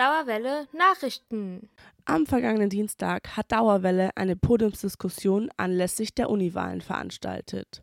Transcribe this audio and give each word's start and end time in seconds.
Dauerwelle 0.00 0.66
Nachrichten. 0.72 1.68
Am 2.06 2.24
vergangenen 2.24 2.70
Dienstag 2.70 3.36
hat 3.36 3.52
Dauerwelle 3.52 4.08
eine 4.14 4.34
Podiumsdiskussion 4.34 5.50
anlässlich 5.58 6.14
der 6.14 6.30
Uniwahlen 6.30 6.80
veranstaltet. 6.80 7.82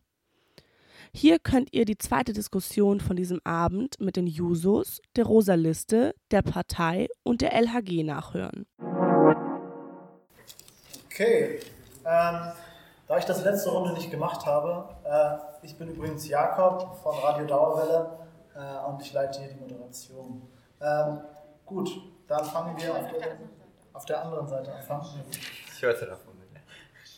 Hier 1.14 1.38
könnt 1.38 1.72
ihr 1.74 1.86
die 1.86 2.00
zweite 2.00 2.34
Diskussion 2.34 3.02
von 3.02 3.18
diesem 3.18 3.40
Abend 3.44 4.00
mit 4.00 4.16
den 4.16 4.26
Jusos, 4.26 5.00
der 5.16 5.26
Rosa 5.26 5.54
Liste, 5.54 6.16
der 6.32 6.42
Partei 6.42 7.08
und 7.22 7.42
der 7.42 7.54
LHG 7.54 8.04
nachhören. 8.04 8.66
Okay, 11.06 11.60
ähm, 12.04 12.52
da 13.08 13.18
ich 13.20 13.26
das 13.26 13.44
letzte 13.44 13.70
Runde 13.70 13.94
nicht 13.94 14.10
gemacht 14.10 14.44
habe, 14.44 14.90
äh, 15.06 15.66
ich 15.68 15.78
bin 15.78 15.90
übrigens 15.90 16.28
Jakob 16.28 16.98
von 17.04 17.16
Radio 17.20 17.46
Dauerwelle 17.46 18.18
äh, 18.56 18.90
und 18.90 19.04
ich 19.04 19.14
leite 19.14 19.40
hier 19.40 19.50
die 19.50 19.60
Moderation. 19.60 20.42
Ähm, 20.82 21.20
gut, 21.68 21.90
dann 22.28 22.44
fangen 22.44 22.76
wir 22.78 22.96
auf 22.96 23.12
der, 23.12 23.38
auf 23.94 24.06
der 24.06 24.24
anderen 24.24 24.48
Seite 24.48 24.72
an. 24.90 25.02
Ich 25.74 25.82
hörte 25.82 26.06
davon. 26.08 26.38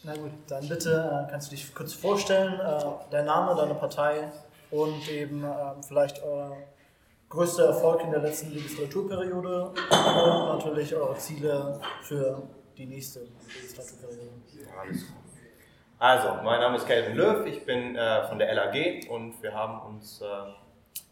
Na 0.04 0.16
gut, 0.16 0.32
dann 0.48 0.68
bitte 0.68 1.26
äh, 1.28 1.30
kannst 1.30 1.52
du 1.52 1.56
dich 1.56 1.76
kurz 1.76 1.94
vorstellen, 1.94 2.54
äh, 2.60 2.84
dein 3.12 3.26
Name, 3.26 3.54
deine 3.54 3.76
Partei 3.76 4.32
und 4.72 5.10
eben 5.10 5.44
äh, 5.44 5.50
vielleicht 5.86 6.24
euer 6.24 6.56
größter 7.28 7.66
Erfolg 7.66 8.02
in 8.04 8.12
der 8.12 8.22
letzten 8.22 8.52
Legislaturperiode 8.54 9.66
und 9.66 10.58
natürlich 10.58 10.96
eure 10.96 11.18
Ziele 11.18 11.82
für 12.02 12.42
die 12.78 12.86
nächste 12.86 13.28
Legislaturperiode. 13.56 14.30
Also, 16.00 16.30
mein 16.44 16.62
Name 16.62 16.78
ist 16.78 16.88
Kelvin 16.88 17.18
Löw, 17.18 17.46
ich 17.46 17.66
bin 17.66 17.98
äh, 17.98 18.26
von 18.26 18.40
der 18.40 18.54
LAG 18.54 19.10
und 19.10 19.44
wir 19.44 19.54
haben 19.54 19.82
uns 19.82 20.22
äh, 20.22 20.26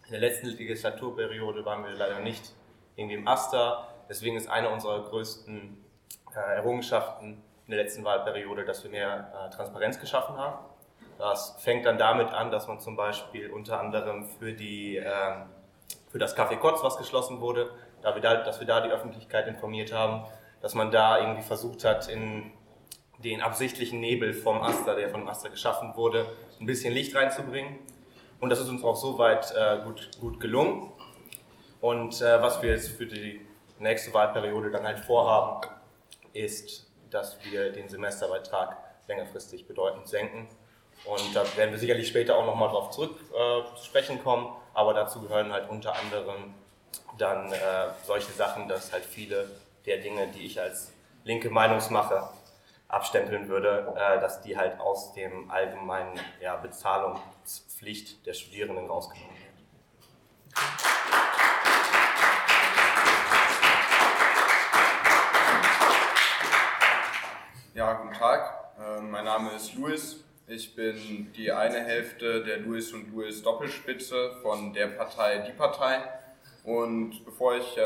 in 0.06 0.12
der 0.12 0.22
letzten 0.22 0.48
Legislaturperiode 0.48 1.66
waren 1.66 1.84
wir 1.84 1.92
leider 1.92 2.22
nicht 2.22 2.54
irgendwie 2.98 3.16
im 3.16 3.28
Aster. 3.28 3.88
Deswegen 4.10 4.36
ist 4.36 4.50
eine 4.50 4.70
unserer 4.70 5.02
größten 5.04 5.78
äh, 6.36 6.56
Errungenschaften 6.56 7.42
in 7.66 7.72
der 7.72 7.81
letzten 7.84 8.04
Wahlperiode, 8.04 8.66
dass 8.66 8.84
wir 8.84 8.92
mehr 8.92 9.31
äh, 9.34 9.50
Transparenz 9.56 10.00
geschaffen 10.00 10.38
haben. 10.38 10.58
Das 11.17 11.56
fängt 11.59 11.86
dann 11.86 11.98
damit 11.98 12.30
an, 12.30 12.52
dass 12.52 12.67
man 12.67 12.80
zum 12.80 12.95
Beispiel 12.95 13.50
unter 13.50 13.80
anderem 13.80 14.28
für, 14.39 14.54
die, 14.54 14.98
ähm, 14.98 15.45
für 16.09 16.20
das 16.20 16.38
Café 16.38 16.58
Kotz, 16.58 16.84
was 16.84 16.98
geschlossen 16.98 17.42
wurde, 17.42 17.72
da 18.02 18.14
wir 18.14 18.22
da, 18.22 18.36
dass 18.36 18.59
wir 18.59 18.67
da 18.67 18.81
die 18.81 18.89
Öffentlichkeit 18.89 19.48
informiert 19.48 19.92
haben, 19.92 20.26
dass 20.61 20.76
man 20.76 20.92
da 20.92 21.20
irgendwie 21.20 21.42
versucht 21.42 21.84
hat, 21.86 22.08
in 22.08 22.52
den 23.20 23.42
absichtlichen 23.42 24.00
Nebel 24.00 24.34
vom 24.34 24.61
Aster, 24.61 24.95
der 24.95 25.09
von 25.09 25.28
Aster 25.28 25.50
geschaffen 25.50 25.95
wurde, 25.95 26.28
ein 26.59 26.67
bisschen 26.67 26.94
Licht 26.94 27.16
reinzubringen. 27.16 27.80
Und 28.39 28.50
das 28.52 28.59
ist 28.59 28.70
uns 28.70 28.84
auch 28.84 28.95
soweit 28.95 29.52
äh, 29.56 29.80
gut, 29.84 30.11
gut 30.20 30.39
gelungen. 30.39 30.92
Und 31.81 32.22
äh, 32.22 32.42
was 32.42 32.61
wir 32.61 32.72
jetzt 32.72 32.89
für 32.89 33.06
die 33.06 33.45
nächste 33.80 34.14
Wahlperiode 34.14 34.72
dann 34.72 34.83
halt 34.83 35.00
vorhaben, 35.00 35.67
ist 36.33 36.88
dass 37.09 37.38
wir 37.44 37.72
den 37.72 37.88
Semesterbeitrag 37.89 38.78
längerfristig 39.08 39.67
bedeutend 39.67 40.08
senken. 40.08 40.48
Und 41.05 41.36
da 41.36 41.44
werden 41.55 41.72
wir 41.72 41.80
sicherlich 41.80 42.08
später 42.08 42.38
auch 42.38 42.45
nochmal 42.45 42.70
darauf 42.70 42.92
zurück 42.92 43.17
äh, 43.31 43.75
zu 43.75 43.86
sprechen 43.86 44.23
kommen. 44.23 44.50
Aber 44.73 44.94
dazu 44.94 45.22
gehören 45.22 45.52
halt 45.52 45.70
unter 45.70 45.95
anderem 45.95 46.53
dann 47.17 47.52
äh, 47.52 47.58
solche 48.05 48.31
Sachen, 48.31 48.67
dass 48.67 48.92
halt 48.92 49.05
viele 49.05 49.50
der 49.86 49.98
Dinge, 49.98 50.28
die 50.28 50.45
ich 50.45 50.59
als 50.59 50.92
linke 51.23 51.50
Meinungsmache 51.50 52.30
abstempeln 52.88 53.48
würde, 53.48 53.94
äh, 53.95 54.20
dass 54.20 54.42
die 54.42 54.58
halt 54.58 54.80
aus 54.80 55.14
dem 55.14 55.50
allgemeinen 55.50 56.20
ja, 56.42 56.55
Bezahlungspflicht 56.58 58.25
der 58.25 58.33
Studierenden 58.33 58.88
rausgenommen 58.88 59.36
werden. 59.36 59.48
Ja, 67.78 67.94
guten 67.94 68.16
Tag. 68.16 68.72
Ähm, 68.80 69.11
mein 69.11 69.25
Name 69.25 69.52
ist 69.52 69.76
Luis. 69.76 70.23
Ich 70.48 70.76
bin 70.76 71.32
die 71.38 71.52
eine 71.52 71.77
Hälfte 71.77 72.43
der 72.43 72.58
Luis 72.58 72.92
und 72.92 73.14
Luis 73.14 73.43
Doppelspitze 73.43 74.32
von 74.42 74.73
der 74.73 74.88
Partei 74.88 75.45
Die 75.48 75.52
Partei. 75.52 76.02
Und 76.64 77.23
bevor 77.23 77.55
ich 77.55 77.77
äh, 77.77 77.82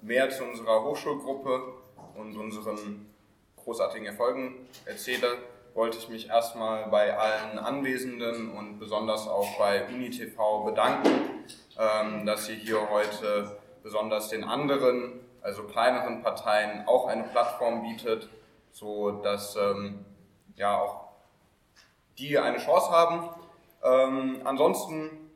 mehr 0.00 0.30
zu 0.30 0.42
unserer 0.42 0.84
Hochschulgruppe 0.84 1.74
und 2.14 2.34
unseren 2.34 3.12
großartigen 3.56 4.06
Erfolgen 4.06 4.66
erzähle, 4.86 5.36
wollte 5.74 5.98
ich 5.98 6.08
mich 6.08 6.30
erstmal 6.30 6.86
bei 6.86 7.14
allen 7.14 7.58
Anwesenden 7.58 8.52
und 8.52 8.78
besonders 8.78 9.28
auch 9.28 9.58
bei 9.58 9.86
UniTV 9.86 10.64
bedanken, 10.64 11.44
ähm, 11.78 12.24
dass 12.24 12.48
ihr 12.48 12.54
hier 12.54 12.88
heute 12.88 13.58
besonders 13.82 14.30
den 14.30 14.44
anderen, 14.44 15.20
also 15.42 15.64
kleineren 15.64 16.22
Parteien 16.22 16.88
auch 16.88 17.06
eine 17.06 17.24
Plattform 17.24 17.82
bietet 17.82 18.30
so 18.76 19.10
dass 19.10 19.56
ähm, 19.56 20.04
ja 20.54 20.78
auch 20.78 21.08
die 22.18 22.38
eine 22.38 22.58
Chance 22.58 22.90
haben. 22.90 23.30
Ähm, 23.82 24.42
ansonsten, 24.44 25.30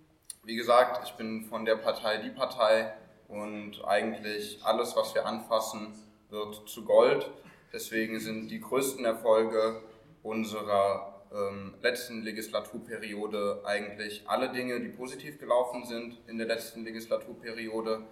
wie 0.44 0.56
gesagt, 0.56 1.06
ich 1.06 1.14
bin 1.14 1.44
von 1.44 1.64
der 1.64 1.76
Partei 1.76 2.18
die 2.18 2.28
Partei 2.28 2.92
und 3.28 3.82
eigentlich 3.86 4.60
alles, 4.62 4.94
was 4.94 5.14
wir 5.14 5.24
anfassen, 5.24 5.94
wird 6.28 6.68
zu 6.68 6.84
Gold. 6.84 7.30
Deswegen 7.72 8.20
sind 8.20 8.48
die 8.48 8.60
größten 8.60 9.06
Erfolge 9.06 9.84
unserer 10.22 11.22
ähm, 11.32 11.74
letzten 11.80 12.22
Legislaturperiode 12.22 13.62
eigentlich 13.64 14.24
alle 14.26 14.50
Dinge, 14.50 14.80
die 14.80 14.88
positiv 14.88 15.38
gelaufen 15.38 15.86
sind 15.86 16.18
in 16.26 16.36
der 16.36 16.46
letzten 16.46 16.84
Legislaturperiode. 16.84 18.02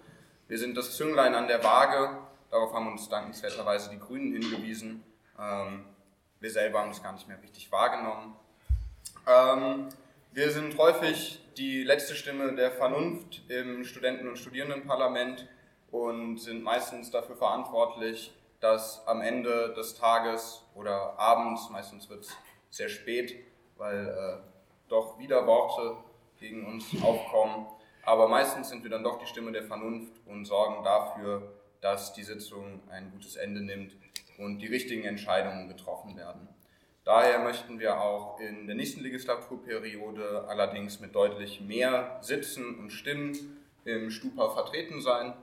Wir 0.47 0.57
sind 0.57 0.75
das 0.75 0.95
Zünglein 0.95 1.35
an 1.35 1.47
der 1.47 1.63
Waage, 1.63 2.17
darauf 2.49 2.73
haben 2.73 2.87
uns 2.87 3.07
dankenswerterweise 3.09 3.91
die 3.91 3.99
Grünen 3.99 4.31
hingewiesen. 4.33 5.03
Ähm, 5.39 5.85
wir 6.39 6.51
selber 6.51 6.79
haben 6.79 6.91
es 6.91 7.01
gar 7.01 7.13
nicht 7.13 7.27
mehr 7.27 7.41
richtig 7.41 7.71
wahrgenommen. 7.71 8.35
Ähm, 9.27 9.89
wir 10.31 10.51
sind 10.51 10.77
häufig 10.77 11.39
die 11.57 11.83
letzte 11.83 12.15
Stimme 12.15 12.53
der 12.55 12.71
Vernunft 12.71 13.41
im 13.49 13.83
Studenten- 13.83 14.27
und 14.27 14.37
Studierendenparlament 14.37 15.47
und 15.91 16.37
sind 16.37 16.63
meistens 16.63 17.11
dafür 17.11 17.35
verantwortlich, 17.35 18.33
dass 18.59 19.05
am 19.07 19.21
Ende 19.21 19.73
des 19.73 19.95
Tages 19.95 20.63
oder 20.75 21.17
abends, 21.17 21.69
meistens 21.69 22.09
wird 22.09 22.25
es 22.25 22.37
sehr 22.69 22.89
spät, 22.89 23.35
weil 23.77 24.07
äh, 24.07 24.89
doch 24.89 25.17
wieder 25.17 25.47
Worte 25.47 25.97
gegen 26.39 26.65
uns 26.65 26.85
aufkommen, 27.01 27.67
aber 28.03 28.27
meistens 28.27 28.69
sind 28.69 28.83
wir 28.83 28.89
dann 28.89 29.03
doch 29.03 29.19
die 29.19 29.25
Stimme 29.25 29.51
der 29.51 29.63
Vernunft 29.63 30.13
und 30.25 30.45
sorgen 30.45 30.83
dafür, 30.83 31.53
dass 31.81 32.13
die 32.13 32.23
Sitzung 32.23 32.81
ein 32.89 33.11
gutes 33.11 33.35
Ende 33.35 33.61
nimmt 33.61 33.93
und 34.39 34.59
die 34.59 34.67
richtigen 34.67 35.03
Entscheidungen 35.03 35.67
getroffen 35.67 36.17
werden. 36.17 36.47
Daher 37.03 37.39
möchten 37.39 37.79
wir 37.79 37.99
auch 37.99 38.39
in 38.39 38.67
der 38.67 38.75
nächsten 38.75 39.01
Legislaturperiode 39.01 40.45
allerdings 40.47 40.99
mit 40.99 41.15
deutlich 41.15 41.61
mehr 41.61 42.19
Sitzen 42.21 42.77
und 42.79 42.91
Stimmen 42.91 43.35
im 43.85 44.11
Stupa 44.11 44.49
vertreten 44.49 45.01
sein. 45.01 45.33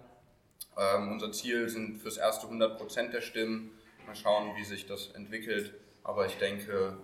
Ähm, 0.79 1.11
unser 1.13 1.33
Ziel 1.33 1.69
sind 1.69 1.99
fürs 1.99 2.19
erste 2.19 2.47
100 2.47 2.79
Prozent 2.79 3.13
der 3.13 3.21
Stimmen. 3.21 3.71
Mal 4.07 4.15
schauen, 4.15 4.55
wie 4.57 4.65
sich 4.65 4.87
das 4.87 5.09
entwickelt. 5.09 5.75
Aber 6.05 6.27
ich 6.27 6.37
denke, 6.39 6.97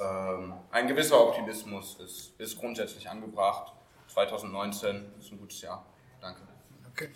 ähm, 0.00 0.54
ein 0.70 0.88
gewisser 0.88 1.20
Optimismus 1.20 2.00
ist, 2.00 2.40
ist 2.40 2.58
grundsätzlich 2.58 3.08
angebracht. 3.08 3.72
2019 4.08 5.12
ist 5.20 5.30
ein 5.30 5.38
gutes 5.38 5.60
Jahr. 5.60 5.86
Danke. 6.20 6.40
Okay. 6.90 7.10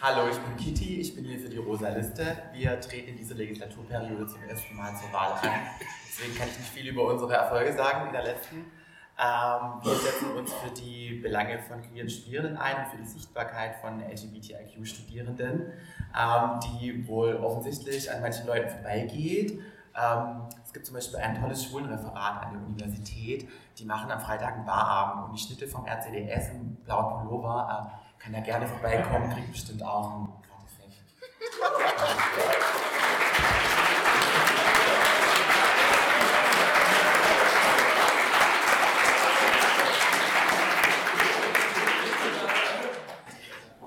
Hallo, 0.00 0.28
ich 0.30 0.38
bin 0.38 0.56
Kitty, 0.56 1.00
ich 1.00 1.16
bin 1.16 1.24
hier 1.24 1.40
für 1.40 1.48
die 1.48 1.56
Rosa 1.56 1.88
Liste. 1.88 2.24
Wir 2.52 2.80
treten 2.80 3.08
in 3.08 3.16
dieser 3.16 3.34
Legislaturperiode 3.34 4.28
zum 4.28 4.44
ersten 4.44 4.76
Mal 4.76 4.94
zur 4.94 5.12
Wahl 5.12 5.32
an. 5.32 5.60
Deswegen 6.06 6.38
kann 6.38 6.46
ich 6.46 6.56
nicht 6.56 6.70
viel 6.70 6.86
über 6.86 7.04
unsere 7.06 7.34
Erfolge 7.34 7.72
sagen 7.72 8.06
in 8.06 8.12
der 8.12 8.22
letzten. 8.22 8.58
Ähm, 8.58 9.80
wir 9.82 9.94
setzen 9.96 10.30
uns 10.36 10.52
für 10.52 10.70
die 10.70 11.18
Belange 11.20 11.58
von 11.58 11.82
queeren 11.82 12.08
Studierenden 12.08 12.56
ein 12.58 12.76
und 12.76 12.90
für 12.92 12.96
die 12.98 13.08
Sichtbarkeit 13.08 13.74
von 13.80 14.00
LGBTIQ-Studierenden, 14.00 15.72
ähm, 16.16 16.60
die 16.62 17.08
wohl 17.08 17.34
offensichtlich 17.34 18.08
an 18.08 18.20
manchen 18.20 18.46
Leuten 18.46 18.70
vorbeigeht. 18.70 19.60
Ähm, 19.96 20.42
es 20.64 20.72
gibt 20.72 20.86
zum 20.86 20.94
Beispiel 20.94 21.18
ein 21.18 21.40
tolles 21.40 21.64
Schwulenreferat 21.64 22.44
an 22.44 22.52
der 22.52 22.62
Universität. 22.62 23.48
Die 23.76 23.84
machen 23.84 24.12
am 24.12 24.20
Freitag 24.20 24.54
einen 24.54 24.64
Barabend 24.64 25.24
und 25.24 25.32
die 25.32 25.42
Schnitte 25.42 25.66
vom 25.66 25.84
RCDS 25.86 26.50
im 26.50 26.76
blauen 26.84 27.18
Pullover 27.18 27.90
äh, 27.92 28.07
kann 28.18 28.34
ja 28.34 28.40
gerne 28.40 28.66
vorbeikommen, 28.66 29.32
kriegt 29.32 29.52
bestimmt 29.52 29.82
auch 29.82 30.10
ein 30.10 30.28
gratis 30.42 30.78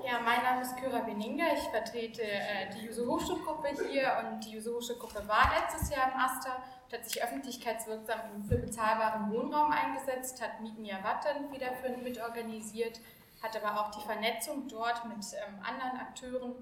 Ja, 0.04 0.20
mein 0.24 0.42
Name 0.42 0.62
ist 0.62 0.76
Kyra 0.76 1.00
Beninga. 1.00 1.44
Ich 1.54 1.68
vertrete 1.70 2.22
äh, 2.22 2.70
die 2.74 2.86
Juso 2.86 3.06
Hochschulgruppe 3.06 3.68
hier 3.90 4.12
und 4.24 4.44
die 4.44 4.52
Juso 4.52 4.76
Hochschulgruppe 4.76 5.26
war 5.28 5.52
letztes 5.58 5.94
Jahr 5.94 6.12
im 6.12 6.20
Aster. 6.20 6.56
Und 6.86 6.98
hat 6.98 7.08
sich 7.08 7.22
öffentlichkeitswirksam 7.22 8.42
für 8.48 8.58
bezahlbaren 8.58 9.32
Wohnraum 9.32 9.72
eingesetzt, 9.72 10.42
hat 10.42 10.60
Mieten 10.60 10.84
ja 10.84 11.02
Wattern 11.02 11.50
wieder 11.52 11.72
für 11.74 11.90
mitorganisiert 11.96 13.00
hat 13.42 13.56
aber 13.56 13.80
auch 13.80 13.90
die 13.90 14.04
Vernetzung 14.04 14.68
dort 14.68 15.04
mit 15.06 15.24
ähm, 15.34 15.58
anderen 15.62 15.98
Akteuren 15.98 16.54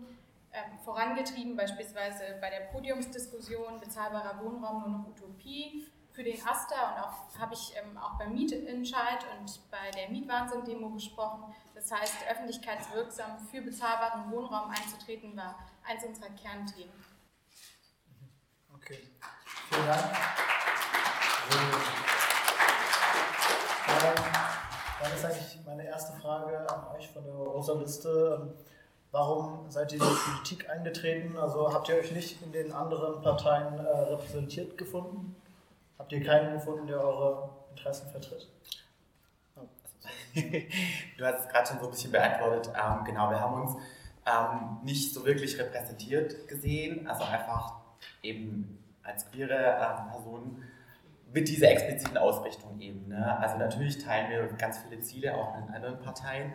ähm, 0.53 0.79
vorangetrieben, 0.85 1.57
beispielsweise 1.57 2.37
bei 2.41 2.51
der 2.51 2.67
Podiumsdiskussion 2.73 3.79
bezahlbarer 3.79 4.43
Wohnraum 4.43 4.81
nur 4.81 4.89
noch 4.99 5.07
Utopie 5.09 5.87
für 6.13 6.25
den 6.25 6.45
AStA 6.45 6.91
und 6.91 6.99
auch 7.05 7.41
habe 7.41 7.55
ich 7.55 7.73
ähm, 7.77 7.97
auch 7.97 8.19
beim 8.19 8.35
Mietentscheid 8.35 9.25
und 9.39 9.71
bei 9.71 9.93
der 9.93 10.11
Mietwahnsinn-Demo 10.11 10.91
gesprochen. 10.91 11.55
Das 11.75 11.93
heißt, 11.93 12.17
öffentlichkeitswirksam 12.29 13.39
für 13.51 13.63
bezahlbaren 13.63 14.31
Wohnraum 14.31 14.69
einzutreten 14.71 15.35
war 15.37 15.57
eins 15.85 16.05
unserer 16.05 16.31
Kernthemen. 16.31 16.93
Okay, 18.75 19.09
vielen 19.71 19.87
Dank. 19.87 20.03
Dann 25.01 25.13
ist 25.13 25.25
eigentlich 25.25 25.59
meine 25.65 25.87
erste 25.87 26.13
Frage 26.21 26.59
an 26.69 26.97
euch 26.97 27.09
von 27.09 27.25
der 27.25 27.33
Rosa 27.33 27.73
Liste. 27.75 28.55
Warum 29.13 29.71
seid 29.71 29.93
ihr 29.93 30.01
in 30.01 30.05
die 30.05 30.31
Politik 30.31 30.71
eingetreten? 30.71 31.37
Also 31.39 31.73
habt 31.73 31.89
ihr 31.89 31.97
euch 31.97 32.13
nicht 32.13 32.43
in 32.43 32.53
den 32.53 32.73
anderen 32.73 33.23
Parteien 33.23 33.79
äh, 33.79 33.89
repräsentiert 33.89 34.77
gefunden? 34.77 35.35
Habt 35.99 36.13
ihr 36.13 36.23
keinen 36.23 36.53
gefunden, 36.53 36.87
der 36.87 37.03
eure 37.03 37.51
Interessen 37.71 38.11
vertritt? 38.11 38.49
du 40.35 41.25
hast 41.25 41.41
es 41.41 41.49
gerade 41.49 41.67
schon 41.67 41.79
so 41.81 41.87
ein 41.87 41.91
bisschen 41.91 42.13
beantwortet. 42.13 42.73
Ähm, 42.75 43.05
genau, 43.05 43.31
wir 43.31 43.41
haben 43.41 43.63
uns 43.63 43.77
ähm, 44.27 44.79
nicht 44.85 45.13
so 45.13 45.25
wirklich 45.25 45.59
repräsentiert 45.59 46.47
gesehen, 46.47 47.07
also 47.09 47.25
einfach 47.25 47.75
eben 48.23 48.79
als 49.03 49.29
queere 49.31 49.55
äh, 49.55 50.11
Personen 50.13 50.63
mit 51.33 51.49
dieser 51.49 51.71
expliziten 51.71 52.17
Ausrichtung 52.17 52.81
eben. 52.81 53.09
Ne? 53.09 53.39
Also 53.39 53.57
natürlich 53.59 54.03
teilen 54.03 54.31
wir 54.31 54.47
ganz 54.57 54.79
viele 54.79 55.01
Ziele 55.01 55.35
auch 55.35 55.57
in 55.57 55.75
anderen 55.75 56.01
Parteien 56.01 56.53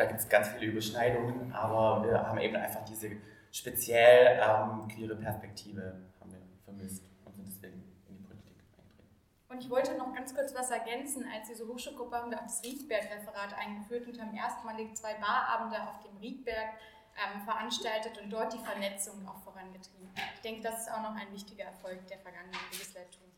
da 0.00 0.06
gibt 0.06 0.20
es 0.20 0.28
ganz 0.28 0.48
viele 0.48 0.66
Überschneidungen, 0.66 1.52
aber 1.52 2.08
wir 2.08 2.26
haben 2.26 2.38
eben 2.38 2.56
einfach 2.56 2.84
diese 2.84 3.10
speziell 3.52 4.40
ähm, 4.40 4.88
queere 4.88 5.16
Perspektive 5.16 6.08
haben 6.20 6.32
wir 6.32 6.40
vermisst 6.64 7.04
und 7.24 7.34
sind 7.34 7.46
deswegen 7.46 7.84
in 8.08 8.16
die 8.16 8.22
Politik 8.22 8.56
eingetreten. 8.78 9.08
Und 9.48 9.62
ich 9.62 9.68
wollte 9.68 9.96
noch 9.98 10.14
ganz 10.14 10.34
kurz 10.34 10.54
was 10.54 10.70
ergänzen. 10.70 11.26
Als 11.34 11.48
diese 11.48 11.66
Hochschulgruppe 11.66 12.16
haben 12.16 12.30
wir 12.30 12.38
auch 12.38 12.44
das 12.44 12.62
Riedberg-Referat 12.62 13.54
eingeführt 13.58 14.06
und 14.06 14.20
haben 14.20 14.34
erstmalig 14.34 14.94
zwei 14.94 15.14
Barabende 15.14 15.82
auf 15.82 16.00
dem 16.00 16.16
Riedberg 16.16 16.70
ähm, 17.18 17.42
veranstaltet 17.42 18.18
und 18.22 18.30
dort 18.30 18.54
die 18.54 18.58
Vernetzung 18.58 19.28
auch 19.28 19.42
vorangetrieben. 19.42 20.08
Ich 20.34 20.40
denke, 20.40 20.62
das 20.62 20.82
ist 20.82 20.92
auch 20.92 21.02
noch 21.02 21.14
ein 21.14 21.32
wichtiger 21.32 21.64
Erfolg 21.64 22.06
der 22.06 22.18
vergangenen 22.20 22.56
Legislatur. 22.72 23.29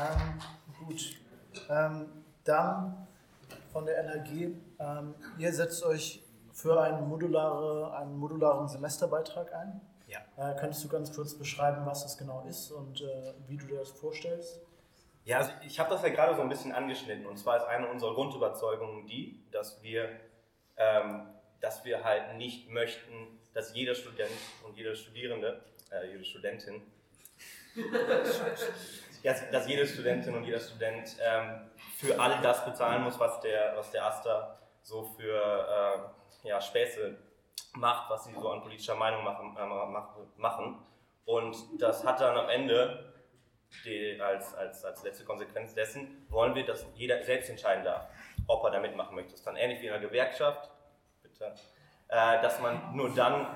Ähm, 0.00 0.40
gut. 0.86 1.16
Ähm, 1.68 2.24
dann 2.44 3.06
von 3.72 3.86
der 3.86 3.98
LHG. 3.98 4.54
Ähm, 4.78 5.14
ihr 5.38 5.52
setzt 5.52 5.84
euch 5.84 6.22
für 6.52 6.80
einen, 6.80 7.08
modulare, 7.08 7.96
einen 7.96 8.16
modularen 8.16 8.68
Semesterbeitrag 8.68 9.52
ein. 9.54 9.80
Ja. 10.06 10.20
Äh, 10.36 10.56
könntest 10.58 10.82
du 10.84 10.88
ganz 10.88 11.14
kurz 11.14 11.34
beschreiben, 11.34 11.84
was 11.84 12.02
das 12.02 12.16
genau 12.16 12.44
ist 12.48 12.70
und 12.70 13.02
äh, 13.02 13.34
wie 13.46 13.56
du 13.56 13.66
dir 13.66 13.78
das 13.78 13.90
vorstellst? 13.90 14.60
Ja, 15.24 15.38
also 15.38 15.50
ich 15.66 15.78
habe 15.78 15.90
das 15.90 16.02
ja 16.02 16.08
gerade 16.08 16.34
so 16.34 16.40
ein 16.40 16.48
bisschen 16.48 16.72
angeschnitten. 16.72 17.26
Und 17.26 17.36
zwar 17.36 17.58
ist 17.58 17.64
eine 17.64 17.88
unserer 17.88 18.14
Grundüberzeugungen 18.14 19.06
die, 19.06 19.44
dass 19.52 19.82
wir, 19.82 20.08
ähm, 20.76 21.28
dass 21.60 21.84
wir 21.84 22.02
halt 22.02 22.36
nicht 22.36 22.70
möchten, 22.70 23.38
dass 23.52 23.74
jeder 23.74 23.94
Student 23.94 24.30
und 24.66 24.76
jede 24.76 24.96
Studierende, 24.96 25.62
äh, 25.90 26.10
jede 26.10 26.24
Studentin, 26.24 26.80
dass 29.52 29.68
jede 29.68 29.86
Studentin 29.86 30.34
und 30.34 30.44
jeder 30.44 30.60
Student 30.60 31.16
ähm, 31.20 31.70
für 31.96 32.18
all 32.20 32.40
das 32.42 32.64
bezahlen 32.64 33.02
muss, 33.02 33.18
was 33.18 33.40
der, 33.40 33.76
was 33.76 33.90
der 33.90 34.04
Asta 34.04 34.58
so 34.82 35.04
für 35.16 36.12
äh, 36.44 36.48
ja, 36.48 36.60
Späße 36.60 37.16
macht, 37.74 38.10
was 38.10 38.24
sie 38.24 38.32
so 38.34 38.50
an 38.50 38.62
politischer 38.62 38.94
Meinung 38.94 39.24
machen. 39.24 39.56
Äh, 39.56 40.40
machen. 40.40 40.78
Und 41.24 41.56
das 41.78 42.04
hat 42.04 42.20
dann 42.20 42.36
am 42.36 42.48
Ende 42.48 43.12
die, 43.84 44.18
als, 44.20 44.54
als, 44.54 44.84
als 44.84 45.02
letzte 45.02 45.24
Konsequenz 45.24 45.74
dessen, 45.74 46.26
wollen 46.30 46.54
wir, 46.54 46.64
dass 46.64 46.86
jeder 46.94 47.22
selbst 47.22 47.50
entscheiden 47.50 47.84
darf, 47.84 48.08
ob 48.46 48.64
er 48.64 48.70
da 48.70 48.80
mitmachen 48.80 49.14
möchte. 49.14 49.32
Das 49.32 49.40
ist 49.40 49.46
dann 49.46 49.56
ähnlich 49.56 49.80
wie 49.82 49.86
in 49.86 49.92
einer 49.92 50.02
Gewerkschaft, 50.02 50.70
bitte, 51.22 51.54
äh, 52.08 52.40
dass 52.40 52.60
man 52.60 52.96
nur 52.96 53.14
dann, 53.14 53.46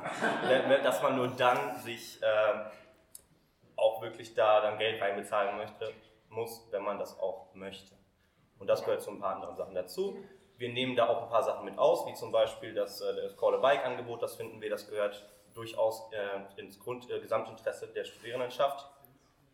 dass 0.84 1.02
man 1.02 1.16
nur 1.16 1.28
dann 1.28 1.76
sich 1.76 2.22
äh, 2.22 2.26
auch 3.76 4.02
wirklich 4.02 4.34
da 4.34 4.60
dann 4.60 4.78
Geld 4.78 5.00
reinbezahlen 5.00 5.56
möchte, 5.56 5.92
muss, 6.28 6.66
wenn 6.70 6.82
man 6.82 6.98
das 6.98 7.18
auch 7.18 7.54
möchte. 7.54 7.94
Und 8.58 8.68
das 8.68 8.84
gehört 8.84 9.02
zu 9.02 9.10
ein 9.10 9.18
paar 9.18 9.34
anderen 9.34 9.56
Sachen 9.56 9.74
dazu. 9.74 10.18
Wir 10.56 10.72
nehmen 10.72 10.94
da 10.94 11.08
auch 11.08 11.22
ein 11.22 11.28
paar 11.28 11.42
Sachen 11.42 11.64
mit 11.64 11.78
aus, 11.78 12.06
wie 12.06 12.14
zum 12.14 12.30
Beispiel 12.30 12.74
das, 12.74 13.00
äh, 13.00 13.14
das 13.22 13.36
Call-a-Bike-Angebot, 13.36 14.22
das 14.22 14.36
finden 14.36 14.60
wir, 14.60 14.70
das 14.70 14.88
gehört 14.88 15.28
durchaus 15.54 16.10
äh, 16.12 16.60
ins 16.60 16.78
Grund, 16.78 17.10
äh, 17.10 17.20
Gesamtinteresse 17.20 17.88
der 17.88 18.04
Studierendenschaft. 18.04 18.88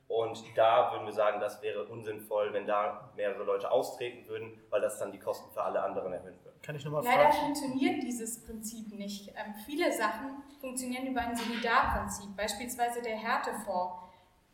Und 0.08 0.42
da 0.56 0.92
würden 0.92 1.04
wir 1.04 1.12
sagen, 1.12 1.38
das 1.38 1.60
wäre 1.60 1.84
unsinnvoll, 1.84 2.52
wenn 2.54 2.66
da 2.66 3.12
mehrere 3.14 3.44
Leute 3.44 3.70
austreten 3.70 4.26
würden, 4.26 4.58
weil 4.70 4.80
das 4.80 4.98
dann 4.98 5.12
die 5.12 5.18
Kosten 5.18 5.50
für 5.52 5.62
alle 5.62 5.82
anderen 5.82 6.12
erhöhen 6.12 6.42
würde. 6.42 6.58
Kann 6.62 6.76
ich 6.76 6.84
nochmal 6.84 7.04
Leider 7.04 7.30
funktioniert 7.30 8.02
dieses 8.02 8.42
Prinzip 8.44 8.92
nicht. 8.94 9.28
Ähm, 9.28 9.54
viele 9.66 9.92
Sachen 9.92 10.42
funktionieren 10.60 11.06
über 11.06 11.20
ein 11.20 11.36
Solidarprinzip, 11.36 12.34
beispielsweise 12.36 13.02
der 13.02 13.16
Härtefonds 13.16 14.07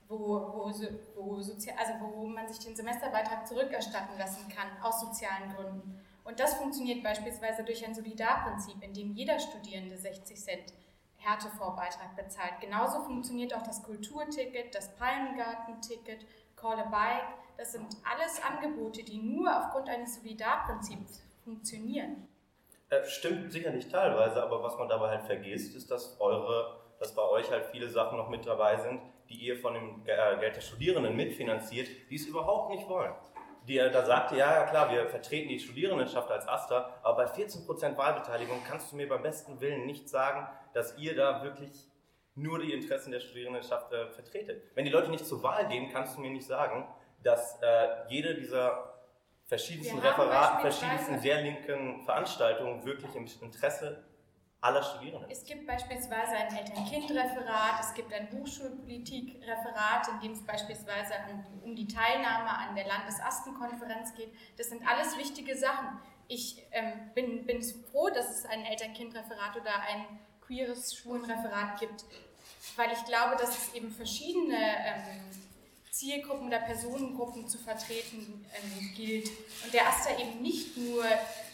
wo, 0.09 0.19
wo, 0.19 0.73
wo, 1.17 1.35
also 1.37 1.93
wo 2.01 2.27
man 2.27 2.49
sich 2.49 2.65
den 2.65 2.77
Semesterbeitrag 2.77 3.47
zurückerstatten 3.47 4.19
lassen 4.19 4.49
kann, 4.49 4.69
aus 4.83 5.01
sozialen 5.01 5.55
Gründen. 5.55 6.01
Und 6.25 6.41
das 6.41 6.55
funktioniert 6.55 7.03
beispielsweise 7.03 7.65
durch 7.65 7.85
ein 7.87 7.95
Solidarprinzip, 7.95 8.83
in 8.83 8.95
dem 8.95 9.13
jeder 9.13 9.39
Studierende 9.39 9.97
60 9.97 10.37
Cent 10.37 10.73
Härtevorbeitrag 11.19 12.17
bezahlt. 12.17 12.61
Genauso 12.61 13.03
funktioniert 13.03 13.55
auch 13.55 13.63
das 13.63 13.83
Kulturticket, 13.83 14.75
das 14.75 14.95
Palmengartenticket, 14.97 16.27
Call 16.57 16.79
a 16.79 16.85
Bike. 16.85 17.29
Das 17.57 17.73
sind 17.73 17.87
alles 18.05 18.41
Angebote, 18.43 19.03
die 19.03 19.19
nur 19.19 19.57
aufgrund 19.57 19.89
eines 19.89 20.17
Solidarprinzips 20.17 21.23
funktionieren. 21.45 22.29
Äh, 22.91 23.05
stimmt 23.07 23.53
sicherlich 23.53 23.89
teilweise, 23.89 24.43
aber 24.43 24.63
was 24.63 24.77
man 24.77 24.89
dabei 24.89 25.09
halt 25.09 25.25
vergisst, 25.25 25.75
ist, 25.75 25.91
dass 25.91 26.21
eure, 26.21 26.81
dass 26.99 27.15
bei 27.15 27.23
euch 27.23 27.51
halt 27.51 27.67
viele 27.67 27.89
Sachen 27.89 28.19
noch 28.19 28.29
mit 28.29 28.47
dabei 28.47 28.79
sind, 28.79 29.01
die 29.35 29.47
ihr 29.47 29.57
von 29.57 29.75
dem 29.75 30.03
äh, 30.07 30.39
Geld 30.39 30.57
der 30.57 30.61
Studierenden 30.61 31.17
mitfinanziert, 31.17 31.89
die 32.11 32.17
es 32.17 32.27
überhaupt 32.27 32.71
nicht 32.71 32.89
wollen. 32.89 33.13
Die, 33.67 33.77
da 33.77 34.05
sagt 34.05 34.33
ihr, 34.33 34.39
ja, 34.39 34.61
ja 34.61 34.67
klar, 34.67 34.91
wir 34.91 35.07
vertreten 35.09 35.49
die 35.49 35.59
Studierendenschaft 35.59 36.31
als 36.31 36.47
AStA, 36.47 37.01
aber 37.03 37.25
bei 37.25 37.33
14% 37.33 37.97
Wahlbeteiligung 37.97 38.59
kannst 38.69 38.93
du 38.93 38.97
mir 38.97 39.09
beim 39.09 39.23
besten 39.23 39.61
Willen 39.61 39.87
nicht 39.87 40.09
sagen, 40.09 40.47
dass 40.75 40.99
ihr 40.99 41.17
da 41.17 41.43
wirklich 41.43 41.89
nur 42.35 42.59
die 42.59 42.73
Interessen 42.73 43.11
der 43.11 43.21
Studierendenschaft 43.21 43.93
äh, 43.93 44.09
vertretet. 44.09 44.63
Wenn 44.75 44.85
die 44.85 44.91
Leute 44.91 45.11
nicht 45.11 45.27
zur 45.27 45.43
Wahl 45.43 45.67
gehen, 45.69 45.89
kannst 45.91 46.17
du 46.17 46.21
mir 46.21 46.31
nicht 46.31 46.47
sagen, 46.47 46.87
dass 47.23 47.59
äh, 47.63 47.89
jede 48.09 48.35
dieser 48.35 48.95
verschiedensten 49.47 49.99
Referat, 49.99 50.61
verschiedensten 50.61 51.19
sehr 51.21 51.41
linken 51.41 52.03
Veranstaltungen 52.05 52.85
wirklich 52.85 53.15
im 53.15 53.27
Interesse 53.41 54.05
aller 54.65 54.83
Studierenden. 54.83 55.31
Es 55.31 55.45
gibt 55.45 55.67
beispielsweise 55.67 56.33
ein 56.33 56.57
Eltern-Kind-Referat, 56.57 57.81
es 57.81 57.95
gibt 57.95 58.13
ein 58.13 58.29
Hochschulpolitik-Referat, 58.33 60.09
in 60.09 60.21
dem 60.21 60.33
es 60.33 60.45
beispielsweise 60.45 61.13
um 61.63 61.77
die 61.77 61.87
Teilnahme 61.87 62.51
an 62.51 62.75
der 62.75 62.87
Landesastenkonferenz 62.87 64.15
geht. 64.15 64.33
Das 64.57 64.71
sind 64.71 64.87
alles 64.89 65.19
wichtige 65.19 65.57
Sachen. 65.57 66.01
Ich 66.29 66.65
ähm, 66.73 67.11
bin, 67.15 67.45
bin 67.45 67.63
froh, 67.63 68.09
dass 68.09 68.31
es 68.31 68.47
ein 68.47 68.65
Eltern-Kind-Referat 68.65 69.57
oder 69.61 69.83
ein 69.83 70.19
queeres 70.47 70.95
Schwulenreferat 70.95 71.79
gibt, 71.79 72.07
weil 72.77 72.91
ich 72.93 73.05
glaube, 73.05 73.37
dass 73.37 73.51
es 73.51 73.75
eben 73.75 73.91
verschiedene 73.91 74.57
ähm, 74.57 75.31
Zielgruppen 75.91 76.47
oder 76.49 76.59
Personengruppen 76.61 77.47
zu 77.47 77.59
vertreten 77.59 78.47
ähm, 78.55 78.95
gilt. 78.97 79.29
Und 79.63 79.75
der 79.75 79.87
AStA 79.87 80.19
eben 80.19 80.41
nicht 80.41 80.77
nur 80.79 81.05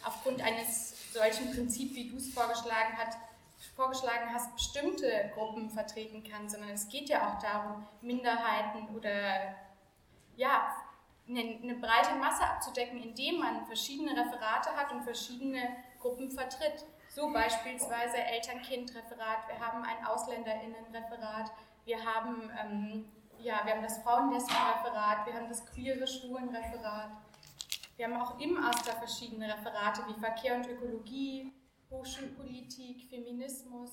aufgrund 0.03 0.41
eines 0.41 0.90
solchen 1.11 1.51
Prinzip, 1.51 1.93
wie 1.95 2.09
du 2.09 2.17
es 2.17 2.33
vorgeschlagen, 2.33 2.97
hat, 2.97 3.17
vorgeschlagen 3.75 4.33
hast, 4.33 4.53
bestimmte 4.53 5.31
Gruppen 5.33 5.69
vertreten 5.69 6.23
kann, 6.23 6.49
sondern 6.49 6.71
es 6.71 6.89
geht 6.89 7.09
ja 7.09 7.27
auch 7.27 7.39
darum, 7.41 7.85
Minderheiten 8.01 8.95
oder 8.95 9.55
ja, 10.35 10.75
eine, 11.27 11.59
eine 11.61 11.75
breite 11.75 12.15
Masse 12.15 12.43
abzudecken, 12.43 13.01
indem 13.01 13.39
man 13.39 13.65
verschiedene 13.65 14.11
Referate 14.11 14.75
hat 14.75 14.91
und 14.91 15.03
verschiedene 15.03 15.61
Gruppen 15.99 16.31
vertritt. 16.31 16.85
So 17.09 17.31
beispielsweise 17.31 18.17
Eltern-Kind-Referat, 18.17 19.47
wir 19.47 19.59
haben 19.59 19.83
ein 19.83 20.05
AusländerInnen-Referat, 20.05 21.51
wir 21.83 22.05
haben, 22.05 22.49
ähm, 22.59 23.05
ja, 23.39 23.61
wir 23.65 23.73
haben 23.73 23.83
das 23.83 23.97
Frauenlesben-Referat, 23.99 25.25
wir 25.25 25.33
haben 25.33 25.49
das 25.49 25.65
queere 25.65 26.07
Schwulen-Referat. 26.07 27.11
Wir 28.01 28.07
haben 28.07 28.19
auch 28.19 28.39
im 28.39 28.57
AStA 28.57 28.93
verschiedene 28.93 29.45
Referate 29.45 30.01
wie 30.07 30.19
Verkehr 30.19 30.55
und 30.55 30.67
Ökologie, 30.67 31.53
Hochschulpolitik, 31.91 33.07
Feminismus. 33.07 33.91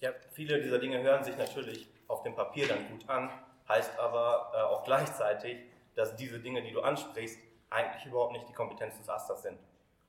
Ja, 0.00 0.10
viele 0.32 0.60
dieser 0.60 0.80
Dinge 0.80 1.00
hören 1.00 1.22
sich 1.22 1.36
natürlich 1.36 1.86
auf 2.08 2.24
dem 2.24 2.34
Papier 2.34 2.66
dann 2.66 2.88
gut 2.88 3.08
an, 3.08 3.30
heißt 3.68 3.96
aber 3.96 4.50
äh, 4.52 4.56
auch 4.62 4.82
gleichzeitig, 4.82 5.58
dass 5.94 6.16
diese 6.16 6.40
Dinge, 6.40 6.62
die 6.62 6.72
du 6.72 6.80
ansprichst, 6.80 7.38
eigentlich 7.70 8.06
überhaupt 8.06 8.32
nicht 8.32 8.48
die 8.48 8.54
Kompetenz 8.54 8.98
des 8.98 9.08
Asters 9.08 9.42
sind. 9.42 9.60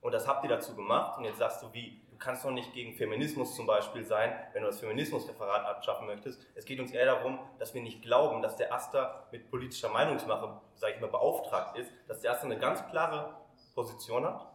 Und 0.01 0.11
das 0.11 0.27
habt 0.27 0.43
ihr 0.43 0.49
dazu 0.49 0.75
gemacht 0.75 1.19
und 1.19 1.25
jetzt 1.25 1.37
sagst 1.37 1.61
du, 1.61 1.71
wie, 1.73 2.01
kannst 2.21 2.45
doch 2.45 2.51
nicht 2.51 2.71
gegen 2.73 2.93
Feminismus 2.93 3.55
zum 3.55 3.65
Beispiel 3.65 4.05
sein, 4.05 4.33
wenn 4.53 4.61
du 4.61 4.67
das 4.67 4.79
Feminismusreferat 4.79 5.65
abschaffen 5.65 6.05
möchtest. 6.05 6.45
Es 6.55 6.65
geht 6.65 6.79
uns 6.79 6.91
eher 6.91 7.05
darum, 7.05 7.39
dass 7.59 7.73
wir 7.73 7.81
nicht 7.81 8.01
glauben, 8.01 8.41
dass 8.41 8.55
der 8.55 8.73
Aster 8.73 9.27
mit 9.31 9.49
politischer 9.49 9.89
Meinungsmache, 9.89 10.61
sage 10.75 10.93
ich 10.93 11.01
mal, 11.01 11.09
beauftragt 11.09 11.77
ist, 11.77 11.91
dass 12.07 12.21
der 12.21 12.31
Aster 12.31 12.45
eine 12.45 12.59
ganz 12.59 12.87
klare 12.89 13.35
Position 13.73 14.23
hat, 14.23 14.47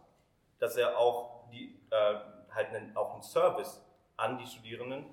dass 0.60 0.76
er 0.76 0.96
auch, 0.96 1.50
die, 1.50 1.78
äh, 1.90 2.14
halt 2.54 2.68
einen, 2.68 2.96
auch 2.96 3.14
einen 3.14 3.22
Service 3.22 3.84
an 4.16 4.38
die 4.38 4.46
Studierenden 4.46 5.04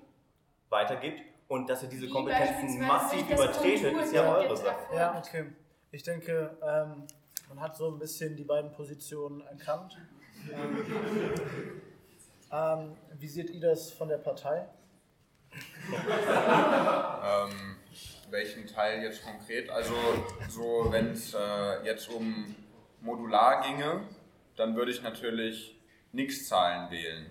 weitergibt 0.70 1.22
und 1.48 1.68
dass 1.68 1.82
er 1.82 1.88
diese 1.88 2.06
Wie 2.06 2.10
Kompetenzen 2.10 2.80
massiv 2.86 3.28
übertretet, 3.28 3.96
ist 3.98 4.14
ja 4.14 4.32
eure 4.32 4.56
Sache. 4.56 4.94
Ja, 4.94 5.18
okay. 5.18 5.52
Ich 5.90 6.02
denke, 6.02 6.56
ähm, 6.62 7.06
man 7.48 7.60
hat 7.60 7.76
so 7.76 7.90
ein 7.90 7.98
bisschen 7.98 8.36
die 8.36 8.44
beiden 8.44 8.72
Positionen 8.72 9.40
erkannt. 9.42 9.98
Ähm, 12.54 12.96
wie 13.18 13.26
seht 13.26 13.50
ihr 13.50 13.60
das 13.60 13.90
von 13.90 14.08
der 14.08 14.18
Partei? 14.18 14.68
Ähm, 17.26 17.76
welchen 18.30 18.66
Teil 18.66 19.02
jetzt 19.02 19.24
konkret? 19.24 19.70
Also 19.70 19.94
so, 20.48 20.86
wenn 20.90 21.10
es 21.12 21.34
äh, 21.34 21.84
jetzt 21.84 22.08
um 22.10 22.54
Modular 23.00 23.62
ginge, 23.62 24.02
dann 24.56 24.76
würde 24.76 24.92
ich 24.92 25.02
natürlich 25.02 25.76
Nix-Zahlen 26.12 26.92
wählen. 26.92 27.26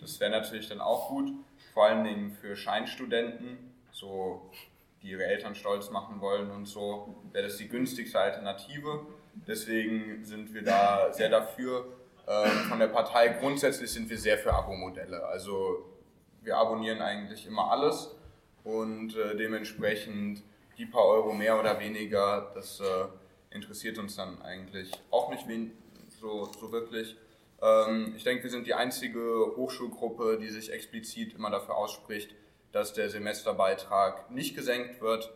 Das 0.00 0.18
wäre 0.20 0.30
natürlich 0.30 0.68
dann 0.68 0.80
auch 0.80 1.08
gut, 1.10 1.32
vor 1.74 1.84
allen 1.84 2.04
Dingen 2.04 2.32
für 2.32 2.56
Scheinstudenten, 2.56 3.58
so 3.92 4.50
die 5.02 5.10
ihre 5.10 5.24
Eltern 5.24 5.54
stolz 5.54 5.90
machen 5.90 6.22
wollen 6.22 6.50
und 6.50 6.64
so, 6.64 7.14
wäre 7.32 7.46
das 7.46 7.58
die 7.58 7.68
günstigste 7.68 8.18
Alternative. 8.18 9.06
Deswegen 9.46 10.24
sind 10.24 10.54
wir 10.54 10.62
da 10.62 11.12
sehr 11.12 11.28
dafür. 11.28 11.92
Ähm, 12.28 12.50
von 12.68 12.78
der 12.78 12.88
Partei 12.88 13.28
grundsätzlich 13.28 13.90
sind 13.90 14.10
wir 14.10 14.18
sehr 14.18 14.38
für 14.38 14.52
Abo-Modelle. 14.52 15.24
Also 15.26 15.84
wir 16.42 16.56
abonnieren 16.56 17.00
eigentlich 17.00 17.46
immer 17.46 17.70
alles 17.70 18.14
und 18.64 19.16
äh, 19.16 19.36
dementsprechend 19.36 20.42
die 20.76 20.86
paar 20.86 21.06
Euro 21.06 21.32
mehr 21.32 21.58
oder 21.58 21.78
weniger, 21.78 22.50
das 22.54 22.80
äh, 22.80 22.84
interessiert 23.50 23.98
uns 23.98 24.16
dann 24.16 24.42
eigentlich 24.42 24.90
auch 25.10 25.30
nicht 25.30 25.46
so, 26.20 26.50
so 26.60 26.72
wirklich. 26.72 27.16
Ähm, 27.62 28.14
ich 28.16 28.24
denke, 28.24 28.44
wir 28.44 28.50
sind 28.50 28.66
die 28.66 28.74
einzige 28.74 29.52
Hochschulgruppe, 29.56 30.38
die 30.40 30.48
sich 30.48 30.72
explizit 30.72 31.34
immer 31.34 31.50
dafür 31.50 31.76
ausspricht, 31.76 32.34
dass 32.72 32.92
der 32.92 33.08
Semesterbeitrag 33.08 34.30
nicht 34.30 34.56
gesenkt 34.56 35.00
wird. 35.00 35.32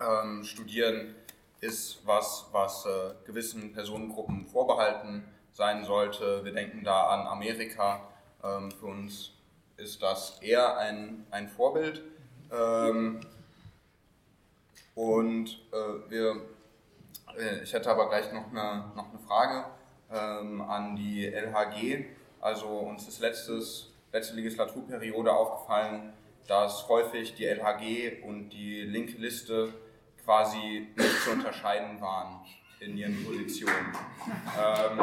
Ähm, 0.00 0.42
Studieren 0.44 1.14
ist 1.60 2.00
was, 2.04 2.46
was 2.50 2.86
äh, 2.86 3.14
gewissen 3.24 3.72
Personengruppen 3.72 4.46
vorbehalten 4.46 5.24
sein 5.52 5.84
sollte. 5.84 6.44
Wir 6.44 6.52
denken 6.52 6.82
da 6.84 7.08
an 7.08 7.26
Amerika. 7.26 8.00
Ähm, 8.42 8.70
für 8.70 8.86
uns 8.86 9.32
ist 9.76 10.02
das 10.02 10.38
eher 10.40 10.78
ein, 10.78 11.26
ein 11.30 11.48
Vorbild. 11.48 12.02
Ähm, 12.50 13.20
und 14.94 15.48
äh, 15.72 16.10
wir, 16.10 16.42
äh, 17.38 17.62
ich 17.62 17.72
hätte 17.72 17.90
aber 17.90 18.08
gleich 18.08 18.32
noch 18.32 18.50
eine, 18.50 18.92
noch 18.94 19.10
eine 19.10 19.18
Frage 19.26 19.64
ähm, 20.10 20.60
an 20.62 20.96
die 20.96 21.26
LHG. 21.26 22.06
Also 22.40 22.66
uns 22.66 23.08
ist 23.08 23.20
letztes, 23.20 23.92
letzte 24.12 24.34
Legislaturperiode 24.34 25.32
aufgefallen, 25.32 26.12
dass 26.46 26.88
häufig 26.88 27.34
die 27.34 27.46
LHG 27.46 28.22
und 28.24 28.50
die 28.50 28.82
linke 28.82 29.16
Liste 29.18 29.72
quasi 30.24 30.88
nicht 30.96 31.22
zu 31.22 31.30
unterscheiden 31.30 32.00
waren 32.00 32.40
in 32.84 32.96
ihren 32.96 33.24
Positionen. 33.24 33.94
Ähm, 34.58 35.00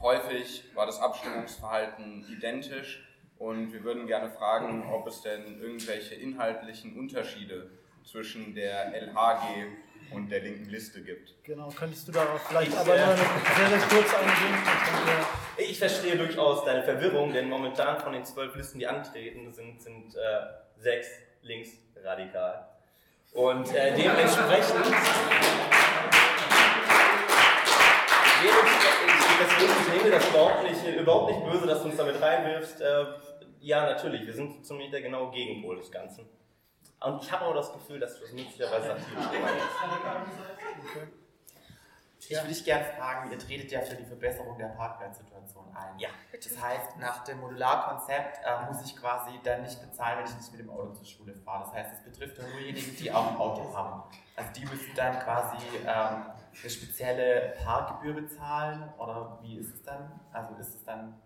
häufig 0.00 0.64
war 0.74 0.86
das 0.86 1.00
Abstimmungsverhalten 1.00 2.26
identisch 2.28 3.02
und 3.38 3.72
wir 3.72 3.84
würden 3.84 4.06
gerne 4.06 4.30
fragen, 4.30 4.84
ob 4.90 5.06
es 5.06 5.22
denn 5.22 5.60
irgendwelche 5.60 6.14
inhaltlichen 6.14 6.98
Unterschiede 6.98 7.70
zwischen 8.04 8.54
der 8.54 8.92
LHG 8.94 9.66
und 10.12 10.30
der 10.30 10.40
linken 10.40 10.68
Liste 10.68 11.02
gibt. 11.02 11.34
Genau, 11.44 11.68
könntest 11.70 12.06
du 12.08 12.12
darauf 12.12 12.40
vielleicht 12.48 12.72
Ich, 12.72 12.78
aber 12.78 12.94
äh, 12.94 13.06
nur 13.06 13.16
sehr, 13.16 13.68
sehr 13.68 13.88
kurz 13.88 14.14
eingehen? 14.14 15.26
Ich 15.56 15.78
verstehe 15.78 16.16
durchaus 16.16 16.64
deine 16.64 16.82
Verwirrung, 16.82 17.32
denn 17.32 17.48
momentan 17.48 17.98
von 18.00 18.12
den 18.12 18.24
zwölf 18.24 18.54
Listen, 18.54 18.78
die 18.78 18.86
antreten, 18.86 19.52
sind, 19.52 19.80
sind 19.80 20.14
äh, 20.14 20.18
sechs 20.76 21.08
linksradikal. 21.42 22.68
Und 23.32 23.74
äh, 23.74 23.94
dementsprechend. 23.96 24.94
Ich 29.64 30.02
nehme 30.02 30.10
das 30.10 30.28
überhaupt 30.28 30.62
nicht, 30.62 31.00
überhaupt 31.00 31.30
nicht 31.30 31.44
böse, 31.44 31.66
dass 31.66 31.82
du 31.82 31.88
uns 31.88 31.96
damit 31.96 32.20
reinwirfst. 32.20 32.80
Äh, 32.80 33.04
ja, 33.60 33.86
natürlich, 33.86 34.26
wir 34.26 34.34
sind 34.34 34.64
ziemlich 34.64 34.90
der 34.90 35.02
genaue 35.02 35.30
Gegenpol 35.30 35.76
des 35.76 35.90
Ganzen. 35.90 36.28
Und 37.00 37.22
ich 37.22 37.30
habe 37.32 37.44
auch 37.44 37.54
das 37.54 37.72
Gefühl, 37.72 38.00
dass 38.00 38.14
du 38.14 38.22
das 38.22 38.32
möglicherweise 38.32 38.88
satirisch 38.88 39.30
gemeint 39.30 39.60
hast. 39.60 41.23
Ich 42.28 42.36
würde 42.36 42.48
dich 42.48 42.64
gerne 42.64 42.84
fragen, 42.84 43.30
ihr 43.30 43.38
tretet 43.38 43.70
ja 43.70 43.80
für 43.80 43.96
die 43.96 44.04
Verbesserung 44.04 44.56
der 44.56 44.68
Parkplatzsituation 44.68 45.76
ein. 45.76 45.98
Ja. 45.98 46.08
Das 46.32 46.60
heißt, 46.60 46.96
nach 46.98 47.24
dem 47.24 47.40
Modularkonzept 47.40 48.40
äh, 48.44 48.66
muss 48.66 48.82
ich 48.84 48.96
quasi 48.96 49.38
dann 49.42 49.62
nicht 49.62 49.80
bezahlen, 49.80 50.18
wenn 50.18 50.26
ich 50.26 50.36
nicht 50.36 50.50
mit 50.52 50.60
dem 50.60 50.70
Auto 50.70 50.92
zur 50.92 51.06
Schule 51.06 51.34
fahre. 51.34 51.64
Das 51.64 51.72
heißt, 51.74 51.92
es 51.98 52.04
betrifft 52.04 52.38
dann 52.38 52.50
nur 52.50 52.60
diejenigen, 52.60 52.96
die 52.96 53.12
auch 53.12 53.30
ein 53.30 53.36
Auto 53.36 53.74
haben. 53.74 54.02
Also 54.36 54.52
die 54.52 54.64
müssen 54.64 54.94
dann 54.94 55.18
quasi 55.20 55.56
ähm, 55.80 55.86
eine 55.86 56.70
spezielle 56.70 57.54
Parkgebühr 57.62 58.14
bezahlen 58.14 58.92
oder 58.98 59.38
wie 59.42 59.58
ist 59.58 59.74
es 59.74 59.82
dann? 59.82 60.20
Also 60.32 60.54
ist 60.56 60.74
es 60.74 60.84
dann, 60.84 61.20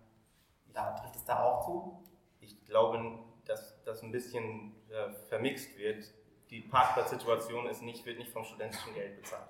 ja, 0.73 0.91
trifft 0.91 1.15
es 1.15 1.25
da 1.25 1.43
auch 1.43 1.65
zu? 1.65 2.03
Ich 2.41 2.65
glaube, 2.65 3.19
dass 3.45 3.81
das 3.83 4.03
ein 4.03 4.11
bisschen 4.11 4.75
äh, 4.89 5.11
vermixt 5.29 5.77
wird. 5.77 6.03
Die 6.49 6.61
Parkplatzsituation 6.61 7.67
ist 7.67 7.81
nicht, 7.81 8.05
wird 8.05 8.17
nicht 8.17 8.31
vom 8.31 8.43
studentischen 8.43 8.93
Geld 8.93 9.21
bezahlt. 9.21 9.47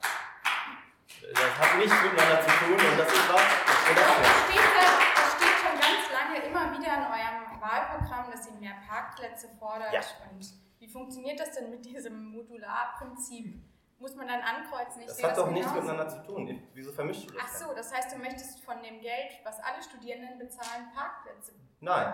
Das 1.33 1.57
hat 1.59 1.77
nichts 1.77 1.95
miteinander 2.03 2.41
zu 2.41 2.49
tun 2.65 2.73
und 2.73 2.97
das 2.97 3.07
ist 3.13 3.29
was. 3.29 3.41
Das 3.41 3.95
Das 3.95 4.45
steht, 4.45 4.69
da, 4.75 4.85
das 5.15 5.29
steht 5.35 5.57
schon 5.61 5.75
ganz 5.79 6.03
lange 6.13 6.37
immer 6.45 6.71
wieder 6.77 6.93
in 6.95 7.05
eurem 7.05 7.61
Wahlprogramm, 7.61 8.31
dass 8.31 8.47
ihr 8.47 8.53
mehr 8.53 8.75
Parkplätze 8.87 9.49
fordert. 9.59 9.93
Ja. 9.93 10.01
Und 10.31 10.45
wie 10.79 10.87
funktioniert 10.87 11.39
das 11.39 11.51
denn 11.51 11.69
mit 11.69 11.85
diesem 11.85 12.31
Modularprinzip? 12.31 13.61
Muss 13.99 14.15
man 14.15 14.27
dann 14.27 14.39
ankreuzen? 14.41 15.01
Ich 15.01 15.07
das 15.07 15.21
hat 15.23 15.31
doch 15.31 15.49
genauso. 15.49 15.51
nichts 15.51 15.73
miteinander 15.73 16.07
zu 16.07 16.23
tun. 16.23 16.63
Wieso 16.73 16.91
vermischst 16.93 17.29
du 17.29 17.33
das? 17.33 17.43
Ach 17.45 17.53
so, 17.53 17.73
das 17.75 17.93
heißt, 17.93 18.13
du 18.13 18.17
möchtest 18.17 18.63
von 18.63 18.81
dem 18.81 19.01
Geld, 19.01 19.39
was 19.43 19.59
alle 19.59 19.83
Studierenden 19.83 20.39
bezahlen, 20.39 20.89
Parkplätze. 20.95 21.51
Nein. 21.81 22.13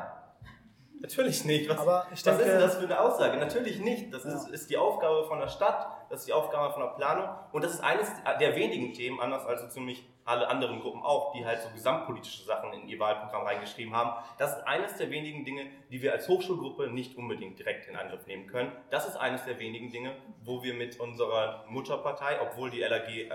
Natürlich 1.06 1.46
nicht. 1.46 1.70
Was, 1.70 1.78
Aber 1.78 2.08
ich 2.08 2.12
was 2.14 2.24
denke- 2.24 2.42
ist 2.44 2.52
denn 2.52 2.60
das 2.62 2.78
für 2.78 2.84
eine 2.86 3.00
Aussage? 3.00 3.38
Natürlich 3.38 3.80
nicht. 3.80 4.12
Das 4.12 4.24
Ja. 4.24 4.34
ist, 4.34 4.48
ist 4.50 4.70
die 4.72 4.78
Aufgabe 4.78 5.26
von 5.26 5.40
der 5.40 5.48
Stadt, 5.48 5.88
das 6.10 6.22
ist 6.22 6.28
die 6.28 6.34
Aufgabe 6.34 6.74
von 6.74 6.82
der 6.82 6.90
Planung 6.90 7.30
und 7.52 7.64
das 7.64 7.76
ist 7.76 7.82
eines 7.82 8.08
der 8.40 8.56
wenigen 8.56 8.92
Themen, 8.94 9.20
anders 9.20 9.46
als 9.46 9.62
so 9.62 9.68
ziemlich 9.68 10.04
alle 10.26 10.48
anderen 10.48 10.80
Gruppen 10.82 11.04
auch, 11.04 11.32
die 11.34 11.46
halt 11.46 11.62
so 11.62 11.70
gesamtpolitische 11.70 12.44
Sachen 12.46 12.74
in 12.74 12.88
ihr 12.88 12.98
Wahlprogramm 12.98 13.44
reingeschrieben 13.46 13.96
haben. 13.96 14.14
Das 14.40 14.58
ist 14.58 14.64
eines 14.68 14.96
der 14.98 15.12
wenigen 15.12 15.46
Dinge, 15.46 15.68
die 15.92 16.02
wir 16.02 16.14
als 16.14 16.28
Hochschulgruppe 16.28 16.88
nicht 16.88 17.16
unbedingt 17.16 17.60
direkt 17.60 17.88
in 17.88 17.96
Angriff 17.96 18.26
nehmen 18.26 18.48
können. 18.48 18.72
Das 18.90 19.08
ist 19.08 19.16
eines 19.18 19.46
der 19.46 19.60
wenigen 19.60 19.92
Dinge, 19.92 20.16
wo 20.44 20.64
wir 20.64 20.74
mit 20.74 21.00
unserer 21.00 21.66
Mutterpartei, 21.70 22.40
obwohl 22.42 22.72
die 22.72 22.80
LAG 22.82 23.08
ähm, 23.10 23.30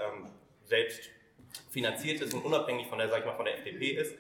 selbst 0.65 1.09
finanziert 1.71 2.21
ist 2.21 2.35
und 2.35 2.45
unabhängig 2.45 2.89
von 2.89 2.99
der, 2.99 3.09
sag 3.09 3.21
ich 3.21 3.27
mal, 3.27 3.35
von 3.37 3.45
der 3.45 3.55
FDP 3.59 3.91
ist, 3.93 4.17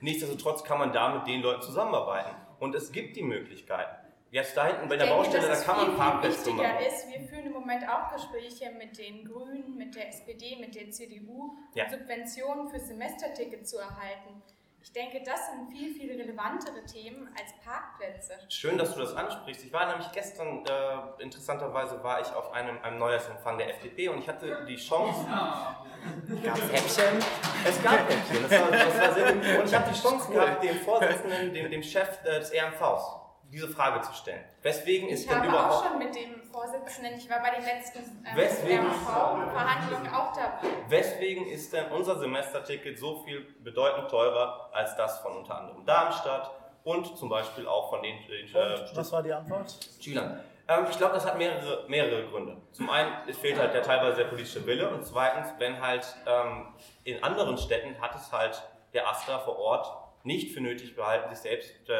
nichtsdestotrotz 0.00 0.64
kann 0.64 0.78
man 0.78 0.92
da 0.94 1.10
mit 1.14 1.26
den 1.26 1.42
Leuten 1.42 1.60
zusammenarbeiten. 1.60 2.34
Und 2.64 2.74
es 2.74 2.90
gibt 2.92 3.14
die 3.14 3.22
Möglichkeit. 3.22 3.86
Jetzt 4.30 4.56
da 4.56 4.66
hinten 4.66 4.88
bei 4.88 4.96
der 4.96 5.04
Baustelle, 5.04 5.46
da 5.46 5.54
kann 5.54 5.76
man 5.76 5.96
Parkplätze 5.98 6.50
machen. 6.50 6.78
ist. 6.88 7.06
Wir 7.12 7.20
führen 7.20 7.44
im 7.44 7.52
Moment 7.52 7.86
auch 7.86 8.10
Gespräche 8.10 8.70
mit 8.70 8.96
den 8.96 9.22
Grünen, 9.26 9.76
mit 9.76 9.94
der 9.94 10.08
SPD, 10.08 10.56
mit 10.56 10.74
der 10.74 10.90
CDU, 10.90 11.58
Ja. 11.74 11.90
Subventionen 11.90 12.70
für 12.70 12.80
Semesterticket 12.80 13.68
zu 13.68 13.76
erhalten. 13.76 14.42
Ich 14.84 14.92
denke, 14.92 15.22
das 15.24 15.46
sind 15.46 15.72
viel, 15.72 15.94
viel 15.94 16.10
relevantere 16.14 16.84
Themen 16.84 17.26
als 17.28 17.54
Parkplätze. 17.64 18.34
Schön, 18.50 18.76
dass 18.76 18.92
du 18.94 19.00
das 19.00 19.16
ansprichst. 19.16 19.64
Ich 19.64 19.72
war 19.72 19.88
nämlich 19.88 20.12
gestern, 20.12 20.62
äh, 20.66 21.22
interessanterweise 21.22 22.04
war 22.04 22.20
ich 22.20 22.30
auf 22.34 22.52
einem, 22.52 22.78
einem 22.82 22.98
Neujahrsempfang 22.98 23.56
der 23.56 23.70
FDP 23.70 24.10
und 24.10 24.18
ich 24.18 24.28
hatte 24.28 24.66
die 24.68 24.76
Chance, 24.76 25.24
Gab 25.26 26.58
es 26.58 26.70
Häppchen? 26.70 27.18
es 27.66 27.82
gab 27.82 28.10
Häppchen, 28.10 28.42
das 28.42 28.60
war, 28.60 28.70
das 28.70 29.00
war 29.00 29.14
sehr. 29.14 29.58
Und 29.60 29.66
ich 29.66 29.74
habe 29.74 29.90
die 29.90 29.98
Chance 29.98 30.30
gehabt, 30.30 30.62
dem 30.62 30.76
Vorsitzenden, 30.76 31.54
dem, 31.54 31.70
dem 31.70 31.82
Chef 31.82 32.22
äh, 32.24 32.40
des 32.40 32.52
RMVs, 32.52 33.23
diese 33.54 33.68
Frage 33.68 34.00
zu 34.00 34.12
stellen. 34.12 34.44
Weswegen 34.62 35.08
ist 35.08 35.22
Ich 35.22 35.28
denn 35.28 35.36
habe 35.38 35.48
auch 35.48 35.52
überhaupt... 35.52 35.86
schon 35.88 35.98
mit 35.98 36.14
dem 36.14 36.42
Vorsitzenden, 36.50 37.14
ich 37.16 37.30
war 37.30 37.40
bei 37.40 37.50
den 37.50 37.64
letzten 37.64 37.98
ähm, 38.00 38.36
Weswegen- 38.36 38.86
RMV-Verhandlungen 38.86 40.08
auch 40.12 40.32
dabei. 40.32 40.68
Weswegen 40.88 41.46
ist 41.46 41.72
denn 41.72 41.86
unser 41.92 42.18
Semesterticket 42.18 42.98
so 42.98 43.22
viel 43.24 43.42
bedeutend 43.62 44.10
teurer 44.10 44.70
als 44.72 44.96
das 44.96 45.20
von 45.20 45.36
unter 45.36 45.56
anderem 45.58 45.86
Darmstadt 45.86 46.50
und 46.82 47.16
zum 47.16 47.28
Beispiel 47.28 47.66
auch 47.68 47.90
von 47.90 48.02
den, 48.02 48.16
den 48.26 48.54
äh, 48.54 48.80
und 48.80 48.96
was 48.96 49.12
war 49.12 49.22
die 49.22 49.32
Antwort? 49.32 49.72
Schülern? 50.00 50.40
Ähm, 50.66 50.86
ich 50.90 50.96
glaube, 50.98 51.14
das 51.14 51.24
hat 51.24 51.38
mehrere, 51.38 51.84
mehrere 51.88 52.26
Gründe. 52.26 52.56
Zum 52.72 52.90
einen, 52.90 53.12
es 53.28 53.38
fehlt 53.38 53.58
halt 53.58 53.72
der 53.72 53.82
teilweise 53.82 54.16
der 54.16 54.24
politische 54.24 54.66
Wille 54.66 54.88
und 54.90 55.06
zweitens, 55.06 55.48
wenn 55.58 55.80
halt 55.80 56.04
ähm, 56.26 56.74
in 57.04 57.22
anderen 57.22 57.56
Städten 57.56 58.00
hat 58.00 58.14
es 58.16 58.32
halt 58.32 58.62
der 58.94 59.08
Astra 59.08 59.38
vor 59.38 59.58
Ort 59.58 59.86
nicht 60.24 60.52
für 60.54 60.60
nötig 60.60 60.96
behalten, 60.96 61.28
sich 61.30 61.40
selbst 61.42 61.88
äh, 61.88 61.94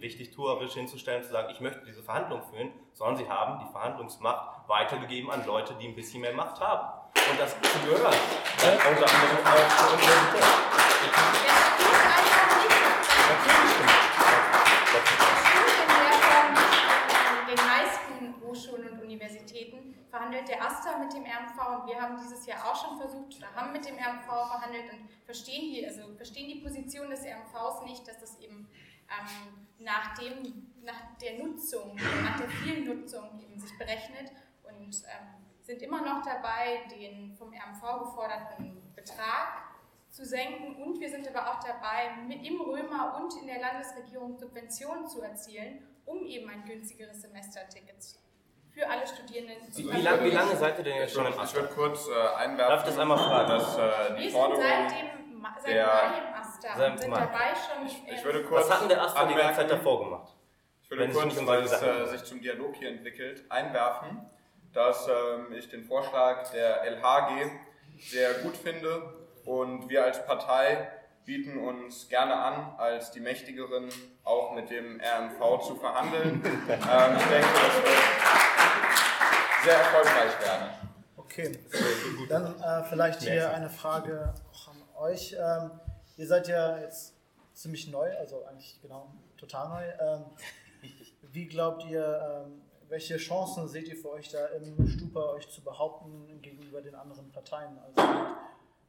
richtig 0.00 0.30
tuerisch 0.30 0.74
hinzustellen 0.74 1.20
und 1.20 1.26
zu 1.26 1.32
sagen, 1.32 1.48
ich 1.50 1.60
möchte 1.60 1.84
diese 1.84 2.02
Verhandlung 2.02 2.42
führen, 2.42 2.72
sondern 2.92 3.16
sie 3.16 3.28
haben 3.28 3.64
die 3.64 3.70
Verhandlungsmacht 3.72 4.68
weitergegeben 4.68 5.30
an 5.30 5.44
Leute, 5.46 5.74
die 5.80 5.88
ein 5.88 5.94
bisschen 5.94 6.20
mehr 6.20 6.34
Macht 6.34 6.60
haben. 6.60 6.98
Und 7.30 7.40
das 7.40 7.56
gehört 7.60 8.14
äh, 8.14 8.88
unter 8.88 9.06
anderem 9.06 9.44
auch 9.44 9.68
zur 9.76 9.92
Universität. 9.94 10.44
Natürlich 13.28 13.72
stimmt. 13.72 13.98
In 17.40 17.56
den 17.56 17.66
meisten 17.66 18.34
Hochschulen 18.42 18.92
und 18.92 19.02
Universitäten 19.02 19.94
verhandelt 20.10 20.48
der 20.48 20.64
AStA 20.64 20.98
mit 20.98 21.12
dem 21.12 21.24
RMV 21.24 21.80
und 21.80 21.86
wir 21.88 22.00
haben 22.00 22.16
dieses 22.16 22.46
Jahr 22.46 22.64
auch 22.64 22.76
schon 22.76 22.96
versucht 22.98 23.36
oder 23.36 23.54
haben 23.54 23.72
mit 23.72 23.84
dem 23.86 23.96
RMV 23.96 24.26
verhandelt 24.26 24.92
und 24.92 25.08
verstehen 25.24 25.72
die, 25.72 25.86
also 25.86 26.14
verstehen 26.16 26.48
die 26.48 26.60
Position 26.60 27.10
des 27.10 27.20
RMVs 27.20 27.82
nicht, 27.84 28.06
dass 28.08 28.18
das 28.20 28.38
eben 28.38 28.68
ähm, 29.10 29.67
nach, 29.78 30.14
dem, 30.18 30.72
nach 30.82 31.16
der 31.20 31.38
Nutzung, 31.38 31.96
nach 31.96 32.38
der 32.38 32.48
vielen 32.48 32.84
Nutzung 32.84 33.38
eben 33.40 33.58
sich 33.58 33.76
berechnet 33.78 34.32
und 34.64 35.02
ähm, 35.04 35.38
sind 35.62 35.82
immer 35.82 36.00
noch 36.02 36.24
dabei, 36.24 36.82
den 36.90 37.34
vom 37.36 37.48
RMV 37.48 38.04
geforderten 38.04 38.92
Betrag 38.94 39.68
zu 40.10 40.24
senken. 40.24 40.76
Und 40.82 40.98
wir 41.00 41.10
sind 41.10 41.28
aber 41.28 41.50
auch 41.50 41.60
dabei, 41.62 42.16
mit 42.26 42.44
im 42.46 42.60
Römer 42.60 43.20
und 43.22 43.34
in 43.40 43.46
der 43.46 43.60
Landesregierung 43.60 44.38
Subventionen 44.38 45.06
zu 45.06 45.20
erzielen, 45.22 45.86
um 46.06 46.24
eben 46.26 46.48
ein 46.48 46.64
günstigeres 46.64 47.22
Semesterticket 47.22 47.96
für 48.70 48.88
alle 48.88 49.06
Studierenden 49.06 49.70
zu 49.72 49.82
Wie, 49.82 49.92
wie, 49.92 50.00
lang, 50.02 50.24
wie 50.24 50.30
lange 50.30 50.56
seid 50.56 50.78
ihr 50.78 50.84
denn 50.84 50.96
jetzt 50.96 51.14
schon 51.14 51.26
im 51.26 51.34
ich 51.42 51.54
würde 51.54 51.68
kurz 51.68 52.08
äh, 52.08 52.36
einwerfen, 52.36 52.76
Darf 52.76 52.84
das 52.84 52.98
einmal 52.98 53.18
fragen? 53.18 53.48
dass 53.48 53.76
äh, 53.76 54.14
die 54.14 54.22
Wir 54.22 54.30
sind 54.30 54.32
Forderung... 54.32 54.62
seit 54.62 54.90
dem 54.90 55.27
Ma- 55.40 55.54
seit 55.62 55.74
der- 55.74 55.86
Mai 55.86 56.18
im 56.18 56.78
Seit 56.78 56.90
und 56.92 57.00
sind 57.00 57.10
Mai. 57.10 57.20
dabei 57.20 57.54
schon. 57.54 57.86
Ich 58.14 58.24
würde 58.24 58.42
kurz 58.44 58.64
Was 58.64 58.74
hat 58.74 58.80
denn 58.82 58.88
der 58.88 59.02
Aster 59.02 59.26
die 59.26 59.34
ganze 59.34 59.60
Zeit 59.60 59.70
davor 59.70 60.04
gemacht? 60.04 60.34
Ich 60.82 60.90
würde 60.90 61.02
Wenn 61.04 61.10
es 61.10 61.16
kurz, 61.16 61.26
nicht 61.26 61.38
um 61.38 61.46
weil 61.46 61.62
es 61.62 61.82
äh, 61.82 62.06
sich 62.06 62.24
zum 62.24 62.40
Dialog 62.40 62.74
hier 62.76 62.88
entwickelt, 62.88 63.44
einwerfen, 63.50 64.28
dass 64.72 65.06
ähm, 65.08 65.52
ich 65.52 65.68
den 65.68 65.84
Vorschlag 65.84 66.50
der 66.50 66.82
LHG 66.84 67.50
sehr 68.00 68.34
gut 68.34 68.56
finde 68.56 69.14
und 69.44 69.88
wir 69.88 70.04
als 70.04 70.24
Partei 70.26 70.88
bieten 71.24 71.58
uns 71.58 72.08
gerne 72.08 72.34
an, 72.34 72.74
als 72.78 73.10
die 73.10 73.20
Mächtigeren 73.20 73.88
auch 74.24 74.54
mit 74.54 74.70
dem 74.70 74.98
RMV 75.00 75.66
zu 75.66 75.76
verhandeln. 75.76 76.42
ähm, 76.44 77.16
ich 77.18 77.24
denke, 77.26 77.48
das 77.52 77.74
wird 77.76 77.96
sehr 79.64 79.74
erfolgreich 79.78 80.40
werden. 80.40 80.68
Okay, 81.16 81.58
dann 82.30 82.58
äh, 82.60 82.82
vielleicht 82.88 83.20
hier 83.22 83.52
eine 83.54 83.68
Frage 83.68 84.32
auch 84.52 84.68
an 84.68 84.77
euch. 84.98 85.36
Ähm, 85.38 85.70
ihr 86.16 86.26
seid 86.26 86.48
ja 86.48 86.78
jetzt 86.78 87.14
ziemlich 87.54 87.88
neu, 87.88 88.16
also 88.16 88.44
eigentlich 88.44 88.80
genau 88.82 89.12
total 89.36 89.68
neu. 89.68 89.84
Ähm, 90.00 90.24
wie 91.32 91.46
glaubt 91.46 91.84
ihr, 91.84 92.44
ähm, 92.46 92.62
welche 92.88 93.16
Chancen 93.16 93.68
seht 93.68 93.88
ihr 93.88 93.96
für 93.96 94.10
euch 94.10 94.28
da 94.30 94.46
im 94.46 94.88
Stupa, 94.88 95.20
euch 95.32 95.48
zu 95.48 95.62
behaupten 95.62 96.40
gegenüber 96.40 96.80
den 96.80 96.94
anderen 96.94 97.30
Parteien? 97.30 97.78
Also, 97.78 98.00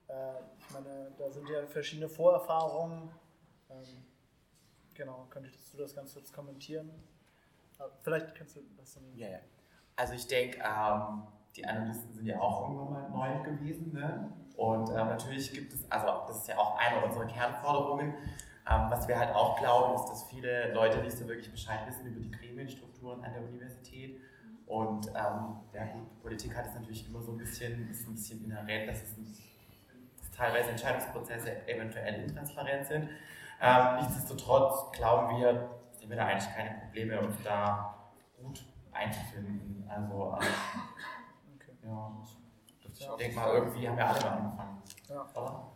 äh, 0.07 0.39
ich 0.59 0.69
meine, 0.71 1.11
da 1.17 1.29
sind 1.29 1.49
ja 1.49 1.65
verschiedene 1.67 2.07
Vorerfahrungen. 2.07 3.11
Ähm, 3.69 4.05
genau, 4.93 5.27
könntest 5.29 5.73
du 5.73 5.77
das 5.77 5.93
Ganze 5.93 6.15
kurz 6.15 6.31
kommentieren? 6.31 6.89
Äh, 7.79 7.83
vielleicht 8.01 8.35
kannst 8.35 8.55
du 8.55 8.61
das 8.77 8.93
dann. 8.93 9.03
Ja, 9.15 9.29
ja. 9.29 9.39
Also 9.95 10.13
ich 10.13 10.27
denke, 10.27 10.59
ähm, 10.59 11.23
die 11.59 11.65
Analysten 11.65 12.13
sind 12.13 12.25
ja 12.25 12.39
auch 12.39 12.69
irgendwann 12.69 12.91
mal 12.91 13.09
neu 13.09 13.43
gewesen. 13.43 13.93
Ne? 13.93 14.31
Und 14.55 14.89
ähm, 14.89 14.95
natürlich 14.95 15.51
gibt 15.53 15.73
es, 15.73 15.89
also 15.91 16.07
das 16.27 16.37
ist 16.37 16.47
ja 16.47 16.57
auch 16.57 16.77
eine 16.77 17.05
unserer 17.05 17.25
Kernforderungen. 17.25 18.13
Ähm, 18.69 18.81
was 18.89 19.07
wir 19.07 19.17
halt 19.17 19.33
auch 19.35 19.57
glauben, 19.59 19.95
ist, 19.95 20.05
dass 20.05 20.23
viele 20.23 20.73
Leute 20.73 20.99
nicht 20.99 21.17
so 21.17 21.27
wirklich 21.27 21.51
Bescheid 21.51 21.79
wissen 21.87 22.05
über 22.05 22.19
die 22.19 22.31
Gremienstrukturen 22.31 23.23
an 23.23 23.33
der 23.33 23.43
Universität. 23.43 24.19
Und 24.67 25.07
ähm, 25.07 25.57
ja 25.73 25.85
gut, 25.93 26.21
Politik 26.21 26.55
hat 26.55 26.67
es 26.67 26.75
natürlich 26.75 27.07
immer 27.07 27.21
so 27.21 27.31
ein 27.31 27.37
bisschen, 27.37 27.89
ist 27.89 28.07
ein 28.07 28.13
bisschen 28.13 28.43
inhärent, 28.45 28.87
dass 28.87 29.01
es 29.01 29.17
ein, 29.17 29.35
dass 30.19 30.31
teilweise 30.31 30.69
Entscheidungsprozesse 30.69 31.67
eventuell 31.67 32.23
intransparent 32.23 32.85
sind. 32.85 33.09
Ähm, 33.61 33.95
nichtsdestotrotz 33.97 34.91
glauben 34.91 35.37
wir, 35.37 35.69
sehen 35.91 36.09
wir 36.09 36.17
da 36.17 36.27
eigentlich 36.27 36.53
keine 36.53 36.79
Probleme, 36.79 37.19
uns 37.19 37.35
da 37.43 37.95
gut 38.41 38.63
einzufinden. 38.91 39.89
Also, 39.89 40.37
Dürfte 40.39 40.88
ich 42.99 43.07
denke 43.17 43.35
mal, 43.35 43.53
irgendwie 43.55 43.87
haben 43.87 43.97
wir 43.97 44.07
alle 44.07 44.19
mal 44.21 44.29
angefangen. 44.31 44.83
Ja. 45.09 45.71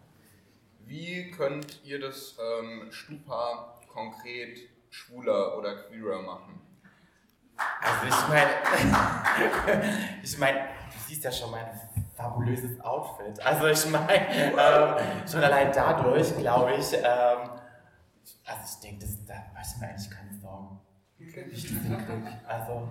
Wie 0.86 1.32
könnt 1.32 1.84
ihr 1.84 2.00
das 2.00 2.38
ähm, 2.40 2.92
Stupa 2.92 3.76
konkret 3.92 4.60
schwuler 4.90 5.58
oder 5.58 5.84
queerer 5.84 6.22
machen? 6.22 6.60
Also 7.82 8.08
ich 8.08 8.28
meine, 8.28 8.50
ich 10.24 10.38
meine, 10.38 10.60
du 10.60 10.98
siehst 11.08 11.24
ja 11.24 11.32
schon 11.32 11.52
mein 11.52 11.66
fabulöses 12.16 12.80
Outfit. 12.82 13.40
Also 13.46 13.68
ich 13.68 13.86
meine, 13.90 14.28
ähm, 14.28 15.28
schon 15.30 15.44
allein 15.44 15.72
dadurch 15.72 16.36
glaube 16.38 16.74
ich, 16.74 16.94
ähm, 16.94 17.50
also 18.46 18.62
ich 18.66 18.80
denke, 18.82 19.06
das- 19.06 19.26
da 19.26 19.36
mache 19.54 19.64
ich 19.74 19.82
mir 19.82 19.88
eigentlich 19.88 20.10
keine 20.12 20.34
Sorgen. 20.34 20.80
Wie 21.18 21.26
ich 21.26 21.62
das 21.64 21.82
hinkriege. 21.82 22.40
Also, 22.48 22.90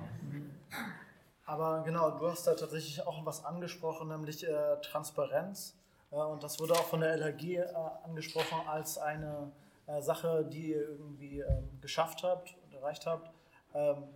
Aber 1.44 1.82
genau, 1.82 2.10
du 2.10 2.28
hast 2.28 2.46
da 2.46 2.54
tatsächlich 2.54 3.04
auch 3.06 3.24
was 3.26 3.44
angesprochen, 3.44 4.08
nämlich 4.08 4.46
äh, 4.46 4.76
Transparenz. 4.80 5.76
Äh, 6.10 6.16
und 6.16 6.42
das 6.42 6.60
wurde 6.60 6.74
auch 6.74 6.84
von 6.84 7.00
der 7.00 7.16
LHG 7.16 7.56
äh, 7.56 7.66
angesprochen 8.04 8.66
als 8.68 8.98
eine 8.98 9.52
äh, 9.86 10.00
Sache, 10.00 10.44
die 10.44 10.70
ihr 10.70 10.82
irgendwie 10.82 11.40
ähm, 11.40 11.80
geschafft 11.80 12.22
habt 12.22 12.56
und 12.64 12.74
erreicht 12.74 13.06
habt. 13.06 13.30
Ähm, 13.74 14.08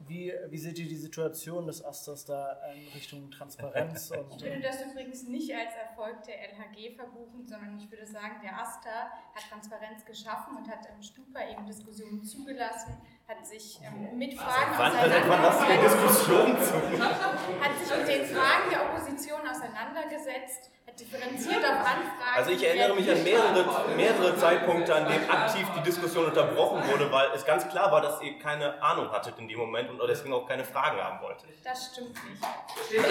wie, 0.00 0.32
wie 0.48 0.58
seht 0.58 0.78
ihr 0.78 0.88
die 0.88 0.96
Situation 0.96 1.66
des 1.66 1.84
Asters 1.84 2.24
da 2.24 2.52
in 2.72 2.86
Richtung 2.94 3.30
Transparenz? 3.32 4.10
Und, 4.12 4.36
Ich 4.36 4.44
würde 4.44 4.60
das 4.60 4.80
übrigens 4.82 5.24
nicht 5.24 5.52
als 5.52 5.74
Erfolg 5.74 6.22
der 6.22 6.52
LHG 6.52 6.94
verbuchen, 6.94 7.46
sondern 7.46 7.76
ich 7.76 7.90
würde 7.90 8.06
sagen, 8.06 8.36
der 8.42 8.60
AStA 8.60 9.10
hat 9.34 9.42
Transparenz 9.50 10.04
geschaffen 10.04 10.56
und 10.56 10.68
hat 10.68 10.86
im 10.94 11.02
Stupa 11.02 11.40
eben 11.50 11.66
Diskussionen 11.66 12.22
zugelassen, 12.22 12.96
hat 13.28 13.46
sich 13.46 13.78
ähm, 13.84 14.16
mit 14.16 14.32
Fragen 14.32 14.72
du 14.74 15.66
die 15.66 15.82
Diskussion 15.82 16.56
zu? 16.62 16.74
hat 16.98 17.78
sich 17.78 17.98
mit 17.98 18.08
den 18.08 18.24
Fragen 18.24 18.70
der 18.70 18.82
Opposition 18.88 19.40
auseinandergesetzt, 19.40 20.70
hat 20.86 20.98
differenziert 20.98 21.62
auf 21.62 21.76
Anfragen. 21.76 22.36
Also 22.36 22.50
ich 22.52 22.66
erinnere 22.66 22.94
mich 22.94 23.10
an 23.10 23.22
mehrere, 23.22 23.94
mehrere 23.94 24.34
Zeitpunkte, 24.38 24.94
an 24.94 25.08
denen 25.08 25.28
aktiv 25.28 25.66
die 25.76 25.82
Diskussion 25.82 26.24
unterbrochen 26.24 26.88
wurde, 26.90 27.12
weil 27.12 27.28
es 27.34 27.44
ganz 27.44 27.68
klar 27.68 27.92
war, 27.92 28.00
dass 28.00 28.22
ihr 28.22 28.38
keine 28.38 28.82
Ahnung 28.82 29.12
hattet 29.12 29.38
in 29.38 29.46
dem 29.46 29.58
Moment 29.58 29.90
und 29.90 30.00
deswegen 30.08 30.32
auch 30.32 30.46
keine 30.46 30.64
Fragen 30.64 30.98
haben 30.98 31.20
wolltet. 31.20 31.50
Das 31.62 31.92
stimmt 31.92 32.14
nicht. 32.30 32.42
Absolut. 32.42 33.04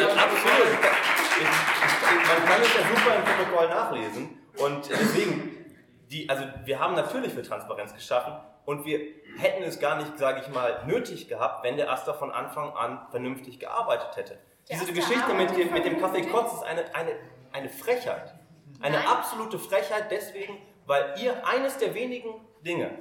Ich, 1.30 1.44
ich, 1.44 2.28
man 2.28 2.46
kann 2.48 2.62
es 2.64 2.74
ja 2.74 2.82
super 2.90 3.16
im 3.18 3.24
Protokoll 3.24 3.70
nachlesen 3.70 4.42
und 4.58 4.90
deswegen, 4.90 5.76
die, 6.10 6.28
also 6.28 6.44
wir 6.66 6.80
haben 6.80 6.96
natürlich 6.96 7.32
für 7.34 7.44
Transparenz 7.44 7.94
geschaffen 7.94 8.34
und 8.68 8.86
wir 8.86 9.00
hätten 9.38 9.64
es 9.64 9.80
gar 9.80 9.96
nicht, 9.96 10.18
sage 10.18 10.42
ich 10.42 10.50
mal, 10.50 10.86
nötig 10.86 11.30
gehabt, 11.30 11.64
wenn 11.64 11.78
der 11.78 11.90
Aster 11.90 12.14
von 12.14 12.32
Anfang 12.32 12.72
an 12.74 13.08
vernünftig 13.12 13.60
gearbeitet 13.60 14.18
hätte. 14.18 14.34
Der 14.68 14.78
Diese 14.78 14.82
Aster 14.82 14.94
Geschichte 14.94 15.34
mit 15.34 15.72
mit 15.72 15.86
dem 15.86 16.02
Kaffee. 16.02 16.24
Kotz 16.24 16.54
ist 16.54 16.64
eine, 16.64 16.94
eine, 16.94 17.14
eine 17.54 17.70
Frechheit. 17.70 18.36
Eine 18.82 18.98
Nein. 18.98 19.08
absolute 19.08 19.58
Frechheit 19.58 20.12
deswegen, 20.12 20.58
weil 20.86 21.16
ihr 21.18 21.48
eines 21.48 21.78
der 21.78 21.96
wenigen 21.96 22.42
Dinge, 22.66 22.92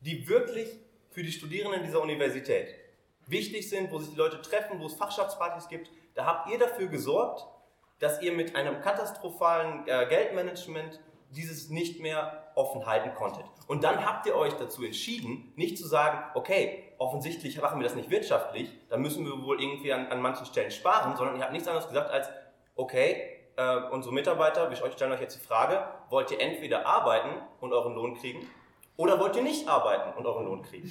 die 0.00 0.28
wirklich 0.28 0.68
für 1.10 1.22
die 1.22 1.30
Studierenden 1.30 1.84
dieser 1.84 2.02
Universität 2.02 2.74
wichtig 3.28 3.70
sind, 3.70 3.92
wo 3.92 4.00
sich 4.00 4.10
die 4.10 4.18
Leute 4.18 4.42
treffen, 4.42 4.80
wo 4.80 4.86
es 4.86 4.94
Fachschaftspartys 4.94 5.68
gibt, 5.68 5.92
da 6.14 6.26
habt 6.26 6.50
ihr 6.50 6.58
dafür 6.58 6.88
gesorgt, 6.88 7.46
dass 8.00 8.20
ihr 8.20 8.32
mit 8.32 8.56
einem 8.56 8.80
katastrophalen 8.80 9.86
äh, 9.86 10.06
Geldmanagement 10.08 10.98
dieses 11.32 11.70
nicht 11.70 12.00
mehr 12.00 12.52
offen 12.54 12.86
halten 12.86 13.14
konntet. 13.14 13.44
Und 13.66 13.84
dann 13.84 14.04
habt 14.04 14.26
ihr 14.26 14.36
euch 14.36 14.52
dazu 14.54 14.84
entschieden, 14.84 15.52
nicht 15.56 15.78
zu 15.78 15.86
sagen, 15.86 16.18
okay, 16.34 16.84
offensichtlich 16.98 17.60
machen 17.60 17.80
wir 17.80 17.84
das 17.84 17.96
nicht 17.96 18.10
wirtschaftlich, 18.10 18.70
da 18.88 18.96
müssen 18.96 19.24
wir 19.24 19.42
wohl 19.42 19.60
irgendwie 19.60 19.92
an, 19.92 20.06
an 20.08 20.20
manchen 20.20 20.46
Stellen 20.46 20.70
sparen, 20.70 21.16
sondern 21.16 21.36
ihr 21.36 21.42
habt 21.42 21.52
nichts 21.52 21.68
anderes 21.68 21.88
gesagt 21.88 22.10
als, 22.10 22.28
okay, 22.76 23.32
äh, 23.56 23.76
unsere 23.90 24.14
Mitarbeiter, 24.14 24.70
wir 24.70 24.76
stellen 24.76 25.12
euch 25.12 25.20
jetzt 25.20 25.40
die 25.40 25.44
Frage, 25.44 25.84
wollt 26.10 26.30
ihr 26.30 26.40
entweder 26.40 26.86
arbeiten 26.86 27.30
und 27.60 27.72
euren 27.72 27.94
Lohn 27.94 28.14
kriegen 28.14 28.46
oder 28.96 29.18
wollt 29.18 29.34
ihr 29.36 29.42
nicht 29.42 29.66
arbeiten 29.68 30.16
und 30.16 30.26
euren 30.26 30.44
Lohn 30.44 30.62
kriegen? 30.62 30.88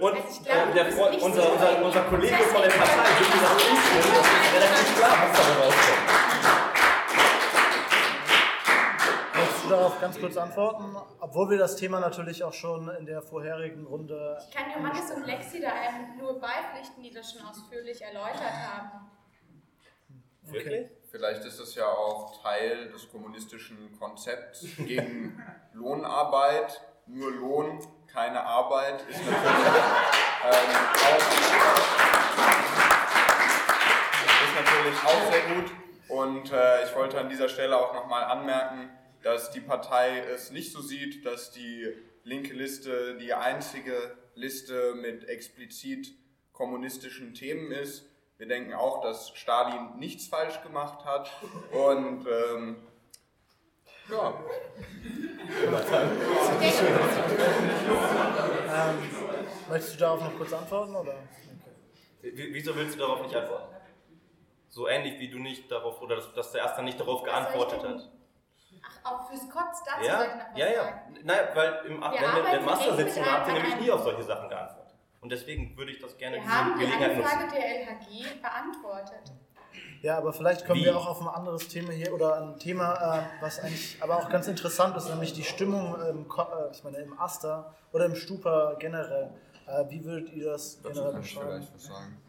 Und 0.00 0.14
Also 0.14 0.28
ich 0.30 0.44
glaube, 0.44 0.70
äh, 0.70 0.74
der 0.74 0.92
Freund, 0.92 1.12
nicht 1.12 1.22
unser, 1.22 1.52
unser, 1.52 1.84
unser 1.84 2.02
Kollege 2.02 2.36
von 2.36 2.62
der 2.62 2.70
Partei 2.70 3.10
das 3.18 3.28
ist 3.28 4.54
relativ 4.54 4.96
klar, 4.96 5.28
was 5.28 5.38
dabei 5.38 5.64
rauskommt. 5.64 6.59
Darauf 9.70 10.00
ganz 10.00 10.18
kurz 10.18 10.36
antworten, 10.36 10.96
obwohl 11.20 11.50
wir 11.50 11.58
das 11.58 11.76
Thema 11.76 12.00
natürlich 12.00 12.42
auch 12.42 12.52
schon 12.52 12.88
in 12.88 13.06
der 13.06 13.22
vorherigen 13.22 13.86
Runde. 13.86 14.38
Ich 14.48 14.54
kann 14.54 14.70
Johannes 14.70 15.10
und 15.12 15.26
Lexi 15.26 15.60
da 15.60 15.68
einem 15.68 16.18
nur 16.18 16.40
beipflichten, 16.40 17.02
die 17.02 17.12
das 17.12 17.32
schon 17.32 17.42
ausführlich 17.46 18.02
erläutert 18.02 18.52
haben. 18.52 19.10
Wirklich? 20.42 20.88
Vielleicht 21.10 21.44
ist 21.44 21.60
es 21.60 21.74
ja 21.74 21.86
auch 21.86 22.42
Teil 22.42 22.88
des 22.88 23.10
kommunistischen 23.10 23.96
Konzepts 23.98 24.66
gegen 24.76 25.40
Lohnarbeit. 25.72 26.80
Nur 27.06 27.32
Lohn, 27.32 27.80
keine 28.06 28.44
Arbeit 28.44 29.02
ist 29.08 29.18
natürlich, 29.18 29.66
ähm, 30.44 30.76
auch, 31.06 31.18
ist 34.44 34.54
natürlich 34.56 34.98
auch 35.04 35.32
sehr 35.32 35.54
gut. 35.54 35.72
Und 36.08 36.52
äh, 36.52 36.84
ich 36.84 36.94
wollte 36.94 37.18
an 37.18 37.28
dieser 37.28 37.48
Stelle 37.48 37.76
auch 37.76 37.94
nochmal 37.94 38.24
anmerken, 38.24 38.90
dass 39.22 39.50
die 39.50 39.60
Partei 39.60 40.20
es 40.20 40.50
nicht 40.50 40.72
so 40.72 40.80
sieht, 40.80 41.24
dass 41.26 41.50
die 41.50 41.92
linke 42.24 42.54
Liste 42.54 43.16
die 43.18 43.34
einzige 43.34 44.16
Liste 44.34 44.94
mit 44.94 45.28
explizit 45.28 46.12
kommunistischen 46.52 47.34
Themen 47.34 47.72
ist. 47.72 48.06
Wir 48.38 48.46
denken 48.48 48.72
auch, 48.72 49.02
dass 49.02 49.30
Stalin 49.36 49.98
nichts 49.98 50.26
falsch 50.26 50.62
gemacht 50.62 51.04
hat. 51.04 51.30
Und 51.72 52.26
ähm, 52.26 52.76
ja. 54.10 54.34
Ähm, 58.72 58.98
möchtest 59.68 59.94
du 59.94 59.98
darauf 59.98 60.20
noch 60.22 60.36
kurz 60.36 60.52
antworten? 60.52 60.94
Oder? 60.94 61.14
W- 62.22 62.48
Wieso 62.52 62.74
willst 62.76 62.94
du 62.94 63.00
darauf 63.00 63.22
nicht 63.22 63.34
antworten? 63.34 63.74
So 64.68 64.88
ähnlich 64.88 65.18
wie 65.18 65.28
du 65.28 65.38
nicht 65.38 65.70
darauf, 65.70 66.00
oder 66.00 66.16
dass, 66.16 66.32
dass 66.34 66.52
der 66.52 66.62
Erste 66.62 66.82
nicht 66.82 66.98
darauf 67.00 67.22
geantwortet 67.22 67.82
hat. 67.82 68.10
Ach, 68.82 69.12
auch 69.12 69.28
fürs 69.28 69.48
Kotz, 69.48 69.82
dazu 69.84 69.98
soll 69.98 70.04
ich 70.04 70.08
Ja, 70.08 70.18
noch 70.18 70.50
was 70.52 70.58
ja, 70.58 70.66
ja. 70.68 70.84
sagen. 70.84 71.18
Naja, 71.24 71.48
weil 71.54 71.72
im, 71.86 72.00
wenn 72.00 72.44
wir 72.44 72.58
im 72.58 72.64
Master 72.64 72.96
sitzen, 72.96 73.24
habt 73.24 73.48
ihr 73.48 73.54
nämlich 73.54 73.76
nie 73.80 73.90
auf 73.90 74.02
solche 74.02 74.22
Sachen 74.22 74.48
geantwortet. 74.48 74.94
Und 75.20 75.30
deswegen 75.30 75.76
würde 75.76 75.92
ich 75.92 76.00
das 76.00 76.16
gerne 76.16 76.36
Wir 76.36 76.48
haben 76.48 76.74
die 76.78 76.86
Gelegenheit 76.86 77.16
nutzen. 77.16 77.30
Anfrage 77.30 77.52
der 77.54 77.80
LHG 77.82 78.40
beantwortet. 78.40 79.32
Ja, 80.02 80.16
aber 80.16 80.32
vielleicht 80.32 80.66
kommen 80.66 80.80
Wie? 80.80 80.86
wir 80.86 80.96
auch 80.96 81.06
auf 81.06 81.20
ein 81.20 81.28
anderes 81.28 81.68
Thema 81.68 81.92
hier 81.92 82.14
oder 82.14 82.40
ein 82.40 82.58
Thema, 82.58 83.18
äh, 83.18 83.42
was 83.42 83.60
eigentlich 83.60 83.98
aber 84.02 84.16
auch 84.16 84.30
ganz 84.30 84.48
interessant 84.48 84.96
ist, 84.96 85.10
nämlich 85.10 85.34
die 85.34 85.44
Stimmung 85.44 85.94
im, 86.08 86.26
Ko 86.26 86.42
äh, 86.42 86.70
ich 86.72 86.82
meine, 86.82 86.96
im 86.98 87.18
Aster 87.20 87.74
oder 87.92 88.06
im 88.06 88.14
Stupa 88.14 88.76
generell. 88.78 89.30
Äh, 89.66 89.84
wie 89.90 90.02
würdet 90.02 90.30
ihr 90.32 90.52
das 90.52 90.80
Dazu 90.80 90.94
generell 91.00 91.20
beschreiben? 91.20 91.66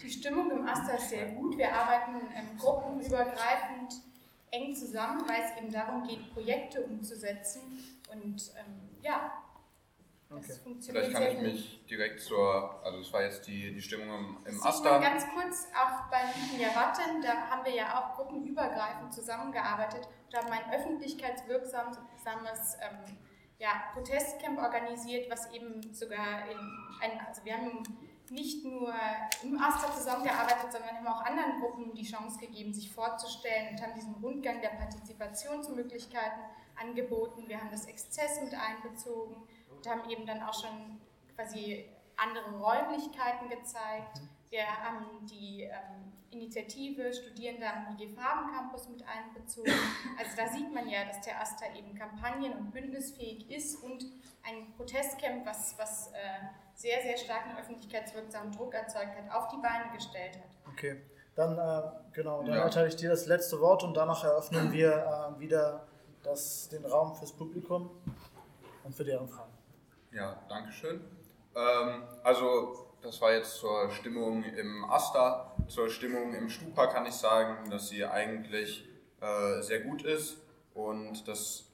Die 0.02 0.10
Stimmung 0.10 0.52
im 0.52 0.68
Aster 0.68 0.98
ist 0.98 1.10
sehr 1.10 1.28
gut. 1.32 1.58
Wir 1.58 1.74
arbeiten 1.74 2.16
ähm, 2.36 2.58
gruppenübergreifend 2.60 3.94
eng 4.52 4.76
zusammen, 4.76 5.22
weil 5.28 5.42
es 5.42 5.58
eben 5.62 5.72
darum 5.72 6.08
geht, 6.08 6.34
Projekte 6.34 6.82
umzusetzen. 6.84 7.62
Und 8.12 8.52
ähm, 8.58 8.90
ja, 9.02 9.32
das 10.30 10.40
Okay. 10.44 10.54
funktioniert 10.64 11.06
Vielleicht 11.08 11.14
kann 11.14 11.24
sehr 11.24 11.32
ich 11.32 11.38
gut. 11.38 11.48
mich 11.48 11.86
direkt 11.88 12.20
zur, 12.22 12.82
also 12.86 13.00
es 13.00 13.12
war 13.12 13.24
jetzt 13.24 13.46
die, 13.48 13.74
die 13.74 13.82
Stimmung 13.82 14.08
im, 14.08 14.38
im 14.46 14.64
Aster. 14.64 15.00
ganz 15.00 15.26
kurz, 15.34 15.68
auch 15.76 16.10
bei 16.10 16.22
Lieben 16.54 16.74
Watten, 16.74 17.22
da 17.22 17.50
haben 17.50 17.66
wir 17.66 17.74
ja 17.74 18.00
auch 18.00 18.16
gruppenübergreifend 18.16 19.14
zusammengearbeitet 19.14 20.08
und 20.28 20.38
haben 20.38 20.48
ein 20.50 20.74
öffentlichkeitswirksames 20.74 22.78
ähm, 22.82 23.18
ja, 23.60 23.70
Protestcamp 23.94 24.58
organisiert, 24.60 25.30
was 25.30 25.52
eben 25.52 25.82
sogar 25.94 26.50
in 26.50 26.58
ein, 27.02 27.20
also 27.28 27.44
wir 27.44 27.58
haben 27.58 27.84
nicht 28.32 28.64
nur 28.64 28.94
im 29.44 29.62
Aster 29.62 29.94
zusammengearbeitet, 29.94 30.72
sondern 30.72 30.96
haben 30.96 31.08
auch 31.08 31.22
anderen 31.26 31.60
Gruppen 31.60 31.94
die 31.94 32.10
Chance 32.10 32.40
gegeben, 32.40 32.74
sich 32.74 32.92
vorzustellen 32.92 33.70
und 33.72 33.82
haben 33.82 33.94
diesen 33.94 34.16
Rundgang 34.16 34.62
der 34.62 34.70
Partizipationsmöglichkeiten 34.70 36.40
angeboten. 36.80 37.44
Wir 37.48 37.60
haben 37.60 37.70
das 37.72 37.86
Exzess 37.86 38.42
mit 38.42 38.54
einbezogen 38.54 39.36
und 39.70 39.88
haben 39.88 40.10
eben 40.10 40.26
dann 40.26 40.42
auch 40.44 40.54
schon 40.54 41.02
quasi 41.36 41.86
andere 42.16 42.58
Räumlichkeiten 42.58 43.50
gezeigt. 43.50 44.22
Wir 44.50 44.66
haben 44.66 45.26
die 45.26 45.64
ähm, 45.64 46.11
Initiative 46.32 47.14
Studierende 47.14 47.66
am 47.68 47.96
IG 47.98 48.10
Farben 48.16 48.52
Campus 48.54 48.88
mit 48.90 49.04
einbezogen. 49.08 49.72
Also 50.18 50.32
da 50.38 50.48
sieht 50.48 50.74
man 50.74 50.88
ja, 50.90 51.06
dass 51.06 51.22
der 51.22 51.40
AStA 51.42 51.66
eben 51.78 51.94
kampagnen- 51.96 52.54
und 52.58 52.72
bündnisfähig 52.72 53.50
ist 53.52 53.76
und 53.84 54.06
ein 54.44 54.72
Protestcamp, 54.76 55.46
was, 55.46 55.78
was 55.78 56.08
äh, 56.08 56.14
sehr, 56.74 57.02
sehr 57.02 57.18
starken 57.18 57.58
öffentlichkeitswirksamen 57.58 58.52
Druck 58.52 58.74
erzeugt 58.74 59.16
hat, 59.18 59.30
auf 59.36 59.50
die 59.50 59.58
Beine 59.62 59.92
gestellt 59.96 60.36
hat. 60.38 60.72
Okay, 60.74 61.02
dann 61.36 61.58
äh, 61.58 61.92
genau, 62.14 62.44
dann 62.44 62.56
Ja. 62.56 62.64
erteile 62.64 62.88
ich 62.88 62.96
dir 62.96 63.10
das 63.10 63.26
letzte 63.28 63.60
Wort 63.60 63.84
und 63.84 63.94
danach 63.96 64.24
eröffnen 64.24 64.72
wir 64.72 65.36
äh, 65.36 65.40
wieder 65.40 65.86
das, 66.24 66.70
den 66.70 66.86
Raum 66.86 67.16
fürs 67.16 67.34
Publikum 67.34 67.90
und 68.84 68.96
für 68.96 69.04
deren 69.04 69.28
Fragen. 69.28 69.52
Ja, 70.12 70.42
danke 70.50 70.72
schön. 70.72 71.02
Ähm, 71.56 72.04
also, 72.24 72.91
das 73.02 73.22
war 73.22 73.34
jetzt 73.34 73.56
zur 73.56 73.92
Stimmung 73.92 74.44
im 74.44 74.86
Asta. 74.86 75.56
Zur 75.68 75.90
Stimmung 75.90 76.34
im 76.34 76.50
Stupa 76.50 76.88
kann 76.88 77.06
ich 77.06 77.14
sagen, 77.14 77.70
dass 77.70 77.90
sie 77.90 78.06
eigentlich 78.06 78.88
äh, 79.22 79.62
sehr 79.62 79.82
gut 79.82 80.04
ist 80.04 80.38
und 80.74 81.28
das 81.28 81.66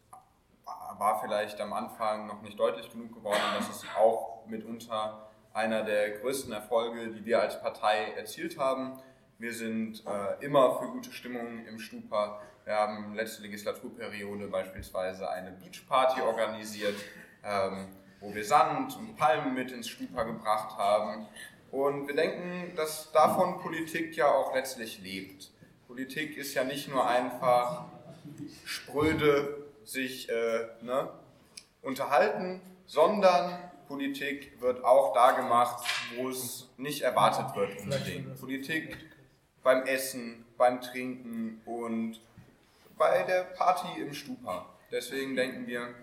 war 0.97 1.21
vielleicht 1.21 1.59
am 1.61 1.73
Anfang 1.73 2.27
noch 2.27 2.41
nicht 2.41 2.59
deutlich 2.59 2.91
genug 2.91 3.13
geworden. 3.13 3.41
Das 3.57 3.69
ist 3.69 3.85
auch 3.97 4.45
mitunter 4.47 5.29
einer 5.53 5.83
der 5.83 6.19
größten 6.19 6.53
Erfolge, 6.53 7.09
die 7.09 7.25
wir 7.25 7.41
als 7.41 7.61
Partei 7.61 8.13
erzielt 8.15 8.57
haben. 8.57 8.99
Wir 9.39 9.53
sind 9.53 10.03
äh, 10.05 10.43
immer 10.45 10.77
für 10.79 10.87
gute 10.87 11.11
Stimmung 11.11 11.65
im 11.65 11.79
Stupa. 11.79 12.41
Wir 12.65 12.75
haben 12.75 13.15
letzte 13.15 13.43
Legislaturperiode 13.43 14.47
beispielsweise 14.47 15.29
eine 15.29 15.51
Beachparty 15.51 16.21
organisiert, 16.21 16.95
ähm, 17.43 17.87
wo 18.19 18.33
wir 18.33 18.43
Sand 18.45 18.95
und 18.97 19.15
Palmen 19.15 19.53
mit 19.53 19.71
ins 19.71 19.89
Stupa 19.89 20.23
gebracht 20.23 20.77
haben. 20.77 21.27
Und 21.71 22.07
wir 22.07 22.15
denken, 22.15 22.75
dass 22.75 23.11
davon 23.11 23.59
Politik 23.59 24.15
ja 24.15 24.27
auch 24.27 24.53
letztlich 24.53 25.01
lebt. 25.01 25.51
Politik 25.87 26.37
ist 26.37 26.53
ja 26.53 26.63
nicht 26.63 26.89
nur 26.89 27.07
einfach 27.07 27.85
spröde 28.65 29.65
sich 29.83 30.29
äh, 30.29 30.67
ne, 30.81 31.09
unterhalten, 31.81 32.61
sondern 32.85 33.57
Politik 33.87 34.59
wird 34.61 34.83
auch 34.83 35.13
da 35.13 35.31
gemacht, 35.31 35.85
wo 36.15 36.29
es 36.29 36.69
nicht 36.77 37.01
erwartet 37.01 37.55
wird 37.55 37.79
unbedingt. 37.79 38.39
Politik 38.39 38.97
beim 39.63 39.83
Essen, 39.85 40.45
beim 40.57 40.81
Trinken 40.81 41.61
und 41.65 42.19
bei 42.97 43.23
der 43.23 43.43
Party 43.43 44.01
im 44.01 44.13
Stupa. 44.13 44.65
Deswegen 44.91 45.35
denken 45.35 45.67
wir, 45.67 45.93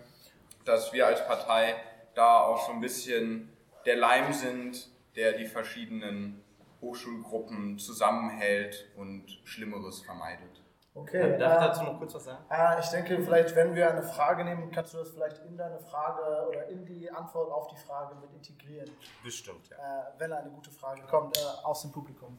dass 0.65 0.93
wir 0.93 1.07
als 1.07 1.25
Partei 1.27 1.75
da 2.15 2.39
auch 2.41 2.65
so 2.65 2.71
ein 2.71 2.79
bisschen 2.81 3.51
der 3.85 3.97
Leim 3.97 4.33
sind, 4.33 4.89
der 5.15 5.33
die 5.33 5.45
verschiedenen 5.45 6.41
Hochschulgruppen 6.81 7.77
zusammenhält 7.79 8.89
und 8.97 9.25
Schlimmeres 9.43 10.01
vermeidet. 10.01 10.61
Okay, 10.93 11.37
Darf 11.37 11.57
ich 11.57 11.65
äh, 11.65 11.67
dazu 11.67 11.83
noch 11.83 11.97
kurz 11.97 12.13
was 12.15 12.23
sagen? 12.23 12.45
äh, 12.49 12.79
ich 12.79 12.87
denke, 12.87 13.21
vielleicht, 13.21 13.53
wenn 13.55 13.75
wir 13.75 13.89
eine 13.91 14.01
Frage 14.01 14.45
nehmen, 14.45 14.71
kannst 14.71 14.93
du 14.93 14.97
das 14.99 15.09
vielleicht 15.09 15.39
in 15.45 15.57
deine 15.57 15.77
Frage 15.77 16.47
oder 16.47 16.67
in 16.69 16.85
die 16.85 17.11
Antwort 17.11 17.51
auf 17.51 17.67
die 17.67 17.75
Frage 17.75 18.15
mit 18.15 18.31
integrieren, 18.31 18.89
Bestimmt, 19.21 19.67
ja. 19.69 19.75
äh, 19.75 20.03
wenn 20.19 20.31
eine 20.31 20.49
gute 20.49 20.71
Frage 20.71 21.01
kommt 21.03 21.37
äh, 21.37 21.41
aus 21.65 21.81
dem 21.81 21.91
Publikum. 21.91 22.37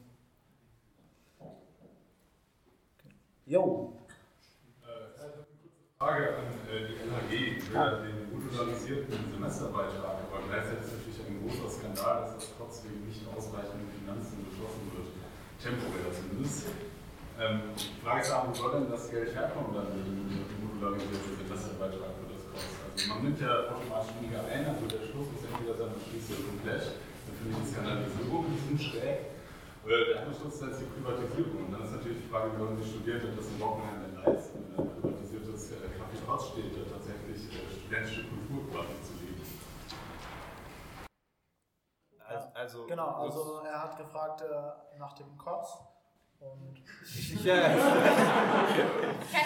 Jo. 3.45 3.93
Frage 5.97 6.29
an 6.37 6.45
äh, 6.69 6.85
die 6.85 6.93
LHG 7.09 7.57
über 7.57 8.05
den 8.05 8.29
utilitarisierten 8.29 9.17
Semesterbeitrag, 9.33 10.29
aber 10.29 10.45
gleichzeitig 10.45 10.85
ist 10.85 10.93
natürlich 10.93 11.25
ein 11.25 11.41
großer 11.41 11.73
Skandal, 11.73 12.21
dass 12.21 12.37
das 12.37 12.53
trotzdem 12.53 13.01
nicht 13.09 13.25
ausreichend 13.33 13.81
mit 13.81 13.89
Finanzen 13.97 14.45
beschlossen 14.45 14.93
wird, 14.93 15.09
temporär 15.57 16.13
zumindest. 16.13 16.69
Ähm, 17.41 17.73
die 17.73 17.97
Frage 18.05 18.21
ist 18.21 18.29
auch, 18.29 18.45
wo 18.45 18.53
soll 18.53 18.77
denn 18.77 18.93
das 18.93 19.09
Geld 19.09 19.33
herkommen, 19.33 19.73
dann 19.73 19.89
mit 19.89 20.05
dem 20.05 20.69
modularisierten 20.69 21.33
Semesterbeitrag 21.33 22.13
für 22.13 22.29
das 22.29 22.45
Kost? 22.45 22.77
Also 22.77 23.17
man 23.17 23.19
nimmt 23.25 23.41
ja 23.41 23.53
automatisch 23.65 24.13
weniger 24.21 24.45
ein, 24.53 24.69
also 24.69 24.85
der 24.85 25.01
Schluss 25.01 25.33
muss 25.33 25.49
entweder 25.49 25.81
sein, 25.81 25.97
man 25.97 26.01
schließt 26.05 26.29
ja 26.29 26.37
komplett, 26.45 26.85
dann 26.93 27.33
finde 27.41 27.49
ich 27.49 27.57
die 27.57 27.69
Skandalisierung 27.73 28.45
ein 28.45 28.53
bisschen 28.53 28.77
schräg. 28.85 29.33
Oder 29.81 29.97
der 30.05 30.15
andere 30.21 30.37
Schluss 30.37 30.61
ist 30.61 30.77
die 30.77 30.89
Privatisierung. 30.93 31.57
Und 31.65 31.71
dann 31.73 31.89
ist 31.89 31.95
natürlich 31.97 32.21
die 32.21 32.29
Frage, 32.29 32.53
wie 32.53 32.59
wollen 32.59 32.77
die 32.77 32.85
Studierenden 32.85 33.33
das 33.33 33.49
im 33.49 33.57
Wochenende 33.57 34.16
privatisiertes 35.57 35.71
äh, 35.71 35.97
Kaffeehaus 35.97 36.49
steht, 36.49 36.75
da 36.75 36.89
tatsächlich 36.89 37.47
äh, 37.47 37.79
studentische 37.79 38.23
Kultur 38.29 38.69
quasi 38.71 39.01
zu 39.01 39.13
leben. 39.13 39.41
Also, 42.27 42.47
also, 42.53 42.85
Genau, 42.87 43.07
also 43.07 43.61
er 43.65 43.83
hat 43.83 43.97
gefragt 43.97 44.41
äh, 44.41 44.99
nach 44.99 45.13
dem 45.13 45.37
Kotz. 45.37 45.79
Und 46.39 46.83
Ja, 47.43 47.69
Kann 47.69 47.77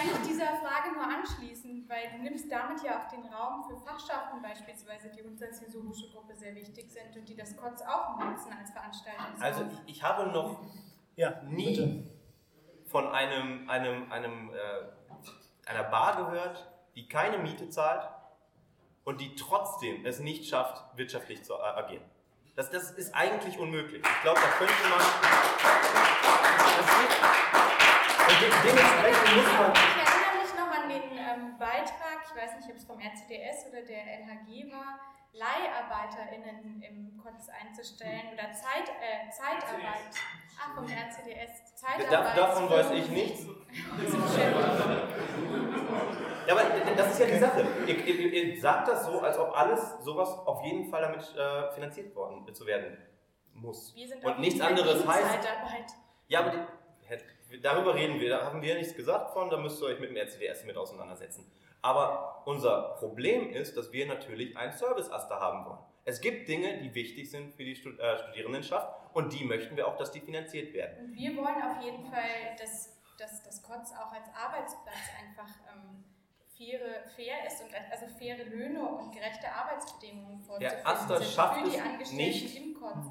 ich 0.04 0.28
dieser 0.28 0.56
Frage 0.56 0.92
nur 0.94 1.04
anschließen, 1.04 1.88
weil 1.88 2.10
du 2.10 2.22
nimmst 2.22 2.52
damit 2.52 2.82
ja 2.82 3.00
auch 3.00 3.08
den 3.08 3.24
Raum 3.32 3.64
für 3.64 3.78
Fachschaften 3.78 4.42
beispielsweise, 4.42 5.08
die 5.08 5.22
uns 5.22 5.42
als 5.42 5.60
Jesu 5.62 5.82
Gruppe 6.12 6.34
sehr 6.34 6.54
wichtig 6.54 6.90
sind 6.90 7.16
und 7.16 7.26
die 7.26 7.34
das 7.34 7.56
KOTS 7.56 7.82
auch 7.82 8.18
nutzen 8.18 8.52
als 8.52 8.72
Veranstaltungsraum. 8.72 9.42
also 9.42 9.64
ich, 9.86 9.96
ich 9.96 10.02
habe 10.02 10.30
noch 10.32 10.60
ja, 11.16 11.40
nie 11.44 11.76
bitte. 11.76 12.10
von 12.88 13.06
einem, 13.06 13.70
einem, 13.70 14.12
einem, 14.12 14.50
äh, 14.50 15.01
einer 15.66 15.84
Bar 15.84 16.16
gehört, 16.16 16.70
die 16.94 17.08
keine 17.08 17.38
Miete 17.38 17.68
zahlt 17.70 18.08
und 19.04 19.20
die 19.20 19.34
trotzdem 19.34 20.04
es 20.06 20.18
nicht 20.20 20.48
schafft, 20.48 20.82
wirtschaftlich 20.96 21.42
zu 21.42 21.60
agieren. 21.60 22.04
Das, 22.54 22.70
das 22.70 22.90
ist 22.90 23.14
eigentlich 23.14 23.58
unmöglich. 23.58 24.02
Ich 24.04 24.22
glaube, 24.22 24.40
da 24.40 24.48
könnte 24.58 24.74
man. 24.90 24.98
Das 26.76 26.86
geht, 26.98 28.52
und 28.52 28.64
dementsprechend 28.64 29.36
muss 29.36 29.52
man. 29.52 29.72
Ich 29.72 29.96
erinnere 30.04 30.36
mich 30.42 30.52
noch 30.54 30.70
an 30.70 30.88
den 30.88 31.06
ähm, 31.16 31.58
Beitrag, 31.58 32.18
ich 32.28 32.34
weiß 32.36 32.56
nicht, 32.56 32.68
ob 32.68 32.76
es 32.76 32.84
vom 32.84 33.00
RCDS 33.00 33.68
oder 33.68 33.82
der 33.82 34.04
LHG 34.20 34.70
war, 34.70 35.00
LeiharbeiterInnen 35.32 36.82
im 36.82 37.16
Kotz 37.16 37.48
einzustellen 37.48 38.32
oder 38.32 38.52
Zeit, 38.52 38.88
äh, 39.00 39.30
Zeitarbeit. 39.30 40.12
Ach, 40.60 40.74
vom 40.74 40.84
RCDS. 40.84 41.74
Zeitarbeit. 41.74 42.12
Da, 42.12 42.34
davon 42.34 42.70
weiß 42.70 42.90
ich 42.92 43.08
nichts. 43.08 43.46
Ja, 46.46 46.54
aber 46.54 46.62
das 46.96 47.12
ist 47.12 47.20
ja 47.20 47.26
die 47.26 47.38
Sache. 47.38 47.64
Ihr, 47.86 48.04
ihr, 48.04 48.32
ihr, 48.32 48.60
sagt 48.60 48.88
das 48.88 49.06
so, 49.06 49.20
als 49.20 49.38
ob 49.38 49.56
alles 49.56 49.98
sowas 50.02 50.28
auf 50.44 50.64
jeden 50.64 50.90
Fall 50.90 51.02
damit 51.02 51.22
äh, 51.36 51.72
finanziert 51.72 52.14
worden 52.16 52.52
zu 52.52 52.66
werden 52.66 52.98
muss. 53.54 53.94
Wir 53.94 54.08
sind 54.08 54.24
Und 54.24 54.40
nichts 54.40 54.60
anderes 54.60 55.06
heißt. 55.06 55.24
Zeitarbeit. 55.24 55.92
Ja, 56.26 56.40
aber 56.40 56.50
die, 56.50 56.58
darüber 57.60 57.94
reden 57.94 58.20
wir, 58.20 58.30
da 58.30 58.44
haben 58.44 58.62
wir 58.62 58.74
nichts 58.74 58.94
gesagt 58.94 59.32
von, 59.32 59.50
da 59.50 59.56
müsst 59.56 59.82
ihr 59.82 59.86
euch 59.86 60.00
mit 60.00 60.10
dem 60.10 60.16
RCDS 60.16 60.64
mit 60.64 60.76
auseinandersetzen. 60.76 61.50
Aber 61.82 62.42
unser 62.46 62.94
Problem 62.98 63.50
ist, 63.50 63.76
dass 63.76 63.92
wir 63.92 64.06
natürlich 64.06 64.56
einen 64.56 64.72
Service-Aster 64.72 65.40
haben 65.40 65.66
wollen. 65.66 65.78
Es 66.04 66.20
gibt 66.20 66.48
Dinge, 66.48 66.78
die 66.78 66.94
wichtig 66.94 67.30
sind 67.30 67.52
für 67.52 67.64
die 67.64 67.72
äh, 67.72 68.18
Studierendenschaft 68.18 68.88
und 69.14 69.32
die 69.32 69.44
möchten 69.44 69.76
wir 69.76 69.86
auch, 69.86 69.96
dass 69.96 70.10
die 70.10 70.20
finanziert 70.20 70.72
werden. 70.74 71.06
Und 71.06 71.16
wir 71.16 71.36
wollen 71.36 71.62
auf 71.62 71.82
jeden 71.82 72.04
Fall, 72.04 72.56
dass, 72.58 72.98
dass 73.18 73.42
das 73.42 73.62
KOTS 73.62 73.92
auch 73.92 74.12
als 74.12 74.28
Arbeitsplatz 74.34 74.96
einfach 75.20 75.50
ähm, 75.72 76.04
faire, 76.56 77.04
fair 77.14 77.46
ist 77.46 77.62
und 77.62 77.70
also 77.90 78.06
faire 78.18 78.44
Löhne 78.44 78.80
und 78.84 79.12
gerechte 79.12 79.46
Arbeitsbedingungen 79.48 80.40
vorzufinden 80.40 80.76
Der 80.82 80.86
Aster 80.86 81.22
schafft 81.22 81.58
für 81.58 81.70
die 81.70 81.76
es 81.76 81.82
Angestellten 81.82 82.16
nicht, 82.16 82.56
im 82.56 82.74
KOTS. 82.74 83.06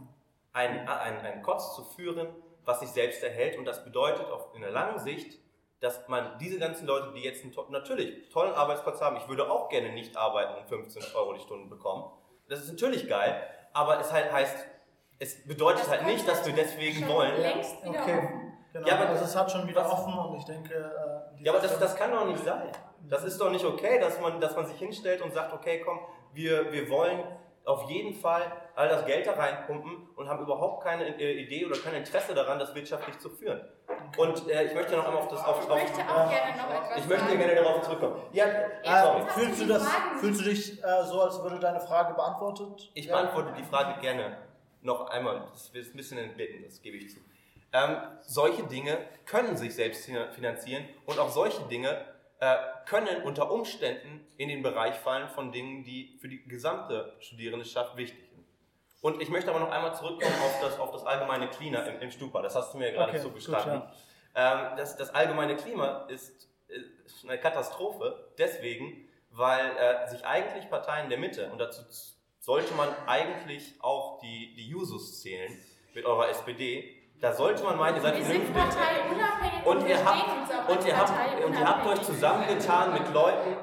Ein, 0.53 0.87
ein, 0.87 1.17
ein 1.19 1.41
KOTS 1.41 1.75
zu 1.75 1.83
führen, 1.83 2.27
was 2.65 2.79
sich 2.79 2.89
selbst 2.89 3.23
erhält 3.23 3.57
und 3.57 3.65
das 3.65 3.83
bedeutet 3.83 4.29
auf, 4.29 4.53
in 4.55 4.61
der 4.61 4.71
langen 4.71 4.99
Sicht, 4.99 5.39
dass 5.79 6.07
man 6.07 6.37
diese 6.39 6.59
ganzen 6.59 6.85
Leute, 6.85 7.11
die 7.15 7.21
jetzt 7.21 7.43
einen 7.43 7.51
to 7.53 7.65
natürlich 7.69 8.29
tollen 8.29 8.53
Arbeitsplatz 8.53 9.01
haben, 9.01 9.17
ich 9.17 9.27
würde 9.27 9.49
auch 9.49 9.67
gerne 9.69 9.89
nicht 9.93 10.15
arbeiten 10.15 10.59
und 10.59 10.67
15 10.67 11.03
Euro 11.15 11.33
die 11.33 11.39
Stunde 11.39 11.67
bekommen. 11.69 12.05
Das 12.49 12.59
ist 12.59 12.71
natürlich 12.71 13.07
geil, 13.09 13.41
aber 13.73 13.99
es 13.99 14.11
halt 14.11 14.31
heißt, 14.31 14.67
es 15.19 15.47
bedeutet 15.47 15.87
halt 15.89 16.05
nicht, 16.05 16.27
dass 16.27 16.45
wir 16.45 16.53
Konzept 16.53 16.73
deswegen 16.77 17.07
wollen. 17.07 17.39
längst 17.41 17.81
wieder 17.83 17.99
Okay, 18.01 18.17
offen. 18.17 18.53
genau. 18.73 18.87
Ja, 18.87 18.95
aber- 18.95 19.09
also 19.09 19.23
es 19.25 19.35
hat 19.35 19.51
schon 19.51 19.67
wieder 19.67 19.91
offen 19.91 20.13
und 20.13 20.37
ich 20.37 20.45
denke. 20.45 20.73
Äh, 20.73 21.43
Ja, 21.43 21.51
aber 21.53 21.61
das, 21.61 21.79
das 21.79 21.95
kann 21.95 22.11
doch 22.11 22.25
nicht 22.27 22.43
sein. 22.43 22.69
Das 23.09 23.23
ist 23.23 23.39
doch 23.41 23.49
nicht 23.49 23.65
okay, 23.65 23.99
dass 23.99 24.19
man, 24.19 24.39
dass 24.39 24.55
man 24.55 24.65
sich 24.67 24.77
hinstellt 24.77 25.21
und 25.23 25.33
sagt, 25.33 25.51
okay, 25.53 25.81
komm, 25.83 25.99
wir, 26.33 26.71
wir 26.71 26.87
wollen 26.91 27.23
auf 27.65 27.89
jeden 27.89 28.13
Fall 28.13 28.41
all 28.75 28.89
das 28.89 29.05
Geld 29.05 29.27
da 29.27 29.33
reinpumpen 29.33 30.09
und 30.15 30.27
haben 30.27 30.41
überhaupt 30.43 30.83
keine 30.83 31.19
äh, 31.19 31.43
Idee 31.43 31.65
oder 31.65 31.77
kein 31.77 31.93
Interesse 31.93 32.33
daran, 32.33 32.57
das 32.59 32.73
wirtschaftlich 32.73 33.19
zu 33.19 33.29
führen. 33.29 33.61
Und 34.17 34.49
äh, 34.49 34.63
ich 34.65 34.73
möchte 34.73 34.95
noch 34.95 35.05
einmal 35.05 35.21
auf 35.21 35.27
das 35.27 35.43
auf, 35.45 35.63
Ich 35.63 35.69
auf 35.69 35.77
möchte 35.77 36.01
auch 36.01 36.29
gerne 36.29 36.57
noch 36.57 36.69
etwas 36.83 36.97
ich 36.97 37.05
möchte 37.07 37.25
sagen. 37.25 37.37
gerne 37.39 37.55
darauf 37.55 37.81
zurückkommen. 37.83 38.21
Ja. 38.33 38.45
Äh, 38.45 39.25
fühlst, 39.27 39.61
du 39.61 39.65
das, 39.67 39.87
fühlst 40.19 40.41
du 40.41 40.45
dich 40.45 40.83
äh, 40.83 41.03
so, 41.05 41.21
als 41.21 41.41
würde 41.43 41.59
deine 41.59 41.79
Frage 41.79 42.13
beantwortet? 42.15 42.89
Ich 42.93 43.05
Ja. 43.05 43.17
beantworte 43.21 43.53
die 43.57 43.63
Frage 43.63 43.99
gerne 44.01 44.37
noch 44.81 45.09
einmal. 45.09 45.47
Das 45.51 45.69
ist 45.69 45.93
ein 45.93 45.97
bisschen 45.97 46.17
entglitten, 46.17 46.63
das 46.65 46.81
gebe 46.81 46.97
ich 46.97 47.09
zu. 47.11 47.19
Ähm, 47.73 47.97
solche 48.21 48.63
Dinge 48.63 48.97
können 49.25 49.55
sich 49.55 49.73
selbst 49.75 50.09
finanzieren 50.33 50.83
und 51.05 51.19
auch 51.19 51.29
solche 51.29 51.61
Dinge 51.63 52.03
äh, 52.41 52.55
können 52.87 53.21
unter 53.21 53.51
Umständen 53.51 54.25
in 54.37 54.49
den 54.49 54.63
Bereich 54.63 54.95
fallen 54.95 55.29
von 55.29 55.51
Dingen, 55.51 55.83
die 55.83 56.17
für 56.19 56.27
die 56.27 56.43
gesamte 56.47 57.13
Studierendenschaft 57.19 57.95
wichtig 57.95 58.25
sind. 58.29 58.43
Und 59.01 59.21
ich 59.21 59.29
möchte 59.29 59.51
aber 59.51 59.59
noch 59.59 59.69
einmal 59.71 59.95
zurückkommen 59.95 60.35
auf 60.41 60.59
das, 60.59 60.79
auf 60.79 60.91
das 60.91 61.05
allgemeine 61.05 61.47
Klima 61.49 61.79
im, 61.79 62.01
im 62.01 62.11
Stupa. 62.11 62.41
Das 62.41 62.55
hast 62.55 62.73
du 62.73 62.79
mir 62.79 62.87
ja 62.89 62.93
gerade 62.93 63.11
Okay, 63.11 63.21
zugestanden. 63.21 63.81
gut, 63.81 63.89
ähm, 64.33 64.59
das, 64.75 64.97
das 64.97 65.11
allgemeine 65.11 65.55
Klima 65.55 66.05
ist, 66.07 66.49
ist 66.67 67.23
eine 67.23 67.37
Katastrophe, 67.39 68.31
deswegen, 68.39 69.07
weil 69.29 69.77
äh, 69.77 70.09
sich 70.09 70.25
eigentlich 70.25 70.67
Parteien 70.67 71.09
der 71.09 71.19
Mitte, 71.19 71.51
und 71.51 71.59
dazu 71.59 71.83
sollte 72.39 72.73
man 72.73 72.89
eigentlich 73.05 73.75
auch 73.81 74.19
die, 74.19 74.55
die 74.55 74.67
Jusos 74.67 75.21
zählen 75.21 75.55
mit 75.93 76.05
eurer 76.05 76.29
SPD, 76.29 77.00
da 77.21 77.31
sollte 77.33 77.63
man 77.63 77.77
meinen, 77.77 77.95
ihr 77.97 78.01
seid 78.01 78.17
Wir 78.17 78.25
sind 78.25 78.43
vernünftig. 78.53 78.81
parteiunabhängig 78.81 79.65
Und 79.65 79.81
ihr 79.81 79.87
wir 79.89 80.05
habt, 80.05 80.69
und 80.69 80.85
ihr 80.85 80.97
habt, 80.97 81.43
und 81.45 81.53
ihr 81.59 81.67
habt 81.67 81.87
euch 81.87 82.01
zusammengetan 82.01 82.93
mit 82.93 83.13
Leuten, 83.13 83.55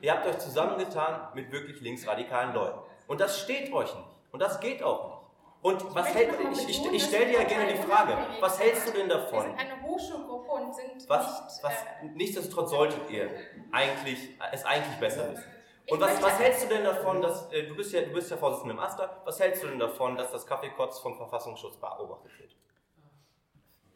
ihr 0.00 0.12
habt 0.12 0.26
euch 0.26 0.38
zusammengetan 0.38 1.28
mit 1.34 1.50
wirklich 1.50 1.80
linksradikalen 1.80 2.54
Leuten. 2.54 2.78
Und 3.06 3.20
das 3.20 3.40
steht 3.40 3.72
euch 3.72 3.94
nicht. 3.94 4.08
Und 4.32 4.40
das 4.42 4.60
geht 4.60 4.82
auch 4.82 5.06
nicht. 5.06 5.18
Und 5.60 5.94
was 5.94 6.14
hält, 6.14 6.30
ich, 6.52 6.68
ich, 6.68 6.92
ich 6.92 7.02
stelle 7.04 7.26
dir 7.26 7.32
ja 7.32 7.38
wir 7.40 7.46
gerne 7.46 7.72
die 7.72 7.78
Frage, 7.78 8.16
was 8.40 8.60
hältst 8.60 8.86
du 8.88 8.92
denn 8.92 9.08
Wir 9.08 9.16
davon? 9.16 9.42
sind 9.42 9.58
eine 9.58 9.82
Hochschulgruppe 9.82 10.50
und 10.52 10.72
sind 10.74 11.08
Was, 11.08 11.26
nicht. 11.26 11.64
was, 11.64 11.72
äh, 11.72 12.04
nichtsdestotrotz 12.14 12.70
solltet 12.70 13.10
ihr 13.10 13.28
eigentlich, 13.72 14.36
es 14.52 14.64
eigentlich 14.64 14.96
besser 15.00 15.32
wissen. 15.32 15.44
Und 15.90 16.00
was, 16.00 16.22
was 16.22 16.38
hältst 16.38 16.64
du 16.64 16.68
denn 16.68 16.84
davon, 16.84 17.22
dass, 17.22 17.50
äh, 17.50 17.66
du 17.66 17.74
bist 17.74 17.92
ja, 17.92 18.02
du 18.02 18.12
bist 18.12 18.30
ja 18.30 18.36
Vorsitzender 18.36 18.74
im 18.74 18.80
Aster, 18.80 19.20
was 19.24 19.40
hältst 19.40 19.62
du 19.64 19.66
denn 19.68 19.78
davon, 19.80 20.16
dass 20.16 20.30
das 20.30 20.46
Kaffeekotz 20.46 21.00
vom 21.00 21.16
Verfassungsschutz 21.16 21.76
beobachtet 21.78 22.38
wird? 22.38 22.54
Ähm, 22.54 22.56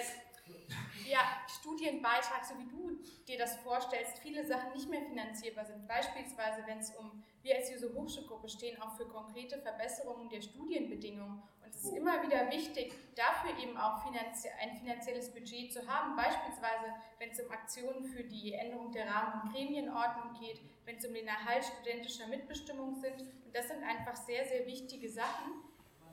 ja, 1.08 1.20
Studienbeitrag, 1.48 2.44
so 2.44 2.58
wie 2.58 2.66
du 2.66 2.98
dir 3.26 3.38
das 3.38 3.56
vorstellst, 3.56 4.18
viele 4.18 4.44
Sachen 4.44 4.72
nicht 4.72 4.88
mehr 4.88 5.02
finanzierbar 5.02 5.64
sind. 5.64 5.86
Beispielsweise, 5.86 6.62
wenn 6.66 6.78
es 6.78 6.90
um, 6.96 7.22
wir 7.42 7.56
als 7.56 7.70
Juso 7.70 7.92
Hochschulgruppe 7.94 8.48
stehen 8.48 8.80
auch 8.80 8.96
für 8.96 9.06
konkrete 9.06 9.58
Verbesserungen 9.58 10.28
der 10.28 10.40
Studienbedingungen. 10.40 11.42
Und 11.64 11.74
es 11.74 11.84
ist 11.84 11.96
immer 11.96 12.22
wieder 12.22 12.50
wichtig, 12.50 12.92
dafür 13.14 13.56
eben 13.58 13.76
auch 13.76 14.02
finanzie 14.02 14.50
ein 14.60 14.76
finanzielles 14.76 15.32
Budget 15.32 15.72
zu 15.72 15.86
haben. 15.86 16.16
Beispielsweise, 16.16 16.94
wenn 17.18 17.30
es 17.30 17.40
um 17.40 17.50
Aktionen 17.50 18.04
für 18.04 18.24
die 18.24 18.52
Änderung 18.52 18.92
der 18.92 19.08
Rahmen- 19.08 19.42
und 19.42 19.52
Gremienordnung 19.52 20.32
geht, 20.40 20.60
wenn 20.84 20.96
es 20.96 21.06
um 21.06 21.14
den 21.14 21.26
Erhalt 21.26 21.64
studentischer 21.64 22.28
Mitbestimmung 22.28 22.94
sind. 22.94 23.20
Und 23.20 23.54
das 23.54 23.68
sind 23.68 23.82
einfach 23.82 24.16
sehr, 24.16 24.44
sehr 24.46 24.66
wichtige 24.66 25.08
Sachen. 25.08 25.52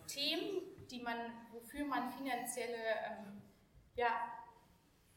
Themen, 0.07 0.61
die 0.91 1.01
man, 1.01 1.17
wofür 1.51 1.85
man 1.85 2.11
finanzielle, 2.11 2.75
ähm, 2.75 3.42
ja, 3.95 4.09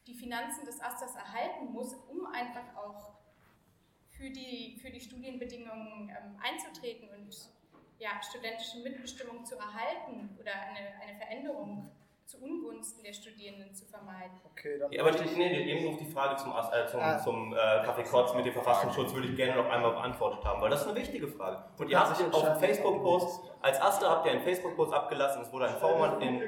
die 0.06 0.14
Finanzen 0.14 0.64
des 0.64 0.80
Asters 0.80 1.14
erhalten 1.14 1.72
muss, 1.72 1.94
um 1.94 2.26
einfach 2.26 2.76
auch 2.76 3.16
für 4.10 4.30
die, 4.30 4.78
für 4.80 4.90
die 4.90 5.00
Studienbedingungen 5.00 6.08
ähm, 6.08 6.40
einzutreten 6.42 7.08
und 7.10 7.34
ja, 7.98 8.22
studentische 8.22 8.78
Mitbestimmung 8.78 9.44
zu 9.44 9.56
erhalten 9.56 10.36
oder 10.40 10.52
eine, 10.52 11.00
eine 11.02 11.18
Veränderung 11.18 11.90
zu 12.26 12.42
Ungunsten 12.42 13.04
der 13.04 13.12
Studierenden 13.12 13.72
zu 13.72 13.84
vermeiden. 13.86 14.40
Okay, 14.50 14.78
dann 14.78 14.90
Ja, 14.90 15.02
aber 15.02 15.12
die, 15.12 15.22
nee, 15.36 15.48
nee, 15.48 15.70
eben 15.72 15.92
noch 15.92 15.96
die 15.98 16.06
Frage 16.10 16.34
zum, 16.36 16.50
äh, 16.52 16.86
zum, 16.86 17.00
Ah. 17.00 17.18
zum 17.18 17.52
äh, 17.52 17.56
Kaffeekotz 17.84 18.34
mit 18.34 18.44
dem 18.46 18.52
Verfassungsschutz 18.52 19.14
würde 19.14 19.28
ich 19.28 19.36
gerne 19.36 19.54
noch 19.62 19.70
einmal 19.70 19.92
beantwortet 19.92 20.44
haben, 20.44 20.60
weil 20.60 20.70
das 20.70 20.82
ist 20.82 20.88
eine 20.88 20.98
wichtige 20.98 21.28
Frage. 21.28 21.62
Und 21.78 21.88
ihr 21.88 21.98
habt 22.00 22.34
auf. 22.34 22.58
Facebook-Post, 22.58 23.44
als 23.62 23.80
Aster 23.80 24.10
habt 24.10 24.26
ihr 24.26 24.32
einen 24.32 24.42
Facebook-Post 24.42 24.92
abgelassen, 24.92 25.42
es 25.42 25.52
wurde 25.52 25.66
ein 25.68 25.76
V-Mann 25.76 26.20
in, 26.20 26.42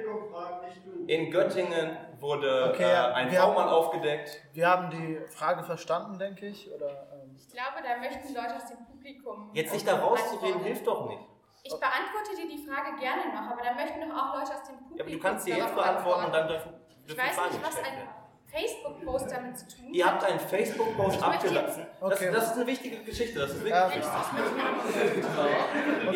in 1.06 1.30
Göttingen 1.30 1.96
wurde 2.18 2.70
Okay, 2.74 2.82
äh, 2.82 3.14
ein 3.14 3.30
V-Mann 3.30 3.68
aufgedeckt. 3.68 4.42
Wir 4.52 4.68
haben 4.68 4.90
die 4.90 5.20
Frage 5.28 5.62
verstanden, 5.62 6.18
denke 6.18 6.46
ich. 6.48 6.68
Oder, 6.72 6.88
ähm, 7.12 7.36
Ich 7.36 7.48
glaube, 7.50 7.76
da 7.84 7.96
möchten 7.98 8.34
Leute 8.34 8.56
aus 8.56 8.66
dem 8.66 8.84
Publikum. 8.84 9.50
Jetzt 9.52 9.72
sich 9.72 9.84
da 9.84 9.96
rauszureden, 10.00 10.60
hilft 10.64 10.86
doch 10.88 11.08
nicht. 11.08 11.22
Ich 11.68 11.80
beantworte 11.80 12.32
dir 12.36 12.48
die 12.48 12.64
Frage 12.66 12.96
gerne 12.98 13.28
noch, 13.34 13.52
aber 13.52 13.62
da 13.62 13.74
möchten 13.74 14.00
doch 14.00 14.16
auch 14.16 14.34
Leute 14.40 14.52
aus 14.54 14.62
dem 14.64 14.76
Publikum. 14.78 14.96
Ja, 14.96 15.04
aber 15.04 15.12
du 15.12 15.18
kannst 15.20 15.44
sie 15.44 15.50
jetzt 15.50 15.60
darauf 15.60 15.74
beantworten 15.76 16.24
und 16.24 16.32
dann 16.34 16.42
antworten. 16.48 16.70
dürfen, 16.70 16.80
Ich 17.04 17.06
dürfen 17.14 17.20
weiß 17.28 17.36
Fragen 17.36 17.52
nicht, 17.54 17.66
was 17.66 17.76
ein. 17.78 18.08
Facebook-Post 18.50 19.30
damit 19.30 19.58
zu 19.58 19.68
tun. 19.68 19.92
Ihr 19.92 20.06
habt 20.06 20.24
einen 20.24 20.40
Facebook-Post 20.40 21.16
Ich 21.16 21.22
abgelassen. 21.22 21.86
Okay. 22.00 22.30
Das, 22.32 22.32
das 22.32 22.44
ist 22.46 22.56
eine 22.56 22.66
wichtige 22.66 22.96
Geschichte. 23.04 23.38
Das 23.40 23.50
ist 23.50 23.56
wirklich 23.62 23.74
Ja. 23.74 23.88
wichtig. 23.88 24.04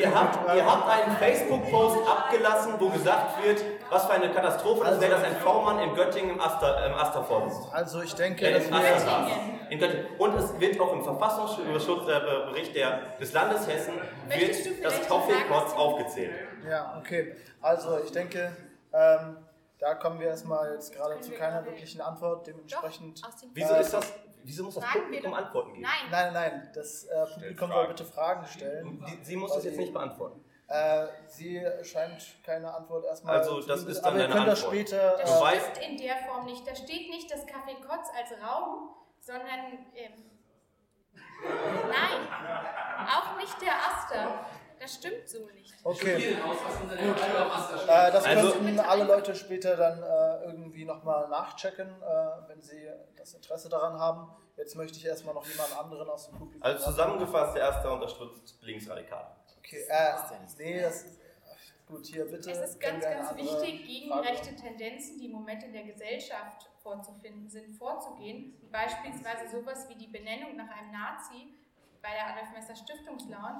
Ihr 0.02 0.14
habt, 0.14 0.54
ihr 0.54 0.62
äh, 0.62 0.66
habt 0.66 0.88
einen 0.88 1.16
Facebook-Post 1.16 2.08
abgelassen, 2.08 2.74
wo 2.78 2.88
gesagt 2.88 3.44
wird, 3.44 3.62
was 3.88 4.06
für 4.06 4.12
eine 4.12 4.30
Katastrophe 4.32 4.84
das 4.84 5.00
wäre, 5.00 5.12
dass 5.12 5.22
ein 5.22 5.36
V-Mann 5.36 5.78
in 5.78 5.94
Göttingen 5.94 6.30
im 6.30 6.40
Aster, 6.40 6.86
im 6.86 6.94
Aster 6.94 7.22
vorsitzt. 7.22 7.72
Also 7.72 8.02
ich 8.02 8.14
denke, 8.14 8.46
Äh, 8.46 8.54
dass 8.54 8.68
wir... 8.70 9.28
In 9.70 9.78
Göttingen. 9.78 10.06
Und 10.18 10.34
es 10.36 10.58
wird 10.58 10.80
auch 10.80 10.92
im 10.92 11.04
Verfassungsschutzbericht 11.04 12.74
der, 12.74 13.16
des 13.20 13.32
Landes 13.32 13.68
Hessen 13.68 13.94
wird 14.28 14.84
das 14.84 15.06
sagen, 15.06 15.76
aufgezählt. 15.76 16.32
Ja, 16.68 16.96
okay. 16.98 17.36
Also 17.60 17.98
ich 18.04 18.10
denke, 18.12 18.56
ähm, 18.92 19.36
da 19.78 19.94
kommen 19.94 20.18
wir 20.20 20.28
erstmal 20.28 20.72
jetzt 20.72 20.94
gerade 20.94 21.20
zu 21.20 21.32
keiner 21.32 21.64
wirklichen 21.64 22.00
Antwort. 22.00 22.46
Dementsprechend... 22.46 23.22
Wieso 23.54 23.74
ist 23.74 23.94
das? 23.94 24.12
Wieso 24.44 24.64
muss 24.64 24.74
das 24.74 24.84
Fragen 24.84 25.00
Publikum 25.04 25.34
Antworten 25.34 25.72
geben? 25.72 25.82
Nein, 25.82 26.10
Nein, 26.10 26.32
nein, 26.32 26.52
nein. 26.60 26.70
Das 26.74 27.04
äh, 27.04 27.26
Publikum 27.34 27.70
soll 27.70 27.88
bitte 27.88 28.04
Fragen 28.04 28.46
stellen. 28.46 29.04
Die, 29.06 29.24
sie 29.24 29.36
muss 29.36 29.52
das 29.54 29.64
jetzt 29.64 29.78
nicht 29.78 29.92
beantworten. 29.92 30.44
Äh, 30.68 31.06
sie 31.28 31.62
scheint 31.82 32.24
keine 32.44 32.72
Antwort 32.72 33.04
erstmal 33.04 33.38
Also, 33.38 33.60
zu 33.60 33.68
das 33.68 33.80
geben, 33.80 33.92
ist 33.92 34.02
dann 34.02 34.16
deine 34.18 34.32
könnt 34.32 34.48
das 34.48 34.64
Antwort. 34.64 34.74
später... 34.88 35.16
das 35.18 35.40
Äh, 35.40 35.60
stimmt 35.60 35.90
in 35.90 35.96
der 35.98 36.16
Form 36.16 36.44
nicht. 36.46 36.66
Da 36.66 36.74
steht 36.74 37.10
nicht 37.10 37.30
das 37.30 37.46
Café 37.46 37.74
Kotz 37.86 38.08
als 38.16 38.32
Raum, 38.42 38.90
sondern 39.18 39.86
ähm, 39.94 40.12
nein, 41.44 42.28
auch 43.06 43.36
nicht 43.36 43.60
der 43.60 43.72
Aster. 43.74 44.46
Das 44.82 44.94
stimmt 44.94 45.28
so 45.28 45.46
nicht. 45.54 45.72
okay. 45.84 46.32
Äh, 46.32 48.12
das 48.12 48.24
Also- 48.24 48.52
könnten 48.52 48.80
alle 48.80 49.04
Leute 49.04 49.34
später 49.34 49.76
dann 49.76 50.02
äh, 50.02 50.44
irgendwie 50.50 50.84
nochmal 50.84 51.28
nachchecken, 51.28 51.88
äh, 51.88 52.48
wenn 52.48 52.60
sie 52.60 52.88
das 53.16 53.34
Interesse 53.34 53.68
daran 53.68 53.98
haben. 53.98 54.34
Jetzt 54.56 54.74
möchte 54.74 54.98
ich 54.98 55.04
erstmal 55.06 55.34
noch 55.34 55.46
jemanden 55.46 55.74
anderen 55.74 56.08
aus 56.10 56.26
dem 56.28 56.38
Publikum. 56.38 56.62
Also 56.62 56.84
zusammengefasst, 56.90 57.54
der 57.56 57.62
erste 57.62 57.90
unterstützt 57.92 58.58
linksradikal. 58.62 59.36
Okay, 59.58 59.84
äh, 59.88 60.12
nee, 60.58 60.80
das 60.82 61.04
ist. 61.04 61.18
Gut, 61.86 62.06
hier 62.06 62.24
bitte. 62.24 62.50
Es 62.50 62.70
ist 62.70 62.80
ganz, 62.80 63.04
ganz 63.04 63.36
wichtig, 63.36 63.86
gegen 63.86 64.10
Frage- 64.10 64.28
rechte 64.28 64.56
Tendenzen, 64.56 65.18
die 65.18 65.26
im 65.26 65.32
Moment 65.32 65.62
in 65.62 65.72
der 65.72 65.84
Gesellschaft 65.84 66.68
vorzufinden 66.82 67.48
sind, 67.48 67.72
vorzugehen. 67.76 68.54
Beispielsweise 68.72 69.48
sowas 69.50 69.88
wie 69.88 69.94
die 69.96 70.06
Benennung 70.08 70.56
nach 70.56 70.68
einem 70.76 70.90
Nazi 70.90 71.54
bei 72.00 72.10
der 72.14 72.28
Adolf 72.34 72.50
Messer 72.52 72.74
Stiftungslounge, 72.74 73.58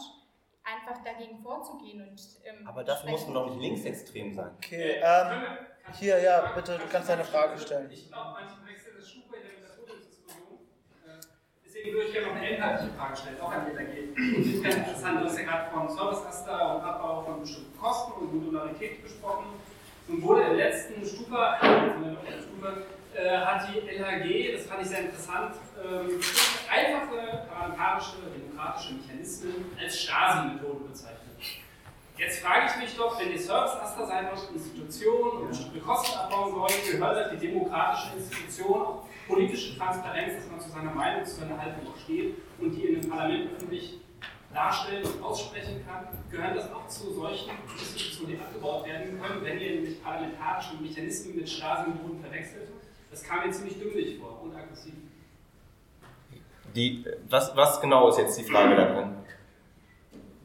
einfach 0.65 1.03
dagegen 1.05 1.39
vorzugehen 1.43 2.09
und 2.09 2.21
ähm, 2.45 2.67
Aber 2.67 2.85
das 2.85 3.05
muss 3.05 3.27
doch 3.27 3.47
nicht 3.51 3.61
linksextrem 3.61 4.35
sein. 4.35 4.51
Okay, 4.57 5.01
ähm, 5.03 5.43
hier, 5.99 6.19
ja, 6.21 6.53
bitte, 6.55 6.79
du 6.79 6.85
kannst 6.91 7.09
deine 7.09 7.25
Frage 7.25 7.59
stellen. 7.59 7.91
Ich 7.91 8.09
glaube, 8.09 8.31
manche 8.33 8.55
verwechseln 8.57 8.95
das 8.97 9.09
Schufa 9.11 9.37
mit 9.37 9.63
der 9.63 9.75
Podiumsdiskussion. 9.75 10.59
Äh, 11.07 11.21
Deswegen 11.65 11.93
würde 11.93 12.07
ich 12.07 12.13
gerne 12.13 12.29
noch 12.29 12.37
eine 12.37 12.51
inhaltliche 12.51 12.93
Frage 12.95 13.17
stellen, 13.17 13.41
auch 13.41 13.53
an 13.53 13.67
die 13.69 13.77
LAG. 13.77 13.89
Ich 13.93 14.53
finde 14.53 14.69
es 14.69 14.77
interessant, 14.77 15.21
du 15.21 15.25
hast 15.25 15.39
ja 15.39 15.45
gerade 15.45 15.71
von 15.71 15.89
Service-Aster 15.91 16.77
und 16.77 16.83
Abbau 16.83 17.23
von 17.23 17.41
bestimmten 17.41 17.79
Kosten 17.79 18.13
und 18.13 18.35
Modularität 18.35 19.03
gesprochen. 19.03 19.47
Nun 20.09 20.23
wurde 20.23 20.43
im 20.43 20.57
letzten 20.57 20.83
letzten 20.83 21.07
Stufa, 21.07 21.59
äh, 23.15 23.39
hat 23.39 23.69
die 23.69 23.81
LHG, 23.89 24.53
das 24.57 24.67
fand 24.67 24.83
ich 24.83 24.89
sehr 24.89 25.01
interessant, 25.01 25.55
ähm, 25.85 26.21
einfache 26.71 27.47
parlamentarische, 27.49 28.17
demokratische 28.63 28.95
Mechanismen 28.95 29.65
als 29.81 30.03
Stasi-Methode 30.03 30.85
bezeichnet. 30.89 31.19
Jetzt 32.17 32.41
frage 32.41 32.67
ich 32.67 32.83
mich 32.83 32.97
doch, 32.97 33.19
wenn 33.19 33.33
ihr 33.33 33.39
Service-Aster 33.39 34.07
seid 34.07 34.33
und 34.33 34.55
Institution 34.55 35.39
und 35.39 35.49
bestimmte 35.49 35.81
Kosten 35.81 36.17
abbauen 36.17 36.55
sollt, 36.55 36.93
gehört 36.93 37.33
die 37.33 37.47
demokratische 37.47 38.17
Institution 38.17 38.83
auch 38.83 39.07
politische 39.27 39.77
Transparenz, 39.77 40.35
dass 40.35 40.51
man 40.51 40.61
zu 40.61 40.69
seiner 40.69 40.95
Meinung, 40.95 41.25
zu 41.25 41.37
seiner 41.37 41.61
Haltung 41.61 41.89
auch 41.89 41.99
steht 41.99 42.37
und 42.59 42.71
die 42.73 42.83
in 42.83 43.01
dem 43.01 43.11
Parlament 43.11 43.51
öffentlich 43.57 43.99
darstellen 44.53 45.05
und 45.05 45.23
aussprechen 45.23 45.83
kann, 45.87 46.07
gehört 46.31 46.57
das 46.57 46.71
auch 46.71 46.87
zu 46.87 47.13
solchen 47.13 47.51
Institutionen, 47.73 48.33
die 48.33 48.39
abgebaut 48.39 48.87
werden 48.87 49.21
können, 49.21 49.43
wenn 49.43 49.59
ihr 49.59 49.71
nämlich 49.71 50.03
parlamentarische 50.03 50.77
Mechanismen 50.77 51.37
mit 51.37 51.49
Stasi-Methoden 51.49 52.21
verwechselt. 52.21 52.69
Das 53.11 53.23
kam 53.23 53.47
mir 53.47 53.53
ziemlich 53.53 53.79
dümmlich 53.79 54.19
vor 54.19 54.43
und 54.43 54.55
aggressiv. 54.55 54.95
Die, 56.75 57.05
was, 57.29 57.55
was 57.55 57.81
genau 57.81 58.09
ist 58.09 58.19
jetzt 58.19 58.39
die 58.39 58.45
Frage 58.45 58.77
da 58.77 58.95
drin? 58.95 59.17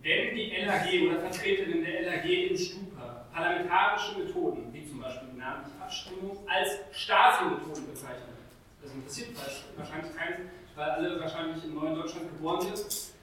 Wenn 0.02 0.36
die 0.36 0.56
LAG 0.66 0.88
oder 1.10 1.20
Vertreterinnen 1.20 1.84
der 1.84 2.02
LAG 2.04 2.26
im 2.26 2.58
Stupa 2.58 3.26
parlamentarische 3.34 4.20
Methoden, 4.20 4.74
wie 4.74 4.86
zum 4.86 5.02
Beispiel 5.02 5.30
die 5.34 5.38
namentliche 5.38 5.82
Abstimmung, 5.82 6.38
als 6.48 6.70
Stasi-Methoden 6.92 7.88
bezeichnen, 7.88 8.38
das 8.82 8.92
interessiert 8.94 9.30
wahrscheinlich 9.76 10.16
keinen, 10.16 10.50
weil 10.76 10.90
alle 10.90 11.20
wahrscheinlich 11.20 11.64
im 11.64 11.76
neuen 11.76 11.96
Deutschland 11.96 12.30
geboren 12.30 12.76
sind. 12.76 13.14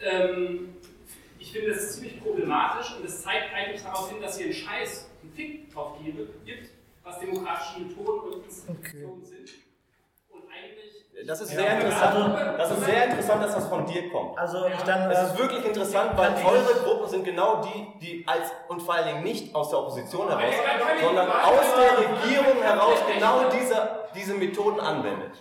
Ähm, 0.00 0.76
ich 1.38 1.52
finde 1.52 1.70
das 1.72 1.94
ziemlich 1.94 2.20
problematisch 2.20 2.96
und 2.96 3.04
es 3.04 3.22
zeigt 3.22 3.52
eigentlich 3.54 3.82
darauf 3.82 4.10
hin, 4.10 4.20
dass 4.20 4.38
hier 4.38 4.46
ein 4.46 4.52
Scheiß, 4.52 5.10
ein 5.22 5.32
Fick 5.34 5.72
drauf 5.72 5.98
gibt, 6.02 6.46
gibt, 6.46 6.70
was 7.02 7.20
demokratische 7.20 7.80
Methoden 7.80 8.32
und 8.32 8.44
Institutionen 8.44 9.24
sind. 9.24 9.63
Das 11.26 11.40
ist 11.40 11.48
sehr 11.50 11.74
interessant. 11.80 12.38
Das 12.58 12.70
ist 12.70 12.84
sehr 12.84 13.04
interessant, 13.04 13.42
dass 13.44 13.54
das 13.54 13.68
von 13.68 13.86
dir 13.86 14.10
kommt. 14.10 14.38
Also 14.38 14.66
ich 14.66 14.82
dann. 14.82 15.10
Es 15.10 15.18
Äh, 15.18 15.22
ist 15.24 15.38
wirklich 15.38 15.64
interessant, 15.64 16.10
weil 16.16 16.32
eure 16.44 16.74
Gruppen 16.84 17.08
sind 17.08 17.24
genau 17.24 17.62
die, 17.62 17.98
die 18.00 18.24
als 18.26 18.52
und 18.68 18.80
vor 18.82 18.94
allen 18.94 19.06
Dingen 19.06 19.22
nicht 19.22 19.54
aus 19.54 19.70
der 19.70 19.78
Opposition 19.80 20.28
heraus, 20.28 20.54
sondern 21.02 21.28
aus 21.30 21.74
der 21.76 21.98
Regierung 21.98 22.62
heraus 22.62 22.98
genau 23.12 23.48
diese, 23.50 23.88
diese 24.14 24.34
Methoden 24.34 24.80
anwendet. 24.80 25.32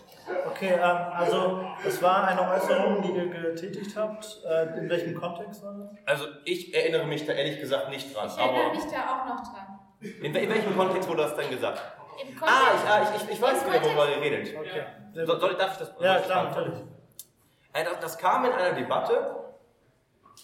okay, 0.48 0.74
ähm, 0.82 0.98
also 1.14 1.62
es 1.86 2.02
war 2.02 2.28
eine 2.28 2.50
Äußerung, 2.50 3.02
die 3.02 3.12
ihr 3.12 3.28
getätigt 3.30 3.96
habt. 3.98 4.40
Äh, 4.50 4.78
in 4.80 4.90
welchem 4.90 5.20
Kontext 5.20 5.64
war 5.64 5.74
das? 5.74 5.90
Also 6.06 6.26
ich 6.46 6.74
erinnere 6.74 7.06
mich 7.06 7.26
da 7.26 7.34
ehrlich 7.34 7.60
gesagt 7.60 7.90
nicht 7.90 8.16
dran. 8.16 8.28
Ich 8.28 8.38
erinnere 8.38 8.64
Aber 8.66 8.74
mich 8.74 8.84
da 8.86 8.98
auch 9.00 9.26
noch 9.28 9.44
dran. 9.44 9.80
in, 10.02 10.34
wel- 10.34 10.44
in 10.44 10.50
welchem 10.50 10.78
Kontext 10.78 11.10
wurde 11.10 11.24
das 11.24 11.36
denn 11.36 11.50
gesagt? 11.50 11.82
Im 12.22 12.38
Ah, 12.42 12.46
Kontext, 12.46 12.84
ich, 12.86 12.90
ah, 12.92 13.02
ich, 13.18 13.24
ich, 13.24 13.30
ich 13.32 13.42
weiß 13.42 13.66
wieder, 13.66 13.84
worüber 13.84 14.04
Kontext- 14.04 14.18
ihr 14.18 14.22
redet. 14.24 14.58
Okay. 14.58 14.84
So, 15.14 15.40
soll, 15.40 15.56
darf 15.56 15.74
ich 15.74 15.78
das? 15.80 15.94
Ja, 16.00 16.20
klar, 16.20 16.44
natürlich. 16.46 16.80
Äh, 17.74 17.84
Das, 17.84 18.00
das 18.00 18.18
kam 18.18 18.46
in 18.46 18.52
einer 18.52 18.74
Debatte, 18.74 19.36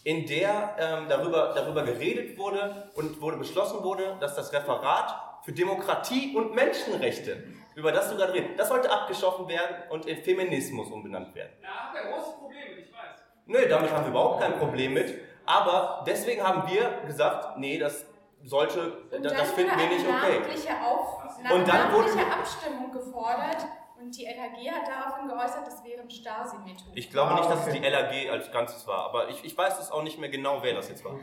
in 0.03 0.25
der 0.25 0.75
ähm, 0.79 1.05
darüber, 1.09 1.51
darüber 1.55 1.83
geredet 1.83 2.37
wurde 2.37 2.89
und 2.95 3.19
wurde 3.21 3.37
beschlossen 3.37 3.83
wurde, 3.83 4.17
dass 4.19 4.35
das 4.35 4.53
Referat 4.53 5.13
für 5.43 5.51
Demokratie 5.51 6.35
und 6.35 6.53
Menschenrechte, 6.53 7.43
über 7.75 7.91
das 7.91 8.09
du 8.09 8.17
gerade 8.17 8.33
redest, 8.33 8.59
das 8.59 8.67
sollte 8.69 8.91
abgeschaffen 8.91 9.47
werden 9.47 9.75
und 9.89 10.05
in 10.05 10.17
Feminismus 10.23 10.89
umbenannt 10.91 11.33
werden. 11.33 11.51
Da 11.61 11.67
habt 11.67 11.95
ihr 11.95 12.11
große 12.11 12.37
Probleme, 12.37 12.75
ich 12.79 12.91
weiß. 12.91 13.23
Nö, 13.45 13.67
damit 13.67 13.91
haben 13.91 14.03
wir 14.05 14.09
überhaupt 14.11 14.41
kein 14.41 14.57
Problem 14.59 14.93
mit. 14.93 15.13
Aber 15.45 16.03
deswegen 16.05 16.43
haben 16.43 16.69
wir 16.69 17.01
gesagt, 17.07 17.57
nee, 17.57 17.79
das 17.79 18.05
sollte, 18.43 18.97
und 19.11 19.23
das, 19.23 19.51
finden 19.51 19.77
wir 19.77 19.87
nicht 19.87 20.05
eine 20.07 20.37
okay. 20.37 20.69
Auf, 20.85 21.23
Und 21.51 21.67
dann 21.67 21.91
wurde- 21.93 22.09
namentliche 22.15 22.31
Abstimmung 22.31 22.91
gefordert 22.91 23.65
und 24.01 24.15
die 24.17 24.25
LHG 24.25 24.71
hat 24.71 24.87
daraufhin 24.87 25.27
geäußert, 25.27 25.67
das 25.67 25.83
wären 25.83 26.09
Stasi-Methoden. 26.09 26.91
Ich 26.95 27.09
glaube 27.09 27.33
nicht, 27.35 27.45
dass 27.49 27.59
Ah, 27.59 27.61
okay. 27.63 27.71
es 27.75 27.81
die 27.81 27.87
LAG 27.87 28.31
als 28.31 28.51
Ganzes 28.51 28.87
war, 28.87 29.05
aber 29.05 29.29
ich, 29.29 29.43
ich 29.43 29.57
weiß 29.57 29.79
es 29.79 29.91
auch 29.91 30.03
nicht 30.03 30.19
mehr 30.19 30.29
genau, 30.29 30.61
wer 30.63 30.73
das 30.75 30.89
jetzt 30.89 31.03
war. 31.03 31.13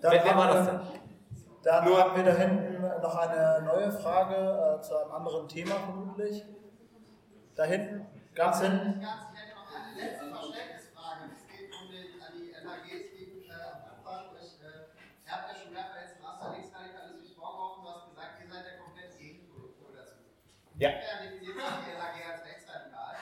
Dann 0.00 0.12
Wer, 0.12 0.24
wer 0.24 0.36
war 0.36 0.46
das 0.48 0.66
denn? 0.66 0.80
Dann 1.62 1.84
Nur- 1.84 1.98
haben 2.02 2.16
wir 2.16 2.24
da 2.24 2.32
hinten 2.36 2.80
noch 3.02 3.14
eine 3.16 3.62
neue 3.62 3.92
Frage 3.92 4.34
äh, 4.34 4.82
zu 4.82 4.96
einem 4.96 5.12
anderen 5.12 5.46
Thema 5.48 5.74
vermutlich. 5.76 6.44
Da 7.54 7.64
hinten, 7.64 8.06
ganz 8.34 8.60
hinten. 8.60 9.00
Ganz 9.00 9.22
hätte 9.36 9.54
noch 9.54 9.68
eine 9.70 9.94
letzte 10.00 10.26
Verständnisfrage. 10.26 11.20
Es 11.36 11.46
geht 11.46 11.70
um 11.70 11.86
den, 11.92 12.18
an 12.18 12.32
die 12.34 12.50
LHGs 12.50 13.10
gegen 13.14 13.42
äh, 13.46 13.52
Anfang. 13.52 14.34
Ich, 14.40 14.58
äh, 14.58 14.90
ihr 15.26 15.30
habt 15.32 15.52
ja 15.52 15.54
schon 15.62 15.72
mehrfach 15.72 16.00
jetzt 16.02 16.20
Master 16.20 16.50
Linksradikalismus 16.50 17.30
vorgeworfen. 17.38 17.84
Du 17.84 17.90
hast 17.92 18.08
gesagt, 18.10 18.32
ihr 18.42 18.48
seid 18.50 18.64
der 18.66 18.76
komplette 18.82 19.16
Gegenpol 19.18 19.70
dazu. 19.94 20.16
Ja. 20.82 20.90
Wer 20.98 21.30
definiert 21.30 21.54
sich 21.62 21.78
die 21.86 21.92
LHG 21.94 22.18
als 22.26 22.42
rechtsradikal? 22.42 23.14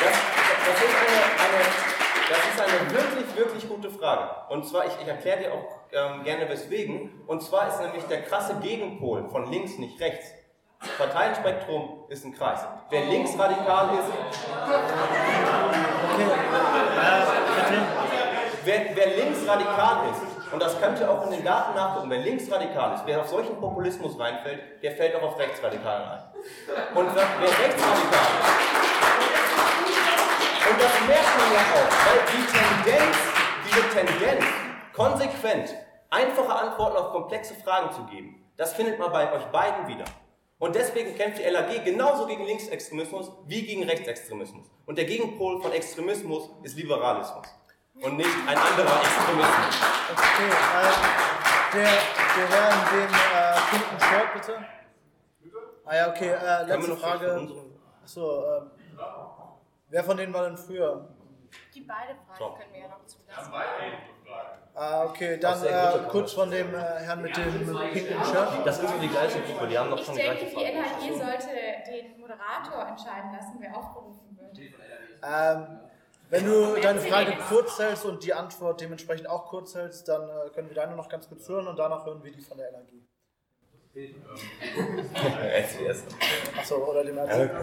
Das, 0.00 0.14
das, 0.66 0.78
ist 0.78 0.96
eine, 0.96 1.18
eine, 1.42 1.60
das 2.30 2.42
ist 2.46 2.60
eine 2.60 2.90
wirklich, 2.92 3.36
wirklich 3.36 3.68
gute 3.68 3.90
Frage. 4.08 4.30
Und 4.48 4.66
zwar, 4.66 4.86
ich, 4.86 4.92
ich 5.02 5.08
erkläre 5.08 5.38
dir 5.38 5.52
auch 5.52 5.66
ähm, 5.92 6.24
gerne 6.24 6.48
weswegen. 6.48 7.22
Und 7.26 7.42
zwar 7.42 7.68
ist 7.68 7.80
nämlich 7.80 8.04
der 8.04 8.22
krasse 8.22 8.54
Gegenpol 8.56 9.28
von 9.28 9.50
links 9.50 9.76
nicht 9.78 10.00
rechts. 10.00 10.26
Parteienspektrum 10.96 12.04
ist 12.08 12.24
ein 12.24 12.32
Kreis. 12.34 12.60
Wer 12.88 13.04
linksradikal 13.06 13.88
ist, 13.98 14.12
wer, 18.64 18.80
wer 18.94 19.06
linksradikal 19.16 19.96
ist, 20.12 20.52
und 20.52 20.62
das 20.62 20.80
könnt 20.80 21.00
ihr 21.00 21.10
auch 21.10 21.24
in 21.24 21.32
den 21.32 21.44
Daten 21.44 21.74
nachgucken, 21.74 22.08
wer 22.10 22.20
linksradikal 22.20 22.94
ist, 22.94 23.02
wer 23.06 23.20
auf 23.20 23.28
solchen 23.28 23.58
Populismus 23.58 24.18
reinfällt, 24.18 24.82
der 24.82 24.92
fällt 24.92 25.16
auch 25.16 25.22
auf 25.22 25.38
Rechtsradikalen 25.38 26.08
rein. 26.08 26.22
Und 26.94 27.08
wer 27.14 27.48
rechtsradikal 27.48 28.28
ist, 28.40 28.78
und 30.70 30.80
das 30.80 30.92
merkt 31.06 31.38
man 31.38 31.52
ja 31.52 31.60
auch, 31.74 31.90
weil 32.06 32.20
die 32.32 32.44
Tendenz, 32.46 33.37
diese 33.78 33.90
Tendenz 33.90 34.44
konsequent 34.92 35.74
einfache 36.10 36.52
Antworten 36.52 36.96
auf 36.96 37.12
komplexe 37.12 37.54
Fragen 37.54 37.92
zu 37.94 38.04
geben, 38.06 38.44
das 38.56 38.72
findet 38.72 38.98
man 38.98 39.12
bei 39.12 39.32
euch 39.32 39.44
beiden 39.46 39.86
wieder. 39.86 40.04
Und 40.58 40.74
deswegen 40.74 41.14
kämpft 41.14 41.38
die 41.38 41.48
LAG 41.48 41.84
genauso 41.84 42.26
gegen 42.26 42.44
Linksextremismus 42.44 43.30
wie 43.46 43.62
gegen 43.62 43.84
Rechtsextremismus. 43.84 44.66
Und 44.86 44.98
der 44.98 45.04
Gegenpol 45.04 45.62
von 45.62 45.70
Extremismus 45.70 46.50
ist 46.64 46.76
Liberalismus. 46.76 47.46
Und 47.94 48.16
nicht 48.16 48.30
ein 48.48 48.56
anderer 48.56 49.00
Extremismus. 49.00 49.76
Okay, 50.12 50.50
äh, 50.74 51.74
der, 51.74 51.84
der 52.36 52.48
Herr 52.48 52.72
in 52.72 52.98
dem 52.98 53.14
äh, 53.14 53.60
pinken 53.70 54.00
Shirt, 54.00 54.34
bitte. 54.34 54.64
Ah 55.84 55.94
ja, 55.94 56.10
okay, 56.10 56.30
äh, 56.30 56.64
letzte 56.66 56.96
Frage. 56.96 57.48
Achso, 58.02 58.56
ähm, 58.56 58.70
wer 59.88 60.02
von 60.02 60.16
denen 60.16 60.34
war 60.34 60.44
denn 60.44 60.56
früher? 60.56 61.08
Die 61.74 61.80
beide. 61.80 62.14
Fragen 62.26 62.58
können 62.58 62.72
wir 62.72 62.80
ja 62.80 62.88
noch 62.88 63.04
zulassen. 63.06 63.52
Ah, 64.74 65.04
okay, 65.06 65.38
dann 65.38 65.64
äh, 65.64 66.08
kurz 66.08 66.32
von 66.32 66.50
dem 66.50 66.72
äh, 66.72 66.78
Herrn 66.78 67.22
mit 67.22 67.36
dem 67.36 67.52
pinken 67.92 68.24
Shirt. 68.24 68.48
Das 68.64 68.78
ist 68.78 68.88
so 68.88 68.98
die 68.98 69.08
gleiche 69.08 69.40
Gruppe, 69.40 69.66
die 69.66 69.76
haben 69.78 69.90
noch 69.90 69.98
Ich 69.98 70.06
schon 70.06 70.14
die 70.14 70.22
denke, 70.22 70.44
die 70.44 70.50
Frage. 70.52 70.66
LHG 70.66 71.18
sollte 71.18 71.90
den 71.90 72.20
Moderator 72.20 72.86
entscheiden 72.86 73.32
lassen, 73.32 73.56
wer 73.58 73.76
aufgerufen 73.76 74.38
wird. 74.38 74.58
Ähm, 75.24 75.80
wenn 76.30 76.44
du 76.44 76.80
deine 76.80 77.00
Frage 77.00 77.36
kurz 77.48 77.78
hältst 77.78 78.04
und 78.04 78.22
die 78.22 78.34
Antwort 78.34 78.80
dementsprechend 78.80 79.28
auch 79.28 79.46
kurz 79.46 79.74
hältst, 79.74 80.08
dann 80.08 80.28
äh, 80.28 80.50
können 80.50 80.68
wir 80.68 80.76
deine 80.76 80.94
noch 80.94 81.08
ganz 81.08 81.28
kurz 81.28 81.48
hören 81.48 81.66
und 81.66 81.78
danach 81.78 82.04
hören 82.04 82.22
wir 82.22 82.30
die 82.30 82.42
von 82.42 82.58
der 82.58 82.70
LAG. 82.70 82.86
SDS. 85.18 86.04
Achso, 86.58 86.76
oder 86.76 87.04
dem 87.04 87.14
Die 87.14 87.20
Erzähler. 87.20 87.60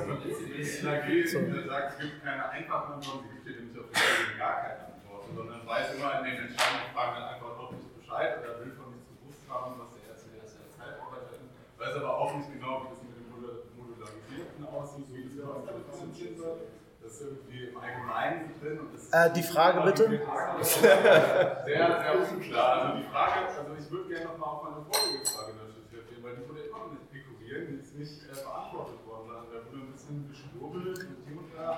LAG 0.84 1.28
So. 1.28 1.40
sagt, 1.70 1.94
es 1.94 2.00
gibt 2.00 2.24
keine 2.24 2.50
einfachen 2.50 2.94
Antworten, 2.94 3.26
sie 3.30 3.34
gibt 3.36 3.46
dir 3.48 3.56
nämlich 3.62 3.80
auf 3.80 3.86
Frage 3.94 4.38
gar 4.38 4.56
keine 4.62 4.80
Antworten, 4.96 5.36
sondern 5.36 5.66
weiß 5.68 5.94
immer 5.96 6.20
in 6.20 6.24
den 6.26 6.38
entscheidenden 6.48 6.90
Fragen 6.94 7.14
dann 7.20 7.28
einfach 7.36 7.54
noch 7.58 7.72
nicht 7.72 7.88
Bescheid 8.00 8.32
oder 8.40 8.60
will 8.60 8.72
von 8.76 8.92
nichts 8.92 9.08
gewusst 9.16 9.44
haben, 9.50 9.72
was 9.80 9.90
der 9.96 10.04
erste, 10.12 10.28
der 10.36 10.42
erste 10.44 10.60
Zeitarbeiter 10.76 11.32
ist, 11.40 11.48
weiß 11.80 11.94
aber 12.04 12.12
auch 12.20 12.32
nicht 12.36 12.50
genau, 12.52 12.74
wie 12.84 12.90
das 12.92 13.00
mit 13.06 13.16
dem 13.16 13.28
Modu- 13.32 13.64
Modularisierten 13.80 14.62
aussieht, 14.68 15.08
wie 15.16 15.24
das 15.24 15.34
überhaupt 15.40 15.70
differenziert 15.72 16.36
wird. 16.40 16.60
Das 17.06 17.22
ist 17.22 17.22
irgendwie 17.22 17.70
im 17.70 17.78
Allgemeinen 17.78 18.50
drin. 18.60 18.80
Und 18.82 18.90
das 18.98 19.14
Äh, 19.14 19.30
die 19.32 19.44
Frage 19.46 19.80
bitte? 19.86 20.10
Sehr, 20.66 20.98
sehr 21.64 22.18
unklar. 22.18 22.82
Also 22.82 22.98
die 22.98 23.04
Frage, 23.14 23.46
also 23.46 23.62
ich 23.78 23.92
würde 23.92 24.10
gerne 24.10 24.26
nochmal 24.26 24.50
auf 24.50 24.64
meine 24.64 24.82
vorige 24.90 25.22
Frage 25.24 25.54
die 26.36 26.68
immer 26.70 26.80
noch 26.80 26.92
nicht 26.92 27.08
dekorieren, 27.14 27.68
die 27.70 27.80
ist 27.82 27.96
nicht 27.96 28.24
äh, 28.24 28.44
beantwortet 28.44 29.00
worden. 29.08 29.30
Also 29.32 29.48
da 29.54 29.60
wurde 29.72 29.82
ein 29.86 29.92
bisschen 29.92 30.28
geschwurbelt. 30.30 31.08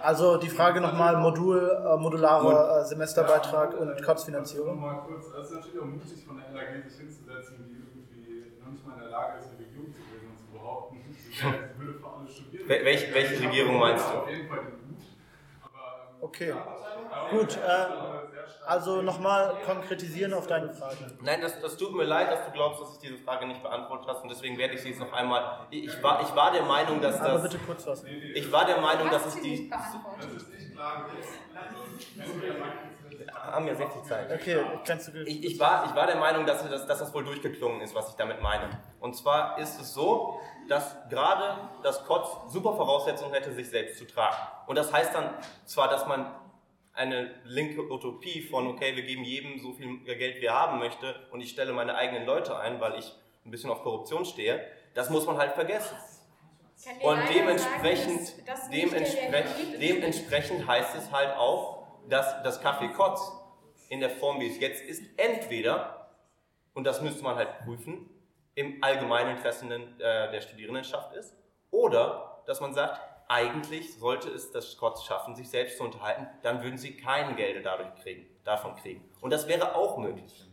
Also 0.04 0.38
die 0.38 0.50
Frage 0.50 0.82
nochmal, 0.82 1.18
Modul, 1.18 1.60
äh, 1.70 1.98
modularer 1.98 2.82
äh, 2.82 2.86
Semesterbeitrag 2.86 3.74
Ja, 3.74 3.80
und 3.80 3.90
äh, 3.98 4.02
Kotzfinanzierung. 4.02 4.80
Mal 4.80 5.02
kurz, 5.08 5.28
also 5.28 5.40
es 5.42 5.50
ist 5.52 5.56
natürlich 5.58 5.80
auch 5.82 5.86
mutig 5.86 6.26
von 6.26 6.38
der 6.38 6.52
LAG 6.54 6.84
sich 6.90 6.98
hinzusetzen, 7.00 7.56
die 7.68 7.76
irgendwie 7.78 8.52
noch 8.64 8.72
nicht 8.72 8.86
mal 8.86 8.94
in 8.96 9.00
der 9.02 9.10
Lage 9.10 9.40
ist, 9.40 9.48
eine 9.50 9.60
Regierung 9.66 9.94
zu 9.94 10.02
bilden 10.12 10.28
und 10.32 10.38
zu 10.40 10.48
behaupten, 10.52 10.98
sie 11.08 11.44
Hülle 11.80 11.94
für 11.94 12.08
alle 12.08 12.28
Studierenden. 12.28 12.68
Wel- 12.78 12.86
welche- 12.86 13.14
welche 13.14 13.44
Regierung 13.48 13.80
meinst 13.80 14.06
du? 14.12 14.18
Auf 14.18 14.30
jeden 14.30 14.48
Fall 14.50 14.60
den 14.66 14.87
Okay. 16.20 16.52
aber- 16.52 17.30
Gut, 17.32 17.58
äh, 17.58 17.86
also 18.66 19.02
nochmal 19.02 19.56
konkretisieren 19.66 20.34
auf 20.34 20.48
deine 20.48 20.74
Frage. 20.74 20.98
Nein, 21.22 21.42
das, 21.42 21.60
das 21.62 21.78
tut 21.78 21.94
mir 21.96 22.04
leid, 22.04 22.32
dass 22.32 22.46
du 22.46 22.52
glaubst, 22.52 22.82
dass 22.82 22.94
ich 22.94 23.00
diese 23.00 23.18
Frage 23.24 23.46
nicht 23.48 23.62
beantwortet 23.62 24.08
hast 24.10 24.24
und 24.24 24.30
deswegen 24.30 24.58
werde 24.58 24.74
ich 24.76 24.82
sie 24.82 24.90
jetzt 24.90 25.00
noch 25.00 25.12
einmal. 25.14 25.68
Ich, 25.70 25.86
ich, 25.86 26.04
war, 26.04 26.22
ich 26.22 26.36
war 26.36 26.52
der 26.52 26.64
Meinung, 26.64 27.02
dass 27.02 27.20
Aber 27.22 27.34
das. 27.34 27.44
bitte 27.44 27.60
kurz 27.60 27.84
fassen. 27.86 28.08
Ich 28.36 28.52
war 28.52 28.66
der 28.66 28.80
Meinung, 28.82 29.10
dass 29.10 29.26
ich 29.28 29.34
sie 29.42 29.50
nicht 29.50 29.64
die. 29.64 29.70
beantwortet. 29.70 30.42
Haben 33.34 33.68
ja 33.68 33.76
sehr 33.76 33.90
viel 33.90 34.04
Zeit. 34.04 34.32
Okay, 34.32 34.60
kannst 34.86 35.08
du 35.08 35.24
Ich, 35.24 35.44
ich, 35.44 35.60
war, 35.60 35.86
ich 35.86 35.96
war 35.96 36.08
der 36.08 36.18
Meinung, 36.18 36.46
dass, 36.46 36.68
dass, 36.70 36.86
dass 36.86 37.00
das 37.00 37.14
wohl 37.14 37.24
durchgeklungen 37.24 37.82
ist, 37.82 37.96
was 37.96 38.10
ich 38.10 38.16
damit 38.16 38.42
meine. 38.42 38.70
Und 39.00 39.16
zwar 39.16 39.58
ist 39.60 39.80
es 39.80 39.94
so, 39.94 40.40
dass 40.68 40.98
gerade 41.10 41.70
das 41.84 42.04
Kotz 42.06 42.52
super 42.52 42.76
Voraussetzungen 42.76 43.34
hätte, 43.34 43.54
sich 43.54 43.70
selbst 43.70 43.98
zu 43.98 44.06
tragen. 44.06 44.36
Und 44.68 44.76
das 44.78 44.92
heißt 44.92 45.14
dann 45.14 45.34
zwar, 45.66 45.88
dass 45.88 46.06
man 46.08 46.34
eine 46.94 47.32
linke 47.44 47.82
Utopie 47.92 48.42
von, 48.42 48.68
okay, 48.68 48.96
wir 48.96 49.04
geben 49.04 49.24
jedem 49.24 49.60
so 49.60 49.74
viel 49.74 50.00
Geld, 50.04 50.42
wie 50.42 50.46
er 50.46 50.56
haben 50.56 50.80
möchte, 50.80 51.16
und 51.32 51.42
ich 51.42 51.52
stelle 51.52 51.72
meine 51.72 51.96
eigenen 51.96 52.26
Leute 52.26 52.58
ein, 52.58 52.82
weil 52.82 52.98
ich 52.98 53.14
ein 53.46 53.52
bisschen 53.52 53.70
auf 53.70 53.84
Korruption 53.84 54.26
stehe, 54.26 54.66
das 54.94 55.10
muss 55.10 55.26
man 55.26 55.38
halt 55.38 55.54
vergessen. 55.54 55.96
Und 57.02 57.20
dementsprechend, 57.34 58.28
sagen, 58.28 58.46
dass 58.46 58.70
dementsprechend, 58.70 59.82
dementsprechend 59.82 60.68
heißt 60.68 60.96
es 60.96 61.12
halt 61.12 61.36
auch, 61.36 61.77
dass 62.10 62.44
das 62.44 62.62
Kaffee 62.62 62.90
Kotz 62.90 63.32
in 63.90 64.00
der 64.00 64.10
Form, 64.10 64.40
wie 64.40 64.48
es 64.48 64.60
jetzt 64.60 64.84
ist, 64.84 65.04
entweder, 65.18 66.10
und 66.74 66.84
das 66.84 67.02
müsste 67.02 67.24
man 67.24 67.36
halt 67.36 67.60
prüfen, 67.60 68.10
im 68.56 68.84
allgemeinen 68.84 69.38
Interesse 69.38 69.66
äh, 69.66 70.32
der 70.32 70.42
Studierendenschaft 70.42 71.14
ist, 71.14 71.36
oder 71.72 72.42
dass 72.46 72.60
man 72.62 72.74
sagt, 72.74 73.00
eigentlich 73.28 73.98
sollte 74.00 74.30
es 74.30 74.52
das 74.52 74.78
Kotz 74.78 75.04
schaffen, 75.04 75.36
sich 75.36 75.50
selbst 75.50 75.78
zu 75.78 75.84
unterhalten, 75.84 76.28
dann 76.44 76.64
würden 76.64 76.78
sie 76.78 76.96
keine 76.96 77.36
Gelder 77.36 77.62
dadurch 77.62 77.94
kriegen, 78.02 78.26
davon 78.44 78.76
kriegen. 78.78 79.04
Und 79.22 79.32
das 79.32 79.48
wäre 79.48 79.76
auch 79.76 79.98
möglich. 79.98 80.47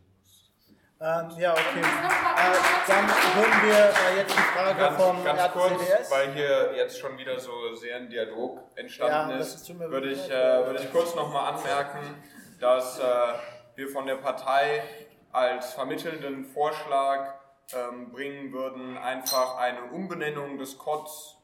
Ähm, 1.05 1.28
ja, 1.38 1.52
okay. 1.52 1.80
Äh, 1.80 2.88
dann 2.88 3.07
hören 3.34 3.62
wir 3.62 3.74
äh, 3.74 4.16
jetzt 4.20 4.34
die 4.34 4.40
Frage 4.40 4.78
Ganz, 4.78 5.02
vom 5.02 5.22
ganz 5.22 5.52
kurz, 5.52 5.72
RCDS. 5.72 6.11
weil 6.11 6.32
hier 6.32 6.72
jetzt 6.76 6.98
schon 6.98 7.18
wieder 7.18 7.38
so 7.38 7.74
sehr 7.74 7.96
ein 7.96 8.09
Dialog 8.09 8.62
entstanden 8.74 9.32
Ja, 9.32 9.36
ist, 9.36 9.78
würde 9.78 10.12
ich, 10.12 10.30
äh, 10.30 10.64
würde 10.64 10.80
ich 10.82 10.90
kurz 10.90 11.14
nochmal 11.14 11.52
anmerken, 11.52 12.22
dass 12.59 12.98
äh, 12.98 13.02
wir 13.74 13.88
von 13.90 14.07
der 14.07 14.14
Partei 14.14 14.82
als 15.30 15.74
vermittelnden 15.74 16.46
Vorschlag 16.46 17.34
ähm, 17.74 18.11
bringen 18.11 18.50
würden, 18.55 18.96
einfach 18.96 19.59
eine 19.59 19.82
Umbenennung 19.92 20.57
des 20.57 20.78
COTS 20.78 21.36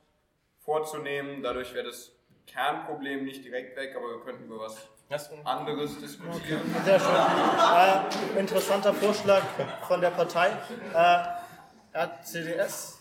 vorzunehmen. 0.64 1.42
Dadurch 1.42 1.74
wäre 1.74 1.84
das 1.84 2.12
Kernproblem 2.46 3.24
nicht 3.26 3.44
direkt 3.44 3.76
weg, 3.76 3.94
aber 3.94 4.08
wir 4.08 4.20
könnten 4.24 4.44
über 4.44 4.60
was 4.60 4.88
anderes 5.44 6.00
diskutieren. 6.00 6.74
Sehr 6.84 6.98
schön. 6.98 7.16
Interessanter 8.36 8.94
Vorschlag 8.94 9.42
von 9.86 10.00
der 10.00 10.10
Partei. 10.10 10.50
Äh, 10.94 11.96
RCDS. 11.96 13.00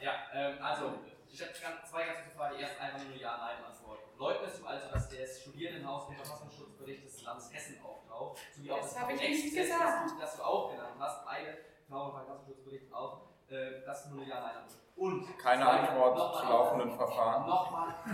Ja, 0.00 0.12
ähm, 0.32 0.58
also, 0.62 0.94
ich 1.30 1.40
habe 1.42 1.52
zwei 1.52 2.06
ganz 2.06 2.24
gute 2.24 2.36
Fragen. 2.36 2.56
Erst 2.58 2.80
einfach 2.80 3.04
nur 3.04 3.16
Ja-Nein-Antwort. 3.16 3.98
Leugnest 4.18 4.60
du 4.60 4.66
also, 4.66 4.88
dass 4.90 5.08
das 5.08 5.40
Studierendenhaus 5.40 6.08
im 6.08 6.16
Verfassungsschutzbericht 6.16 7.04
des 7.04 7.22
Landes 7.22 7.52
Hessen 7.52 7.80
auftaucht? 7.82 8.38
Sowie 8.56 8.70
auch 8.70 8.78
Das 8.78 8.94
das 8.94 9.00
habe 9.00 9.12
ich 9.12 9.20
nicht 9.20 9.54
gesagt. 9.54 10.10
Das 10.20 10.36
du 10.36 10.42
auch 10.42 10.70
genannt 10.70 10.96
hast. 10.98 11.24
Beide 11.24 11.58
tauchen 11.88 12.12
Verfassungsschutzbericht 12.12 12.92
auf. 12.92 13.18
Äh, 13.50 13.82
das 13.84 14.04
ist 14.04 14.10
nur 14.10 14.22
eine 14.22 14.30
Ja-Nein-Antwort. 14.30 14.87
Und 14.98 15.38
Keine 15.38 15.68
Antwort 15.68 16.16
nochmal 16.16 16.32
zu 16.32 16.38
auf- 16.42 16.48
laufenden 16.50 16.90
Verfahren. 16.96 17.46
Nochmal. 17.48 17.94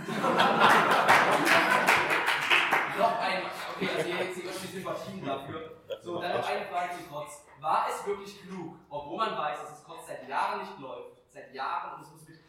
noch 2.97 3.19
ein, 3.19 3.43
okay, 3.75 3.89
also 3.97 4.09
ihr 4.09 4.15
jetzt 4.17 4.37
irgendwie 4.37 4.67
Sympathien 4.67 5.25
dafür. 5.25 5.71
So, 6.01 6.21
dann 6.21 6.37
noch 6.37 6.47
eine 6.47 6.65
Frage 6.65 6.95
zu 6.97 7.03
Kotz. 7.09 7.43
War 7.59 7.87
es 7.89 8.05
wirklich 8.05 8.41
klug, 8.41 8.75
obwohl 8.89 9.17
man 9.17 9.37
weiß, 9.37 9.61
dass 9.61 9.69
das 9.71 9.83
Kotz 9.83 10.07
seit 10.07 10.27
Jahren 10.29 10.61
nicht 10.61 10.79
läuft, 10.79 11.21
seit 11.29 11.53
Jahren 11.53 11.95
und 11.95 12.01
es 12.05 12.11
muss 12.11 12.27
mit 12.27 12.39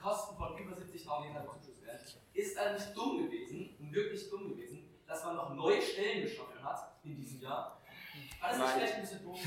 Kosten 0.00 0.36
von 0.36 0.56
über 0.58 0.76
70.000 0.76 1.36
Euro 1.36 1.52
bezuschuss 1.52 1.82
werden, 1.82 2.00
ist 2.32 2.56
er 2.56 2.72
nicht 2.72 2.96
dumm 2.96 3.18
gewesen, 3.18 3.76
wirklich 3.92 4.28
dumm 4.30 4.48
gewesen, 4.48 4.88
dass 5.06 5.24
man 5.24 5.36
noch 5.36 5.54
neue 5.54 5.80
Stellen 5.80 6.22
geschaffen 6.22 6.62
hat 6.62 6.92
in 7.04 7.16
diesem 7.16 7.40
Jahr? 7.40 7.77
Das 8.40 8.72
vielleicht 8.72 8.94
ein 8.94 9.00
bisschen 9.00 9.24
doof? 9.24 9.38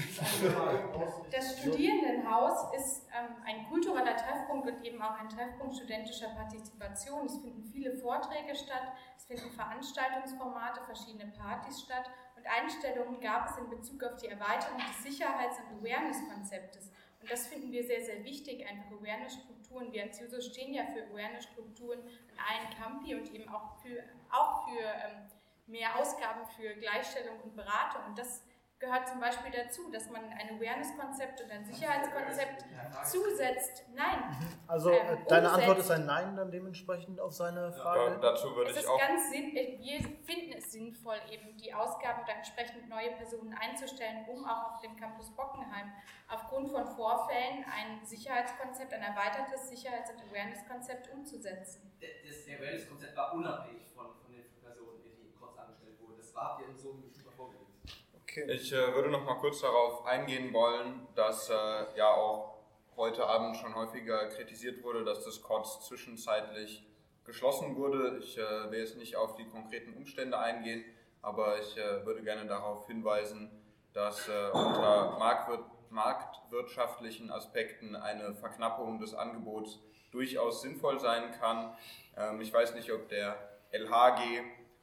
Studierendenhaus 1.59 2.73
ist 2.75 3.07
ähm, 3.17 3.35
ein 3.45 3.67
kultureller 3.69 4.15
Treffpunkt 4.15 4.67
und 4.67 4.83
eben 4.83 5.01
auch 5.01 5.17
ein 5.19 5.29
Treffpunkt 5.29 5.75
studentischer 5.75 6.29
Partizipation. 6.29 7.25
Es 7.25 7.37
finden 7.37 7.63
viele 7.63 7.93
Vorträge 7.93 8.55
statt, 8.55 8.91
es 9.15 9.25
finden 9.25 9.49
Veranstaltungsformate, 9.51 10.81
verschiedene 10.85 11.31
Partys 11.31 11.81
statt 11.81 12.09
und 12.35 12.45
Einstellungen 12.47 13.21
gab 13.21 13.49
es 13.49 13.57
in 13.57 13.69
Bezug 13.69 14.03
auf 14.03 14.15
die 14.17 14.27
Erweiterung 14.27 14.79
des 14.79 15.03
Sicherheits- 15.03 15.59
und 15.59 15.79
Awareness-Konzeptes. 15.79 16.91
Und 17.21 17.29
das 17.29 17.47
finden 17.47 17.71
wir 17.71 17.83
sehr, 17.83 18.03
sehr 18.03 18.23
wichtig, 18.23 18.65
einfach 18.67 18.91
Awareness-Strukturen. 18.91 19.91
Wir 19.91 20.03
als 20.03 20.19
Juso 20.19 20.41
stehen 20.41 20.73
ja 20.73 20.85
für 20.85 21.05
Awareness-Strukturen 21.05 21.99
an 21.99 22.37
allen 22.49 22.69
Campi 22.75 23.13
und 23.13 23.31
eben 23.31 23.47
auch 23.47 23.77
für, 23.81 24.03
auch 24.31 24.67
für 24.67 24.79
ähm, 24.79 25.29
mehr 25.67 25.95
Ausgaben 25.97 26.45
für 26.47 26.73
Gleichstellung 26.75 27.39
und 27.43 27.55
Beratung. 27.55 28.01
Und 28.07 28.17
das 28.17 28.43
gehört 28.81 29.07
zum 29.07 29.19
Beispiel 29.19 29.51
dazu, 29.51 29.89
dass 29.91 30.09
man 30.09 30.23
ein 30.25 30.57
Awareness-Konzept 30.57 31.41
und 31.41 31.51
ein 31.51 31.63
Sicherheitskonzept 31.63 32.65
zusetzt. 33.05 33.85
Nein. 33.93 34.35
Also 34.67 34.89
ähm, 34.89 34.97
äh, 34.97 35.17
deine 35.29 35.47
umsetzt. 35.47 35.67
Antwort 35.67 35.79
ist 35.79 35.91
ein 35.91 36.05
Nein 36.07 36.35
dann 36.35 36.51
dementsprechend 36.51 37.19
auf 37.19 37.31
seine 37.31 37.71
Frage? 37.71 38.13
Ja, 38.13 38.17
dazu 38.17 38.55
würde 38.55 38.71
Es 38.71 38.77
ich 38.77 38.83
ist 38.83 38.89
auch 38.89 38.97
ganz 38.97 39.29
sinn, 39.29 39.55
äh, 39.55 39.77
wir 39.79 39.99
finden 40.25 40.53
es 40.57 40.71
sinnvoll, 40.71 41.17
eben 41.29 41.55
die 41.57 41.73
Ausgaben 41.73 42.23
oder 42.23 42.33
entsprechend 42.33 42.89
neue 42.89 43.11
Personen 43.11 43.53
einzustellen, 43.53 44.25
um 44.27 44.43
auch 44.45 44.73
auf 44.73 44.81
dem 44.81 44.95
Campus 44.95 45.29
Bockenheim 45.35 45.93
aufgrund 46.27 46.71
von 46.71 46.87
Vorfällen 46.87 47.63
ein 47.65 48.03
Sicherheitskonzept, 48.03 48.93
ein 48.93 49.03
erweitertes 49.03 49.69
Sicherheits- 49.69 50.11
und 50.11 50.21
Awareness-Konzept 50.27 51.13
umzusetzen. 51.13 51.91
Das 52.01 52.47
Awareness-Konzept 52.47 53.15
war 53.15 53.33
unabhängig 53.33 53.85
von, 53.93 54.07
von 54.15 54.31
den 54.33 54.45
Personen, 54.59 55.03
die 55.03 55.31
kurz 55.39 55.55
angestellt 55.59 56.01
wurden. 56.01 56.17
Das 56.17 56.33
war 56.33 56.57
dir 56.57 56.65
in 56.67 56.75
so 56.75 56.93
einem 56.93 57.11
Stufe 57.11 57.29
vorgelegt. 57.29 57.69
Okay. 58.31 58.49
Ich 58.49 58.71
äh, 58.71 58.95
würde 58.95 59.09
noch 59.09 59.25
mal 59.25 59.35
kurz 59.35 59.59
darauf 59.59 60.05
eingehen 60.05 60.53
wollen, 60.53 61.05
dass 61.15 61.49
äh, 61.49 61.53
ja 61.97 62.13
auch 62.13 62.59
heute 62.95 63.25
Abend 63.25 63.57
schon 63.57 63.75
häufiger 63.75 64.29
kritisiert 64.29 64.81
wurde, 64.83 65.03
dass 65.03 65.25
das 65.25 65.41
COTS 65.41 65.85
zwischenzeitlich 65.87 66.87
geschlossen 67.25 67.75
wurde. 67.75 68.19
Ich 68.19 68.37
äh, 68.37 68.71
will 68.71 68.79
jetzt 68.79 68.95
nicht 68.95 69.17
auf 69.17 69.35
die 69.35 69.43
konkreten 69.49 69.97
Umstände 69.97 70.37
eingehen, 70.37 70.85
aber 71.21 71.59
ich 71.59 71.77
äh, 71.77 72.05
würde 72.05 72.23
gerne 72.23 72.45
darauf 72.45 72.87
hinweisen, 72.87 73.51
dass 73.91 74.29
äh, 74.29 74.49
unter 74.53 75.17
Marktwirt 75.19 75.65
marktwirtschaftlichen 75.89 77.31
Aspekten 77.31 77.97
eine 77.97 78.33
Verknappung 78.33 78.97
des 78.99 79.13
Angebots 79.13 79.81
durchaus 80.11 80.61
sinnvoll 80.61 81.01
sein 81.01 81.31
kann. 81.37 81.75
Ähm, 82.15 82.39
ich 82.39 82.53
weiß 82.53 82.75
nicht, 82.75 82.93
ob 82.93 83.09
der 83.09 83.35
LHG 83.73 84.41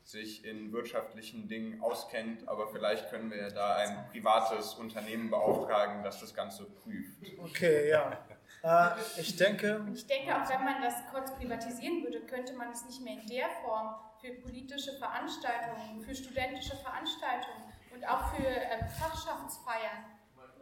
sich 0.08 0.42
in 0.42 0.72
wirtschaftlichen 0.72 1.48
Dingen 1.48 1.82
auskennt, 1.82 2.48
aber 2.48 2.68
vielleicht 2.68 3.10
können 3.10 3.30
wir 3.30 3.50
da 3.50 3.76
ein 3.76 4.08
privates 4.10 4.72
Unternehmen 4.74 5.28
beauftragen, 5.28 6.02
das 6.02 6.18
das 6.20 6.34
Ganze 6.34 6.64
prüft. 6.64 7.18
Okay, 7.38 7.90
ja. 7.90 8.16
Äh, 8.62 9.20
ich 9.20 9.36
denke. 9.36 9.86
Ich 9.92 10.06
denke, 10.06 10.34
auch 10.34 10.48
wenn 10.48 10.64
man 10.64 10.80
das 10.80 10.94
kurz 11.12 11.34
privatisieren 11.34 12.02
würde, 12.02 12.22
könnte 12.22 12.54
man 12.54 12.70
es 12.70 12.86
nicht 12.86 13.02
mehr 13.02 13.20
in 13.20 13.26
der 13.26 13.50
Form 13.62 13.96
für 14.18 14.32
politische 14.40 14.94
Veranstaltungen, 14.98 16.00
für 16.00 16.14
studentische 16.14 16.76
Veranstaltungen 16.76 17.70
und 17.94 18.08
auch 18.08 18.34
für 18.34 18.46
äh, 18.46 18.88
Fachschaftsfeiern 18.98 20.06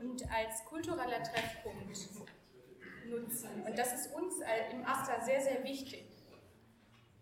und 0.01 0.25
als 0.29 0.65
kultureller 0.65 1.23
Treffpunkt 1.23 1.87
nutzen. 3.07 3.63
Und 3.65 3.79
das 3.79 3.93
ist 3.95 4.13
uns 4.13 4.41
im 4.73 4.85
AStA 4.85 5.21
sehr, 5.21 5.41
sehr 5.41 5.63
wichtig. 5.63 6.16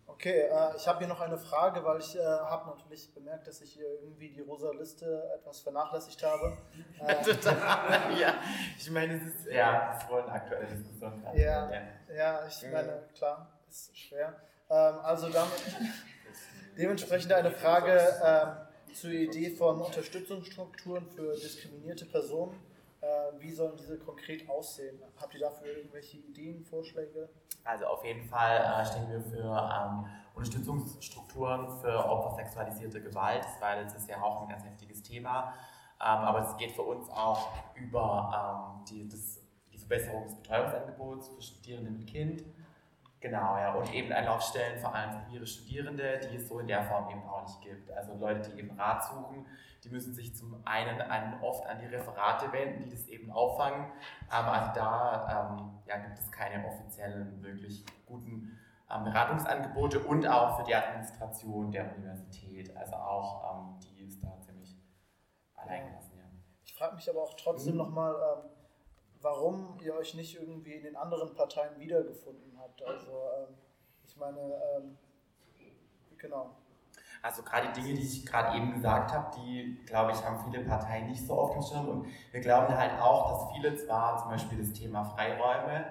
Okay, 0.07 0.41
äh, 0.41 0.75
ich 0.77 0.87
habe 0.87 0.99
hier 0.99 1.07
noch 1.07 1.19
eine 1.19 1.37
Frage, 1.37 1.83
weil 1.83 1.99
ich 1.99 2.15
äh, 2.15 2.23
habe 2.23 2.69
natürlich 2.69 3.13
bemerkt, 3.13 3.47
dass 3.47 3.61
ich 3.61 3.73
hier 3.73 3.87
irgendwie 4.01 4.29
die 4.29 4.41
rosa 4.41 4.71
Liste 4.71 5.23
etwas 5.35 5.61
vernachlässigt 5.61 6.23
habe. 6.23 6.57
Äh, 7.05 7.15
ja, 8.19 8.35
ich 8.77 8.89
meine, 8.89 9.15
es 9.15 9.23
ist 9.23 9.47
ja, 9.47 9.93
das 9.93 10.09
wollen 10.09 10.29
aktuelle 10.29 10.65
Diskussionen 10.67 11.21
gerade. 11.21 11.41
Ja, 11.41 11.69
ja, 12.15 12.47
ich 12.47 12.63
meine, 12.71 13.03
klar, 13.13 13.49
ist 13.69 13.95
schwer. 13.97 14.33
Ähm, 14.69 14.99
also 15.03 15.29
damit, 15.29 15.51
dementsprechend 16.77 17.33
eine 17.33 17.51
Frage 17.51 17.99
ähm, 18.23 18.93
zur 18.95 19.11
Idee 19.11 19.51
von 19.51 19.81
Unterstützungsstrukturen 19.81 21.09
für 21.09 21.33
diskriminierte 21.35 22.05
Personen. 22.05 22.57
Äh, 23.05 23.39
wie 23.39 23.51
sollen 23.51 23.77
diese 23.77 23.99
konkret 23.99 24.49
aussehen? 24.49 24.99
Habt 25.21 25.33
ihr 25.35 25.41
dafür 25.41 25.77
irgendwelche 25.77 26.17
Ideen, 26.17 26.63
Vorschläge? 26.63 27.29
Also 27.63 27.85
auf 27.85 28.03
jeden 28.03 28.23
Fall 28.23 28.57
äh, 28.57 28.85
stehen 28.85 29.07
wir 29.11 29.21
für 29.21 29.43
ähm, 29.43 30.05
Unterstützungsstrukturen 30.33 31.69
für 31.81 32.03
Opfer 32.03 32.35
sexualisierte 32.35 33.01
Gewalt. 33.01 33.43
Das 33.43 33.61
war 33.61 33.75
letztes 33.75 34.07
Jahr 34.07 34.23
auch 34.23 34.41
ein 34.41 34.49
ganz 34.49 34.63
heftiges 34.63 35.03
Thema. 35.03 35.53
Ähm, 36.01 36.07
aber 36.07 36.49
es 36.49 36.57
geht 36.57 36.71
für 36.71 36.81
uns 36.81 37.07
auch 37.09 37.49
über 37.75 38.79
ähm, 38.79 38.85
die, 38.85 39.07
das, 39.07 39.39
die 39.71 39.77
Verbesserung 39.77 40.23
des 40.23 40.35
Betreuungsangebots 40.37 41.27
für 41.29 41.41
Studierende 41.41 41.91
mit 41.91 42.07
Kind. 42.07 42.43
Genau, 43.25 43.57
ja. 43.57 43.73
Und 43.73 43.91
eben 43.91 44.13
Anlaufstellen 44.13 44.77
vor 44.77 44.93
allem 44.93 45.11
für 45.11 45.27
queere 45.27 45.47
Studierende, 45.47 46.19
die 46.19 46.35
es 46.35 46.47
so 46.47 46.59
in 46.59 46.67
der 46.67 46.83
Form 46.83 47.09
eben 47.09 47.27
auch 47.27 47.41
nicht 47.41 47.59
gibt. 47.59 47.89
Also 47.89 48.13
Leute, 48.13 48.51
die 48.51 48.59
eben 48.59 48.79
Rat 48.79 49.03
suchen, 49.03 49.47
die 49.83 49.89
müssen 49.89 50.13
sich 50.13 50.35
zum 50.35 50.61
einen 50.63 51.01
an, 51.01 51.41
oft 51.41 51.65
an 51.65 51.79
die 51.79 51.87
Referate 51.87 52.51
wenden, 52.51 52.83
die 52.83 52.89
das 52.91 53.07
eben 53.07 53.31
auffangen. 53.31 53.87
Ähm, 54.31 54.45
also 54.45 54.71
da 54.75 55.57
ähm, 55.57 55.71
ja, 55.87 55.97
gibt 55.97 56.19
es 56.19 56.31
keine 56.31 56.67
offiziellen, 56.67 57.41
wirklich 57.41 57.83
guten 58.05 58.59
ähm, 58.91 59.05
Beratungsangebote 59.05 60.01
und 60.01 60.27
auch 60.27 60.59
für 60.59 60.63
die 60.65 60.75
Administration 60.75 61.71
der 61.71 61.95
Universität. 61.95 62.77
Also 62.77 62.93
auch 62.93 63.55
ähm, 63.55 63.79
die 63.79 64.03
ist 64.03 64.23
da 64.23 64.39
ziemlich 64.39 64.77
alleingelassen. 65.55 66.15
Ja. 66.15 66.25
Ich 66.63 66.75
frage 66.75 66.93
mich 66.93 67.09
aber 67.09 67.23
auch 67.23 67.33
trotzdem 67.33 67.73
mhm. 67.73 67.79
nochmal, 67.79 68.13
ähm, 68.13 68.49
warum 69.25 69.75
ihr 69.81 69.95
euch 69.95 70.13
nicht 70.13 70.39
irgendwie 70.39 70.73
in 70.73 70.83
den 70.83 70.95
anderen 70.95 71.33
Parteien 71.33 71.79
wiedergefunden 71.79 72.57
habt. 72.59 72.81
Also 72.83 73.11
ähm, 73.11 73.55
ich 74.05 74.15
meine, 74.17 74.39
ähm, 74.39 74.97
genau. 76.17 76.51
Also 77.23 77.41
gerade 77.41 77.69
die 77.73 77.81
Dinge, 77.81 77.95
die 77.95 78.03
ich 78.03 78.23
gerade 78.23 78.55
eben 78.55 78.71
gesagt 78.71 79.11
habe, 79.11 79.35
die, 79.35 79.83
glaube 79.87 80.11
ich, 80.11 80.23
haben 80.23 80.39
viele 80.45 80.63
Parteien 80.63 81.07
nicht 81.07 81.25
so 81.25 81.51
dem 81.51 81.63
Schirm. 81.63 81.89
Und 81.89 82.07
wir 82.31 82.39
glauben 82.39 82.77
halt 82.77 83.01
auch, 83.01 83.31
dass 83.31 83.53
viele 83.55 83.75
zwar 83.75 84.19
zum 84.19 84.29
Beispiel 84.29 84.59
das 84.59 84.73
Thema 84.73 85.03
Freiräume 85.03 85.85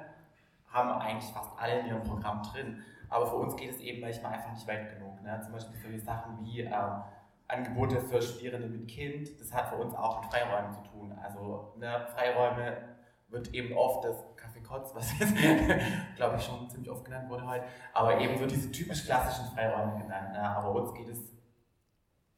haben 0.69 0.91
eigentlich 0.91 1.33
fast 1.33 1.51
alle 1.59 1.81
in 1.81 1.87
ihrem 1.87 2.03
Programm 2.05 2.41
drin, 2.43 2.83
aber 3.09 3.27
für 3.27 3.37
uns 3.37 3.57
geht 3.57 3.71
es 3.71 3.81
eben 3.81 4.01
manchmal 4.01 4.35
einfach 4.35 4.53
nicht 4.53 4.67
weit 4.67 4.97
genug. 4.97 5.21
Ne? 5.23 5.41
Zum 5.43 5.53
Beispiel 5.53 5.77
solche 5.81 6.01
Sachen 6.01 6.39
wie 6.45 6.61
ähm, 6.61 7.03
Angebote 7.49 8.01
für 8.01 8.23
Studierende 8.23 8.69
mit 8.69 8.89
Kind, 8.89 9.29
das 9.41 9.53
hat 9.53 9.69
für 9.69 9.77
uns 9.77 9.95
auch 9.95 10.23
mit 10.23 10.33
Freiräumen 10.33 10.73
zu 10.73 10.83
tun. 10.83 11.13
Also 11.23 11.75
ne, 11.77 12.07
Freiräume 12.15 12.94
wird 13.29 13.53
eben 13.53 13.77
oft 13.77 14.05
das 14.05 14.17
Kotz, 14.65 14.95
was 14.95 15.19
jetzt, 15.19 15.35
glaube 16.17 16.37
ich, 16.37 16.45
schon 16.45 16.69
ziemlich 16.69 16.91
oft 16.91 17.05
genannt 17.05 17.29
wurde 17.29 17.47
heute, 17.47 17.65
aber 17.93 18.19
eben 18.19 18.37
so 18.37 18.47
diese 18.47 18.73
typisch 18.73 19.05
klassischen 19.05 19.47
Freiräume 19.55 20.03
genannt. 20.03 20.33
Ne? 20.33 20.41
Aber 20.41 20.73
uns 20.75 20.93
geht 20.95 21.09
es 21.09 21.33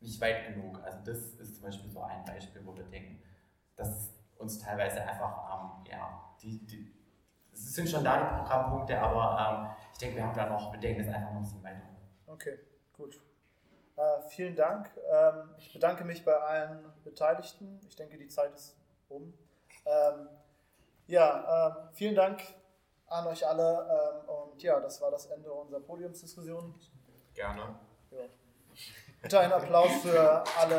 nicht 0.00 0.20
weit 0.20 0.46
genug. 0.46 0.82
Also 0.84 0.98
das 1.04 1.18
ist 1.34 1.56
zum 1.56 1.64
Beispiel 1.64 1.90
so 1.90 2.02
ein 2.02 2.24
Beispiel, 2.24 2.64
wo 2.64 2.76
wir 2.76 2.84
denken, 2.84 3.22
dass 3.76 4.12
uns 4.36 4.58
teilweise 4.58 5.00
einfach, 5.02 5.54
ähm, 5.54 5.86
ja, 5.90 6.34
die, 6.42 6.66
die, 6.66 6.92
es 7.52 7.74
sind 7.74 7.88
schon 7.88 8.04
da 8.04 8.18
die 8.18 8.36
Programmpunkte, 8.36 9.00
aber 9.00 9.70
ähm, 9.70 9.86
ich 9.92 9.98
denke, 9.98 10.16
wir 10.16 10.24
haben 10.24 10.36
da 10.36 10.46
noch, 10.46 10.72
wir 10.72 10.80
denken 10.80 11.04
das 11.04 11.14
einfach 11.14 11.30
noch 11.30 11.38
ein 11.38 11.42
bisschen 11.42 11.64
weiter. 11.64 11.82
Okay, 12.26 12.58
gut. 12.92 13.18
Äh, 13.96 14.20
vielen 14.28 14.54
Dank. 14.54 14.90
Ähm, 15.10 15.54
ich 15.56 15.72
bedanke 15.72 16.04
mich 16.04 16.22
bei 16.22 16.34
allen 16.34 16.92
Beteiligten. 17.02 17.80
Ich 17.88 17.96
denke, 17.96 18.18
die 18.18 18.28
Zeit 18.28 18.52
ist 18.52 18.76
um. 19.08 19.32
Ja, 21.06 21.68
ähm, 21.68 21.88
vielen 21.92 22.14
Dank 22.14 22.42
an 23.06 23.26
euch 23.26 23.46
alle. 23.46 24.22
Ähm, 24.24 24.28
und 24.28 24.62
ja, 24.62 24.80
das 24.80 25.00
war 25.00 25.10
das 25.10 25.26
Ende 25.26 25.52
unserer 25.52 25.80
Podiumsdiskussion. 25.80 26.74
Gerne. 27.34 27.78
Ja. 28.10 28.24
Bitte 29.22 29.38
einen 29.40 29.52
Applaus 29.52 29.90
für 30.02 30.44
alle. 30.58 30.78